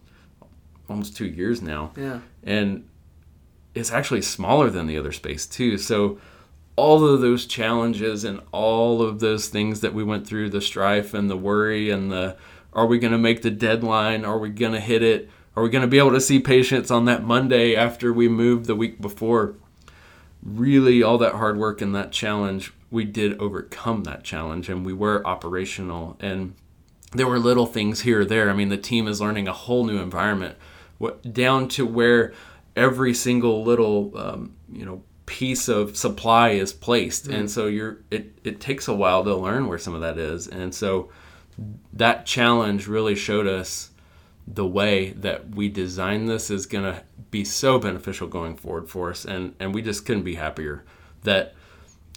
almost 0.89 1.15
two 1.15 1.25
years 1.27 1.61
now 1.61 1.91
Yeah. 1.97 2.19
and 2.43 2.87
it's 3.73 3.91
actually 3.91 4.21
smaller 4.21 4.69
than 4.69 4.85
the 4.87 4.97
other 4.97 5.13
space 5.13 5.45
too. 5.45 5.77
So 5.77 6.19
all 6.75 7.05
of 7.05 7.21
those 7.21 7.45
challenges 7.45 8.25
and 8.25 8.41
all 8.51 9.01
of 9.01 9.19
those 9.21 9.47
things 9.47 9.79
that 9.79 9.93
we 9.93 10.03
went 10.03 10.27
through, 10.27 10.49
the 10.49 10.59
strife 10.59 11.13
and 11.13 11.29
the 11.29 11.37
worry 11.37 11.89
and 11.89 12.11
the 12.11 12.35
are 12.73 12.85
we 12.85 12.99
going 12.99 13.13
to 13.13 13.17
make 13.17 13.41
the 13.43 13.49
deadline? 13.51 14.25
Are 14.25 14.37
we 14.37 14.49
going 14.49 14.73
to 14.73 14.79
hit 14.81 15.01
it? 15.03 15.29
Are 15.55 15.63
we 15.63 15.69
going 15.69 15.83
to 15.83 15.87
be 15.87 15.97
able 15.99 16.11
to 16.11 16.19
see 16.21 16.39
patients 16.39 16.91
on 16.91 17.05
that 17.05 17.23
Monday 17.23 17.73
after 17.75 18.11
we 18.11 18.27
moved 18.27 18.65
the 18.65 18.75
week 18.75 18.99
before? 19.01 19.55
Really, 20.43 21.01
all 21.03 21.17
that 21.19 21.35
hard 21.35 21.57
work 21.57 21.81
and 21.81 21.93
that 21.95 22.11
challenge, 22.11 22.73
we 22.91 23.05
did 23.05 23.39
overcome 23.39 24.03
that 24.03 24.23
challenge 24.23 24.69
and 24.69 24.85
we 24.85 24.93
were 24.93 25.25
operational. 25.25 26.17
And 26.19 26.53
there 27.13 27.27
were 27.27 27.39
little 27.39 27.65
things 27.65 28.01
here 28.01 28.21
or 28.21 28.25
there. 28.25 28.49
I 28.49 28.53
mean, 28.53 28.69
the 28.69 28.77
team 28.77 29.07
is 29.07 29.21
learning 29.21 29.47
a 29.47 29.53
whole 29.53 29.85
new 29.85 29.97
environment, 29.97 30.57
what 30.97 31.33
down 31.33 31.67
to 31.69 31.85
where 31.85 32.33
every 32.75 33.13
single 33.13 33.63
little 33.63 34.17
um, 34.17 34.55
you 34.71 34.85
know 34.85 35.03
piece 35.25 35.67
of 35.67 35.95
supply 35.95 36.49
is 36.49 36.73
placed, 36.73 37.27
and 37.27 37.49
so 37.49 37.67
you're 37.67 37.99
it 38.11 38.37
it 38.43 38.59
takes 38.59 38.87
a 38.87 38.93
while 38.93 39.23
to 39.23 39.35
learn 39.35 39.67
where 39.67 39.79
some 39.79 39.95
of 39.95 40.01
that 40.01 40.17
is, 40.17 40.47
and 40.47 40.75
so 40.75 41.09
that 41.93 42.25
challenge 42.25 42.87
really 42.87 43.15
showed 43.15 43.47
us 43.47 43.91
the 44.47 44.65
way 44.65 45.11
that 45.11 45.49
we 45.55 45.69
designed 45.69 46.27
this 46.27 46.49
is 46.49 46.65
going 46.65 46.83
to 46.83 47.03
be 47.29 47.45
so 47.45 47.77
beneficial 47.77 48.27
going 48.27 48.55
forward 48.55 48.89
for 48.89 49.11
us 49.11 49.23
and 49.23 49.55
and 49.59 49.73
we 49.73 49.81
just 49.81 50.05
couldn't 50.05 50.23
be 50.23 50.35
happier 50.35 50.83
that 51.23 51.53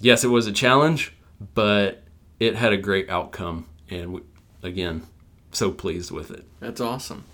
yes 0.00 0.24
it 0.24 0.28
was 0.28 0.46
a 0.46 0.52
challenge 0.52 1.14
but 1.54 2.02
it 2.40 2.54
had 2.56 2.72
a 2.72 2.76
great 2.76 3.08
outcome 3.08 3.66
and 3.90 4.12
we, 4.14 4.20
again 4.62 5.06
so 5.52 5.70
pleased 5.70 6.10
with 6.10 6.30
it 6.30 6.44
That's 6.60 6.80
awesome. 6.80 7.24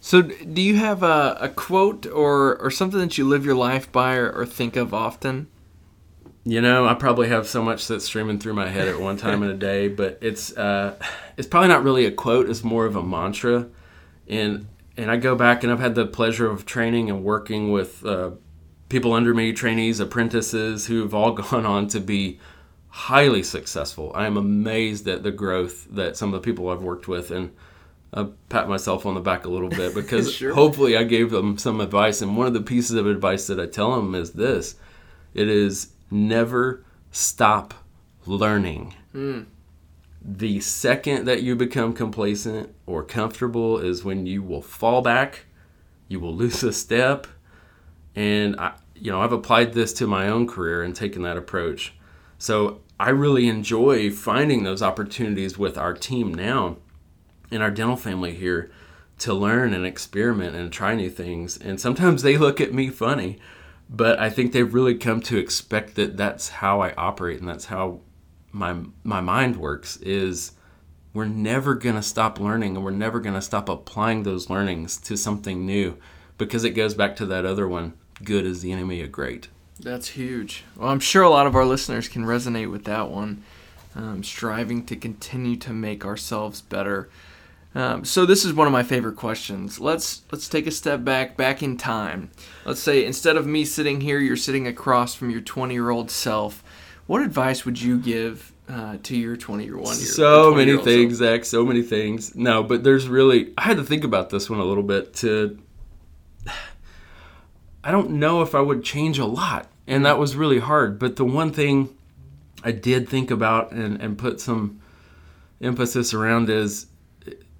So, 0.00 0.20
do 0.20 0.60
you 0.60 0.76
have 0.76 1.02
a, 1.02 1.38
a 1.40 1.48
quote 1.48 2.04
or, 2.04 2.58
or 2.58 2.70
something 2.70 3.00
that 3.00 3.16
you 3.16 3.26
live 3.26 3.46
your 3.46 3.54
life 3.54 3.90
by 3.90 4.16
or, 4.16 4.30
or 4.30 4.44
think 4.44 4.76
of 4.76 4.92
often? 4.92 5.46
You 6.44 6.60
know, 6.60 6.86
I 6.86 6.92
probably 6.92 7.28
have 7.28 7.46
so 7.46 7.62
much 7.62 7.88
that's 7.88 8.04
streaming 8.04 8.38
through 8.38 8.52
my 8.52 8.68
head 8.68 8.86
at 8.86 9.00
one 9.00 9.16
time 9.16 9.42
in 9.42 9.48
a 9.48 9.54
day, 9.54 9.88
but 10.00 10.18
it's 10.20 10.54
uh, 10.58 10.96
it's 11.38 11.48
probably 11.48 11.68
not 11.68 11.84
really 11.84 12.04
a 12.04 12.10
quote. 12.10 12.50
It's 12.50 12.62
more 12.62 12.84
of 12.84 12.96
a 12.96 13.02
mantra, 13.02 13.66
and 14.28 14.66
and 14.98 15.10
I 15.10 15.16
go 15.16 15.34
back 15.34 15.62
and 15.64 15.72
I've 15.72 15.80
had 15.80 15.94
the 15.94 16.04
pleasure 16.04 16.50
of 16.50 16.66
training 16.66 17.08
and 17.08 17.24
working 17.24 17.72
with 17.72 18.04
uh, 18.04 18.32
people 18.94 19.12
under 19.12 19.34
me, 19.34 19.52
trainees, 19.52 19.98
apprentices, 19.98 20.86
who've 20.86 21.12
all 21.12 21.32
gone 21.42 21.66
on 21.66 21.88
to 21.88 21.98
be 21.98 22.38
highly 22.90 23.42
successful. 23.42 24.12
I 24.14 24.24
am 24.26 24.36
amazed 24.36 25.08
at 25.08 25.24
the 25.24 25.32
growth 25.32 25.88
that 25.90 26.16
some 26.16 26.32
of 26.32 26.40
the 26.40 26.44
people 26.44 26.68
I've 26.68 26.80
worked 26.80 27.08
with, 27.08 27.32
and 27.32 27.50
I 28.12 28.28
pat 28.48 28.68
myself 28.68 29.04
on 29.04 29.14
the 29.14 29.20
back 29.20 29.46
a 29.46 29.48
little 29.48 29.68
bit 29.68 29.94
because 30.00 30.32
Sure. 30.32 30.54
hopefully 30.54 30.96
I 30.96 31.02
gave 31.02 31.32
them 31.32 31.58
some 31.58 31.80
advice. 31.80 32.22
And 32.22 32.36
one 32.36 32.46
of 32.46 32.54
the 32.54 32.60
pieces 32.62 32.94
of 32.94 33.08
advice 33.08 33.48
that 33.48 33.58
I 33.58 33.66
tell 33.66 33.96
them 33.96 34.14
is 34.14 34.34
this: 34.34 34.76
it 35.34 35.48
is 35.48 35.88
never 36.08 36.84
stop 37.10 37.74
learning. 38.26 38.94
Hmm. 39.10 39.40
The 40.22 40.60
second 40.60 41.24
that 41.24 41.42
you 41.42 41.56
become 41.56 41.92
complacent 41.94 42.72
or 42.86 43.02
comfortable 43.02 43.78
is 43.78 44.04
when 44.04 44.24
you 44.24 44.40
will 44.40 44.62
fall 44.62 45.02
back, 45.02 45.46
you 46.06 46.20
will 46.20 46.34
lose 46.42 46.62
a 46.62 46.72
step, 46.72 47.26
and 48.14 48.54
I, 48.60 48.74
you 48.94 49.10
know, 49.10 49.20
I've 49.20 49.32
applied 49.32 49.72
this 49.72 49.92
to 49.94 50.06
my 50.06 50.28
own 50.28 50.46
career 50.46 50.82
and 50.82 50.94
taken 50.94 51.22
that 51.22 51.36
approach. 51.36 51.94
So 52.38 52.80
I 52.98 53.10
really 53.10 53.48
enjoy 53.48 54.10
finding 54.10 54.62
those 54.62 54.82
opportunities 54.82 55.58
with 55.58 55.76
our 55.76 55.94
team 55.94 56.32
now 56.32 56.76
in 57.50 57.60
our 57.60 57.70
dental 57.70 57.96
family 57.96 58.34
here 58.34 58.70
to 59.18 59.34
learn 59.34 59.74
and 59.74 59.86
experiment 59.86 60.56
and 60.56 60.72
try 60.72 60.94
new 60.94 61.10
things. 61.10 61.56
And 61.56 61.80
sometimes 61.80 62.22
they 62.22 62.36
look 62.36 62.60
at 62.60 62.74
me 62.74 62.90
funny, 62.90 63.38
but 63.88 64.18
I 64.18 64.30
think 64.30 64.52
they've 64.52 64.72
really 64.72 64.96
come 64.96 65.20
to 65.22 65.38
expect 65.38 65.94
that 65.96 66.16
that's 66.16 66.48
how 66.48 66.80
I 66.80 66.92
operate 66.94 67.40
and 67.40 67.48
that's 67.48 67.66
how 67.66 68.00
my 68.52 68.76
my 69.02 69.20
mind 69.20 69.56
works 69.56 69.96
is 69.98 70.52
we're 71.12 71.24
never 71.24 71.74
going 71.74 71.96
to 71.96 72.02
stop 72.02 72.40
learning 72.40 72.76
and 72.76 72.84
we're 72.84 72.90
never 72.90 73.20
going 73.20 73.34
to 73.34 73.42
stop 73.42 73.68
applying 73.68 74.22
those 74.22 74.48
learnings 74.48 74.96
to 74.98 75.16
something 75.16 75.66
new 75.66 75.96
because 76.38 76.64
it 76.64 76.70
goes 76.70 76.94
back 76.94 77.16
to 77.16 77.26
that 77.26 77.44
other 77.44 77.68
one 77.68 77.94
good 78.22 78.46
is 78.46 78.62
the 78.62 78.72
enemy 78.72 79.00
of 79.02 79.10
great. 79.12 79.48
That's 79.80 80.08
huge. 80.08 80.64
Well, 80.76 80.88
I'm 80.88 81.00
sure 81.00 81.22
a 81.22 81.30
lot 81.30 81.46
of 81.46 81.56
our 81.56 81.64
listeners 81.64 82.08
can 82.08 82.24
resonate 82.24 82.70
with 82.70 82.84
that 82.84 83.10
one. 83.10 83.42
Um, 83.96 84.24
striving 84.24 84.84
to 84.86 84.96
continue 84.96 85.56
to 85.56 85.72
make 85.72 86.04
ourselves 86.04 86.60
better. 86.60 87.08
Um, 87.76 88.04
so 88.04 88.24
this 88.24 88.44
is 88.44 88.52
one 88.52 88.66
of 88.66 88.72
my 88.72 88.82
favorite 88.82 89.16
questions. 89.16 89.80
Let's 89.80 90.22
let's 90.30 90.48
take 90.48 90.66
a 90.66 90.70
step 90.70 91.04
back, 91.04 91.36
back 91.36 91.62
in 91.62 91.76
time. 91.76 92.30
Let's 92.64 92.80
say 92.80 93.04
instead 93.04 93.36
of 93.36 93.46
me 93.46 93.64
sitting 93.64 94.00
here, 94.00 94.18
you're 94.18 94.36
sitting 94.36 94.66
across 94.66 95.14
from 95.14 95.30
your 95.30 95.40
20 95.40 95.74
year 95.74 95.90
old 95.90 96.10
self. 96.10 96.62
What 97.06 97.22
advice 97.22 97.64
would 97.64 97.80
you 97.80 97.98
give 97.98 98.52
uh, 98.68 98.96
to 99.02 99.16
your 99.16 99.36
20 99.36 99.64
year 99.64 99.76
one? 99.76 99.94
so 99.94 100.54
many 100.54 100.76
things, 100.78 101.16
Zach. 101.16 101.44
So 101.44 101.64
many 101.64 101.82
things. 101.82 102.34
No, 102.34 102.62
but 102.62 102.84
there's 102.84 103.08
really. 103.08 103.52
I 103.58 103.62
had 103.62 103.76
to 103.76 103.84
think 103.84 104.04
about 104.04 104.30
this 104.30 104.48
one 104.48 104.60
a 104.60 104.64
little 104.64 104.84
bit. 104.84 105.14
To 105.16 105.58
I 107.84 107.90
don't 107.90 108.12
know 108.12 108.40
if 108.40 108.54
I 108.54 108.60
would 108.60 108.82
change 108.82 109.18
a 109.18 109.26
lot, 109.26 109.68
and 109.86 110.06
that 110.06 110.18
was 110.18 110.34
really 110.34 110.58
hard. 110.58 110.98
But 110.98 111.16
the 111.16 111.24
one 111.24 111.52
thing 111.52 111.94
I 112.64 112.72
did 112.72 113.08
think 113.08 113.30
about 113.30 113.72
and 113.72 114.00
and 114.00 114.16
put 114.16 114.40
some 114.40 114.80
emphasis 115.60 116.14
around 116.14 116.48
is 116.48 116.86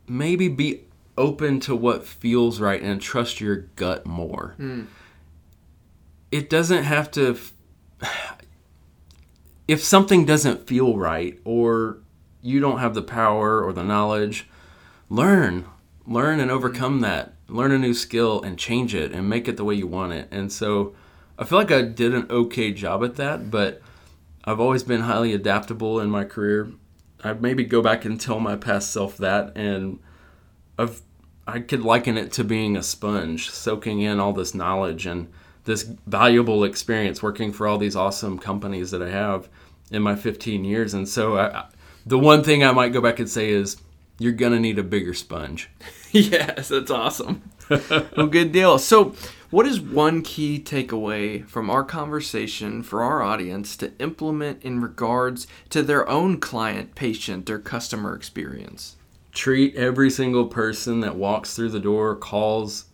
maybe 0.08 0.48
be 0.48 0.80
open 1.16 1.60
to 1.60 1.76
what 1.76 2.06
feels 2.06 2.58
right 2.58 2.80
and 2.80 3.00
trust 3.00 3.40
your 3.40 3.56
gut 3.76 4.06
more. 4.06 4.54
Hmm. 4.56 4.84
It 6.32 6.48
doesn't 6.50 6.84
have 6.84 7.10
to. 7.12 7.38
If 9.66 9.82
something 9.82 10.26
doesn't 10.26 10.66
feel 10.66 10.98
right 10.98 11.40
or 11.42 11.96
you 12.42 12.60
don't 12.60 12.80
have 12.80 12.92
the 12.92 13.00
power 13.00 13.64
or 13.64 13.72
the 13.72 13.82
knowledge, 13.82 14.46
learn. 15.08 15.64
Learn 16.06 16.38
and 16.38 16.50
hmm. 16.50 16.56
overcome 16.56 17.00
that. 17.00 17.33
Learn 17.48 17.72
a 17.72 17.78
new 17.78 17.94
skill 17.94 18.42
and 18.42 18.58
change 18.58 18.94
it 18.94 19.12
and 19.12 19.28
make 19.28 19.48
it 19.48 19.56
the 19.56 19.64
way 19.64 19.74
you 19.74 19.86
want 19.86 20.12
it. 20.12 20.28
And 20.30 20.50
so 20.50 20.94
I 21.38 21.44
feel 21.44 21.58
like 21.58 21.70
I 21.70 21.82
did 21.82 22.14
an 22.14 22.26
okay 22.30 22.72
job 22.72 23.04
at 23.04 23.16
that, 23.16 23.50
but 23.50 23.82
I've 24.44 24.60
always 24.60 24.82
been 24.82 25.02
highly 25.02 25.32
adaptable 25.32 26.00
in 26.00 26.10
my 26.10 26.24
career. 26.24 26.70
I'd 27.22 27.42
maybe 27.42 27.64
go 27.64 27.82
back 27.82 28.04
and 28.04 28.20
tell 28.20 28.40
my 28.40 28.56
past 28.56 28.92
self 28.92 29.16
that, 29.18 29.56
and 29.56 29.98
I've 30.78 31.02
I 31.46 31.60
could 31.60 31.82
liken 31.82 32.16
it 32.16 32.32
to 32.32 32.44
being 32.44 32.76
a 32.76 32.82
sponge, 32.82 33.50
soaking 33.50 34.00
in 34.00 34.18
all 34.18 34.32
this 34.32 34.54
knowledge 34.54 35.04
and 35.04 35.30
this 35.64 35.82
valuable 36.06 36.64
experience 36.64 37.22
working 37.22 37.52
for 37.52 37.66
all 37.66 37.76
these 37.76 37.96
awesome 37.96 38.38
companies 38.38 38.90
that 38.92 39.02
I 39.02 39.10
have 39.10 39.48
in 39.90 40.02
my 40.02 40.16
15 40.16 40.64
years. 40.64 40.94
And 40.94 41.06
so, 41.06 41.38
I, 41.38 41.66
the 42.06 42.18
one 42.18 42.42
thing 42.42 42.64
I 42.64 42.72
might 42.72 42.92
go 42.92 43.00
back 43.00 43.18
and 43.18 43.28
say 43.28 43.50
is, 43.50 43.76
you're 44.18 44.32
gonna 44.32 44.60
need 44.60 44.78
a 44.78 44.82
bigger 44.82 45.12
sponge. 45.12 45.70
yes, 46.30 46.68
that's 46.68 46.90
awesome. 46.90 47.42
well, 47.68 48.26
good 48.26 48.52
deal. 48.52 48.78
So, 48.78 49.14
what 49.50 49.66
is 49.66 49.80
one 49.80 50.22
key 50.22 50.58
takeaway 50.58 51.46
from 51.46 51.70
our 51.70 51.84
conversation 51.84 52.82
for 52.82 53.02
our 53.02 53.22
audience 53.22 53.76
to 53.76 53.92
implement 53.98 54.62
in 54.64 54.80
regards 54.80 55.46
to 55.70 55.82
their 55.82 56.08
own 56.08 56.40
client, 56.40 56.94
patient, 56.94 57.48
or 57.50 57.58
customer 57.58 58.14
experience? 58.14 58.96
treat 59.34 59.74
every 59.74 60.08
single 60.08 60.46
person 60.46 61.00
that 61.00 61.16
walks 61.16 61.54
through 61.54 61.70
the 61.70 61.80
door, 61.80 62.14
calls 62.14 62.86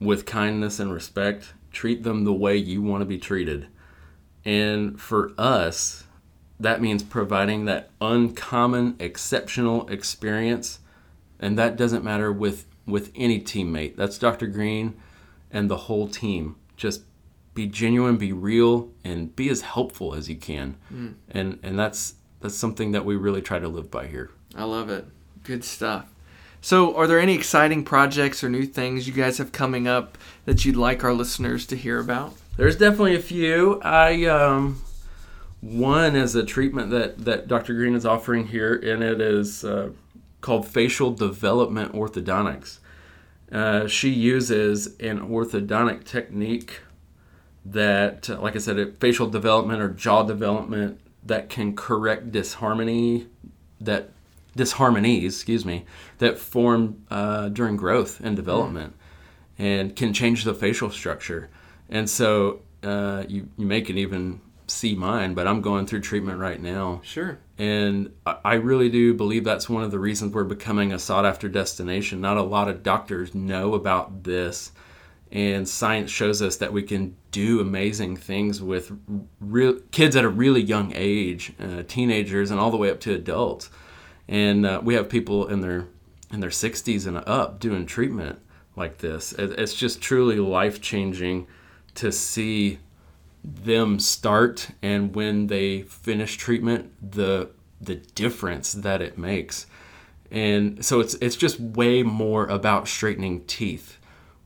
with 0.00 0.24
kindness 0.24 0.78
and 0.78 0.92
respect. 0.92 1.52
Treat 1.72 2.04
them 2.04 2.24
the 2.24 2.32
way 2.32 2.56
you 2.56 2.80
want 2.80 3.02
to 3.02 3.06
be 3.06 3.18
treated. 3.18 3.66
And 4.44 4.98
for 4.98 5.32
us, 5.36 6.04
that 6.58 6.80
means 6.80 7.02
providing 7.02 7.64
that 7.66 7.90
uncommon, 8.00 8.96
exceptional 8.98 9.86
experience. 9.88 10.78
And 11.38 11.58
that 11.58 11.76
doesn't 11.76 12.04
matter 12.04 12.32
with, 12.32 12.66
with 12.86 13.12
any 13.14 13.40
teammate. 13.40 13.96
That's 13.96 14.18
Dr. 14.18 14.46
Green 14.46 14.94
and 15.50 15.70
the 15.70 15.76
whole 15.76 16.08
team. 16.08 16.56
Just 16.76 17.02
be 17.54 17.66
genuine, 17.66 18.16
be 18.16 18.32
real, 18.32 18.90
and 19.04 19.34
be 19.34 19.48
as 19.48 19.62
helpful 19.62 20.14
as 20.14 20.28
you 20.28 20.36
can. 20.36 20.76
And 21.30 21.58
and 21.62 21.78
that's 21.78 22.14
that's 22.40 22.54
something 22.54 22.92
that 22.92 23.04
we 23.04 23.16
really 23.16 23.42
try 23.42 23.58
to 23.58 23.68
live 23.68 23.90
by 23.90 24.06
here. 24.06 24.30
I 24.54 24.64
love 24.64 24.90
it. 24.90 25.06
Good 25.42 25.64
stuff. 25.64 26.06
So, 26.60 26.96
are 26.96 27.06
there 27.06 27.20
any 27.20 27.34
exciting 27.34 27.84
projects 27.84 28.42
or 28.42 28.48
new 28.48 28.64
things 28.66 29.06
you 29.06 29.12
guys 29.12 29.38
have 29.38 29.52
coming 29.52 29.86
up 29.86 30.18
that 30.44 30.64
you'd 30.64 30.76
like 30.76 31.04
our 31.04 31.12
listeners 31.12 31.66
to 31.66 31.76
hear 31.76 31.98
about? 31.98 32.34
There's 32.56 32.76
definitely 32.76 33.14
a 33.16 33.20
few. 33.20 33.80
I 33.82 34.24
um, 34.26 34.82
one 35.60 36.16
is 36.16 36.34
a 36.34 36.44
treatment 36.44 36.90
that 36.90 37.24
that 37.24 37.48
Dr. 37.48 37.74
Green 37.74 37.94
is 37.94 38.04
offering 38.04 38.48
here, 38.48 38.74
and 38.74 39.02
it 39.02 39.20
is 39.20 39.64
uh, 39.64 39.90
called 40.46 40.66
facial 40.66 41.10
development 41.10 41.92
orthodontics. 41.92 42.78
Uh, 43.50 43.88
she 43.88 44.10
uses 44.10 44.86
an 45.00 45.18
orthodontic 45.18 46.04
technique 46.04 46.82
that, 47.64 48.30
uh, 48.30 48.40
like 48.40 48.54
I 48.54 48.58
said, 48.60 48.78
it, 48.78 49.00
facial 49.00 49.26
development 49.26 49.82
or 49.82 49.88
jaw 49.88 50.22
development 50.22 51.00
that 51.24 51.48
can 51.48 51.74
correct 51.74 52.30
disharmony 52.30 53.26
that 53.80 54.10
disharmonies, 54.56 55.24
excuse 55.24 55.64
me, 55.64 55.84
that 56.18 56.38
form 56.38 57.04
uh, 57.10 57.48
during 57.48 57.76
growth 57.76 58.20
and 58.20 58.36
development, 58.36 58.94
and 59.58 59.96
can 59.96 60.12
change 60.12 60.44
the 60.44 60.54
facial 60.54 60.90
structure. 60.90 61.50
And 61.90 62.08
so 62.08 62.60
uh, 62.84 63.24
you 63.28 63.48
you 63.56 63.66
may 63.66 63.80
can 63.80 63.98
even 63.98 64.40
see 64.68 64.94
mine, 64.94 65.34
but 65.34 65.48
I'm 65.48 65.60
going 65.60 65.86
through 65.86 66.02
treatment 66.02 66.38
right 66.38 66.60
now. 66.60 67.00
Sure. 67.02 67.38
And 67.58 68.12
I 68.44 68.54
really 68.54 68.90
do 68.90 69.14
believe 69.14 69.44
that's 69.44 69.68
one 69.68 69.82
of 69.82 69.90
the 69.90 69.98
reasons 69.98 70.34
we're 70.34 70.44
becoming 70.44 70.92
a 70.92 70.98
sought 70.98 71.24
after 71.24 71.48
destination. 71.48 72.20
Not 72.20 72.36
a 72.36 72.42
lot 72.42 72.68
of 72.68 72.82
doctors 72.82 73.34
know 73.34 73.74
about 73.74 74.24
this. 74.24 74.72
And 75.32 75.66
science 75.68 76.10
shows 76.10 76.42
us 76.42 76.58
that 76.58 76.72
we 76.72 76.82
can 76.82 77.16
do 77.32 77.60
amazing 77.60 78.16
things 78.16 78.62
with 78.62 78.92
real 79.40 79.78
kids 79.90 80.16
at 80.16 80.24
a 80.24 80.28
really 80.28 80.62
young 80.62 80.92
age, 80.94 81.52
uh, 81.58 81.82
teenagers, 81.88 82.50
and 82.50 82.60
all 82.60 82.70
the 82.70 82.76
way 82.76 82.90
up 82.90 83.00
to 83.00 83.14
adults. 83.14 83.70
And 84.28 84.66
uh, 84.66 84.80
we 84.84 84.94
have 84.94 85.08
people 85.08 85.46
in 85.48 85.60
their 85.60 85.86
in 86.32 86.40
their 86.40 86.50
60s 86.50 87.06
and 87.06 87.16
up 87.26 87.60
doing 87.60 87.86
treatment 87.86 88.40
like 88.74 88.98
this. 88.98 89.32
It's 89.38 89.74
just 89.74 90.00
truly 90.00 90.36
life 90.36 90.80
changing 90.80 91.46
to 91.94 92.10
see 92.12 92.78
them 93.46 94.00
start 94.00 94.70
and 94.82 95.14
when 95.14 95.46
they 95.46 95.82
finish 95.82 96.36
treatment 96.36 96.92
the 97.12 97.48
the 97.80 97.94
difference 97.94 98.72
that 98.72 99.00
it 99.00 99.16
makes 99.16 99.66
and 100.30 100.84
so 100.84 100.98
it's 100.98 101.14
it's 101.14 101.36
just 101.36 101.60
way 101.60 102.02
more 102.02 102.46
about 102.46 102.88
straightening 102.88 103.44
teeth 103.44 103.98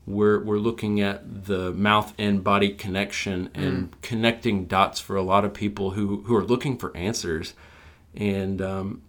we're 0.05 0.43
we're 0.43 0.59
looking 0.59 1.01
at 1.01 1.45
the 1.45 1.71
mouth 1.73 2.13
and 2.19 2.43
body 2.43 2.69
connection 2.69 3.49
and 3.55 3.99
connecting 4.01 4.65
dots 4.65 4.99
for 4.99 5.15
a 5.15 5.23
lot 5.23 5.43
of 5.43 5.53
people 5.53 5.91
who 5.91 6.21
who 6.23 6.35
are 6.35 6.43
looking 6.43 6.77
for 6.77 6.95
answers 6.95 7.55
and 8.15 8.61
um, 8.61 9.01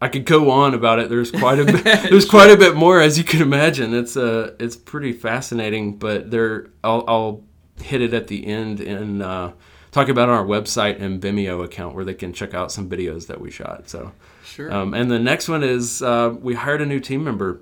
I 0.00 0.08
could 0.08 0.26
go 0.26 0.50
on 0.50 0.74
about 0.74 0.98
it. 0.98 1.08
There's 1.08 1.30
quite 1.30 1.58
a 1.58 1.64
bit. 1.64 1.84
There's 2.10 2.28
quite 2.28 2.50
a 2.50 2.56
bit 2.56 2.76
more, 2.76 3.00
as 3.00 3.16
you 3.16 3.24
can 3.24 3.40
imagine. 3.40 3.94
It's 3.94 4.16
uh, 4.16 4.54
it's 4.58 4.76
pretty 4.76 5.12
fascinating. 5.12 5.96
But 5.96 6.30
there, 6.30 6.68
I'll, 6.84 7.04
I'll 7.08 7.44
hit 7.82 8.00
it 8.02 8.14
at 8.14 8.28
the 8.28 8.46
end 8.46 8.80
and 8.80 9.22
uh, 9.22 9.52
talk 9.92 10.08
about 10.08 10.28
our 10.28 10.44
website 10.44 11.00
and 11.00 11.20
Vimeo 11.20 11.64
account 11.64 11.94
where 11.94 12.04
they 12.04 12.14
can 12.14 12.32
check 12.32 12.54
out 12.54 12.72
some 12.72 12.88
videos 12.88 13.26
that 13.26 13.40
we 13.40 13.50
shot. 13.50 13.88
So, 13.88 14.12
Sure. 14.44 14.72
um, 14.72 14.94
and 14.94 15.10
the 15.10 15.18
next 15.18 15.48
one 15.48 15.62
is 15.62 16.02
uh, 16.02 16.34
we 16.40 16.54
hired 16.54 16.80
a 16.80 16.86
new 16.86 17.00
team 17.00 17.22
member, 17.24 17.60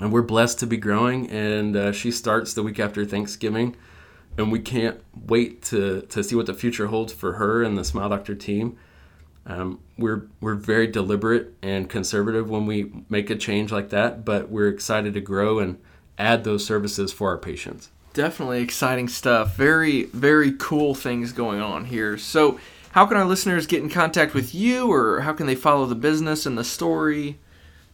and 0.00 0.12
we're 0.12 0.22
blessed 0.22 0.58
to 0.60 0.66
be 0.66 0.76
growing. 0.76 1.28
And 1.30 1.76
uh, 1.76 1.92
she 1.92 2.10
starts 2.10 2.54
the 2.54 2.62
week 2.62 2.78
after 2.78 3.04
Thanksgiving, 3.04 3.76
and 4.36 4.52
we 4.52 4.60
can't 4.60 5.00
wait 5.26 5.62
to 5.64 6.02
to 6.02 6.22
see 6.22 6.34
what 6.36 6.46
the 6.46 6.54
future 6.54 6.86
holds 6.88 7.12
for 7.12 7.34
her 7.34 7.62
and 7.62 7.76
the 7.76 7.84
Smile 7.84 8.08
Doctor 8.10 8.34
team. 8.34 8.76
Um, 9.46 9.80
we're 9.96 10.26
we're 10.40 10.54
very 10.54 10.86
deliberate 10.86 11.54
and 11.62 11.88
conservative 11.88 12.50
when 12.50 12.66
we 12.66 12.92
make 13.08 13.30
a 13.30 13.36
change 13.36 13.72
like 13.72 13.88
that, 13.90 14.24
but 14.24 14.50
we're 14.50 14.68
excited 14.68 15.14
to 15.14 15.20
grow 15.20 15.58
and 15.58 15.78
add 16.18 16.44
those 16.44 16.64
services 16.66 17.12
for 17.12 17.28
our 17.30 17.38
patients. 17.38 17.90
Definitely 18.18 18.62
exciting 18.62 19.06
stuff. 19.06 19.54
Very 19.54 20.06
very 20.06 20.50
cool 20.58 20.96
things 20.96 21.30
going 21.30 21.60
on 21.60 21.84
here. 21.84 22.18
So, 22.18 22.58
how 22.90 23.06
can 23.06 23.16
our 23.16 23.24
listeners 23.24 23.68
get 23.68 23.80
in 23.80 23.88
contact 23.88 24.34
with 24.34 24.52
you, 24.52 24.90
or 24.90 25.20
how 25.20 25.32
can 25.32 25.46
they 25.46 25.54
follow 25.54 25.86
the 25.86 25.94
business 25.94 26.44
and 26.44 26.58
the 26.58 26.64
story? 26.64 27.38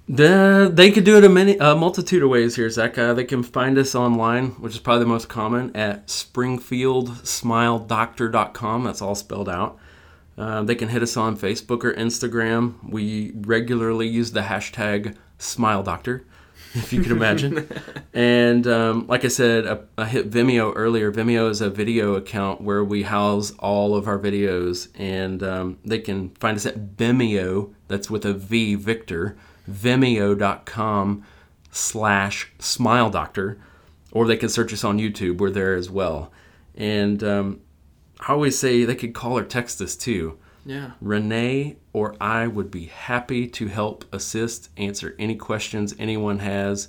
The, 0.09 0.71
they 0.73 0.91
could 0.91 1.05
do 1.05 1.19
it 1.19 1.25
a 1.25 1.29
many 1.29 1.59
a 1.59 1.75
multitude 1.75 2.23
of 2.23 2.31
ways 2.31 2.57
here, 2.57 2.71
Zach. 2.71 2.97
Uh, 2.97 3.13
they 3.13 3.25
can 3.25 3.43
find 3.43 3.77
us 3.77 3.95
online, 3.95 4.53
which 4.53 4.73
is 4.73 4.79
probably 4.79 5.05
the 5.05 5.11
most 5.11 5.29
common, 5.29 5.77
at 5.77 6.07
springfieldsmiledoctor.com. 6.07 8.85
That's 8.85 9.03
all 9.03 9.15
spelled 9.15 9.51
out. 9.51 9.79
Uh, 10.39 10.63
they 10.63 10.75
can 10.75 10.89
hit 10.89 11.03
us 11.03 11.19
on 11.19 11.37
Facebook 11.37 11.85
or 11.85 11.93
Instagram. 11.93 12.83
We 12.83 13.33
regularly 13.35 14.09
use 14.09 14.33
the 14.33 14.41
hashtag 14.41 15.17
SmileDoctor, 15.39 16.23
if 16.85 16.93
you 16.93 17.03
can 17.03 17.13
imagine. 17.13 17.69
and 18.15 18.67
um, 18.67 19.07
like 19.07 19.25
I 19.25 19.29
said, 19.29 19.67
I, 19.67 20.03
I 20.03 20.07
hit 20.07 20.31
Vimeo 20.31 20.73
earlier. 20.75 21.13
Vimeo 21.13 21.49
is 21.51 21.61
a 21.61 21.71
video 21.71 22.15
account 22.15 22.61
where 22.61 22.85
we 22.85 23.05
house 23.05 23.53
all 23.59 23.95
of 23.95 24.07
our 24.07 24.19
videos, 24.19 24.89
and 24.99 25.43
um, 25.43 25.79
they 25.85 25.99
can 25.99 26.31
find 26.31 26.57
us 26.57 26.67
at 26.67 26.97
Vimeo. 26.97 27.73
That's 27.89 28.11
with 28.11 28.25
a 28.25 28.33
V, 28.33 28.75
Victor 28.75 29.37
vimeo.com 29.71 31.25
slash 31.71 32.53
smile 32.59 33.11
doctor 33.11 33.59
or 34.13 34.27
they 34.27 34.37
can 34.37 34.49
search 34.49 34.73
us 34.73 34.85
on 34.85 34.99
youtube 34.99 35.39
we're 35.39 35.51
there 35.51 35.75
as 35.75 35.91
well 35.91 36.31
and 36.75 37.25
um, 37.25 37.61
i 38.21 38.33
always 38.33 38.59
say 38.59 38.85
they 38.85 38.95
could 38.95 39.15
call 39.15 39.37
or 39.37 39.45
text 39.45 39.81
us 39.81 39.97
too 39.97 40.39
Yeah. 40.67 40.93
renee 41.01 41.77
or 41.93 42.15
i 42.21 42.47
would 42.47 42.71
be 42.71 42.87
happy 42.87 43.47
to 43.49 43.67
help 43.67 44.05
assist 44.15 44.71
answer 44.77 45.15
any 45.19 45.37
questions 45.37 45.95
anyone 45.99 46.39
has 46.39 46.89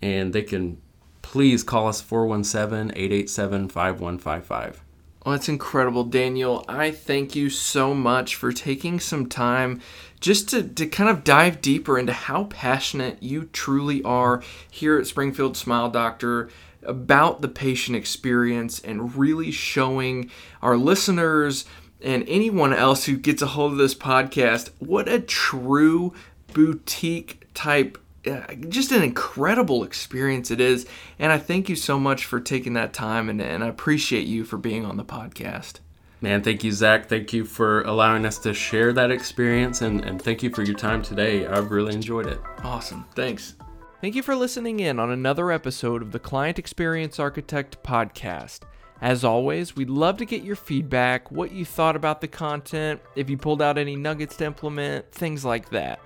and 0.00 0.32
they 0.32 0.42
can 0.42 0.78
please 1.22 1.62
call 1.62 1.88
us 1.88 2.02
417-887-5155 2.02 4.76
Well, 5.24 5.32
that's 5.34 5.48
incredible, 5.48 6.04
Daniel. 6.04 6.64
I 6.68 6.90
thank 6.90 7.34
you 7.36 7.50
so 7.50 7.94
much 7.94 8.34
for 8.36 8.52
taking 8.52 9.00
some 9.00 9.28
time 9.28 9.80
just 10.20 10.48
to, 10.50 10.62
to 10.62 10.86
kind 10.86 11.10
of 11.10 11.24
dive 11.24 11.60
deeper 11.60 11.98
into 11.98 12.12
how 12.12 12.44
passionate 12.44 13.22
you 13.22 13.44
truly 13.52 14.02
are 14.02 14.42
here 14.70 14.98
at 14.98 15.06
Springfield 15.06 15.56
Smile 15.56 15.90
Doctor 15.90 16.48
about 16.82 17.42
the 17.42 17.48
patient 17.48 17.96
experience 17.96 18.80
and 18.80 19.14
really 19.16 19.50
showing 19.50 20.30
our 20.62 20.76
listeners 20.78 21.66
and 22.02 22.28
anyone 22.28 22.72
else 22.72 23.04
who 23.04 23.16
gets 23.16 23.42
a 23.42 23.46
hold 23.46 23.72
of 23.72 23.78
this 23.78 23.94
podcast 23.94 24.70
what 24.78 25.08
a 25.08 25.20
true 25.20 26.12
boutique 26.52 27.46
type 27.54 27.98
uh, 28.26 28.52
just 28.68 28.92
an 28.92 29.02
incredible 29.02 29.82
experience 29.82 30.50
it 30.50 30.60
is. 30.60 30.86
And 31.18 31.32
I 31.32 31.38
thank 31.38 31.68
you 31.68 31.76
so 31.76 31.98
much 31.98 32.24
for 32.24 32.40
taking 32.40 32.74
that 32.74 32.92
time, 32.92 33.28
and, 33.28 33.40
and 33.40 33.64
I 33.64 33.68
appreciate 33.68 34.26
you 34.26 34.44
for 34.44 34.58
being 34.58 34.84
on 34.84 34.96
the 34.96 35.04
podcast. 35.04 35.80
Man, 36.20 36.42
thank 36.42 36.62
you, 36.62 36.72
Zach. 36.72 37.08
Thank 37.08 37.32
you 37.32 37.46
for 37.46 37.80
allowing 37.82 38.26
us 38.26 38.36
to 38.40 38.52
share 38.52 38.92
that 38.92 39.10
experience, 39.10 39.80
and, 39.80 40.04
and 40.04 40.20
thank 40.20 40.42
you 40.42 40.50
for 40.50 40.62
your 40.62 40.76
time 40.76 41.02
today. 41.02 41.46
I've 41.46 41.70
really 41.70 41.94
enjoyed 41.94 42.26
it. 42.26 42.40
Awesome. 42.62 43.06
Thanks. 43.14 43.54
Thank 44.02 44.14
you 44.14 44.22
for 44.22 44.34
listening 44.34 44.80
in 44.80 44.98
on 44.98 45.10
another 45.10 45.50
episode 45.50 46.02
of 46.02 46.12
the 46.12 46.18
Client 46.18 46.58
Experience 46.58 47.18
Architect 47.18 47.82
podcast. 47.82 48.60
As 49.02 49.24
always, 49.24 49.74
we'd 49.74 49.88
love 49.88 50.18
to 50.18 50.26
get 50.26 50.42
your 50.42 50.56
feedback, 50.56 51.30
what 51.30 51.52
you 51.52 51.64
thought 51.64 51.96
about 51.96 52.20
the 52.20 52.28
content, 52.28 53.00
if 53.16 53.30
you 53.30 53.38
pulled 53.38 53.62
out 53.62 53.78
any 53.78 53.96
nuggets 53.96 54.36
to 54.36 54.44
implement, 54.44 55.10
things 55.10 55.42
like 55.44 55.70
that. 55.70 56.00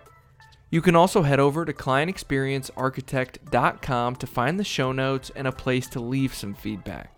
You 0.70 0.80
can 0.80 0.96
also 0.96 1.22
head 1.22 1.40
over 1.40 1.64
to 1.64 1.72
clientexperiencearchitect.com 1.72 4.16
to 4.16 4.26
find 4.26 4.60
the 4.60 4.64
show 4.64 4.92
notes 4.92 5.30
and 5.34 5.46
a 5.46 5.52
place 5.52 5.88
to 5.88 6.00
leave 6.00 6.34
some 6.34 6.54
feedback. 6.54 7.10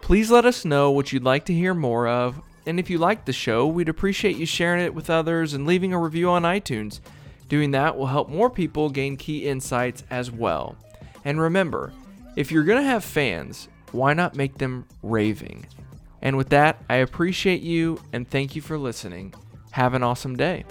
Please 0.00 0.30
let 0.30 0.44
us 0.44 0.64
know 0.64 0.90
what 0.90 1.12
you'd 1.12 1.24
like 1.24 1.44
to 1.46 1.54
hear 1.54 1.74
more 1.74 2.06
of, 2.06 2.40
and 2.66 2.78
if 2.78 2.88
you 2.88 2.98
like 2.98 3.24
the 3.24 3.32
show, 3.32 3.66
we'd 3.66 3.88
appreciate 3.88 4.36
you 4.36 4.46
sharing 4.46 4.84
it 4.84 4.94
with 4.94 5.10
others 5.10 5.54
and 5.54 5.66
leaving 5.66 5.92
a 5.92 5.98
review 5.98 6.30
on 6.30 6.42
iTunes. 6.42 7.00
Doing 7.48 7.72
that 7.72 7.96
will 7.96 8.06
help 8.06 8.28
more 8.28 8.50
people 8.50 8.90
gain 8.90 9.16
key 9.16 9.46
insights 9.46 10.04
as 10.10 10.30
well. 10.30 10.76
And 11.24 11.40
remember, 11.40 11.92
if 12.36 12.52
you're 12.52 12.64
going 12.64 12.82
to 12.82 12.88
have 12.88 13.04
fans, 13.04 13.68
why 13.94 14.12
not 14.12 14.36
make 14.36 14.58
them 14.58 14.86
raving? 15.02 15.66
And 16.20 16.36
with 16.36 16.48
that, 16.50 16.82
I 16.90 16.96
appreciate 16.96 17.62
you 17.62 18.00
and 18.12 18.28
thank 18.28 18.56
you 18.56 18.62
for 18.62 18.76
listening. 18.76 19.34
Have 19.70 19.94
an 19.94 20.02
awesome 20.02 20.36
day. 20.36 20.64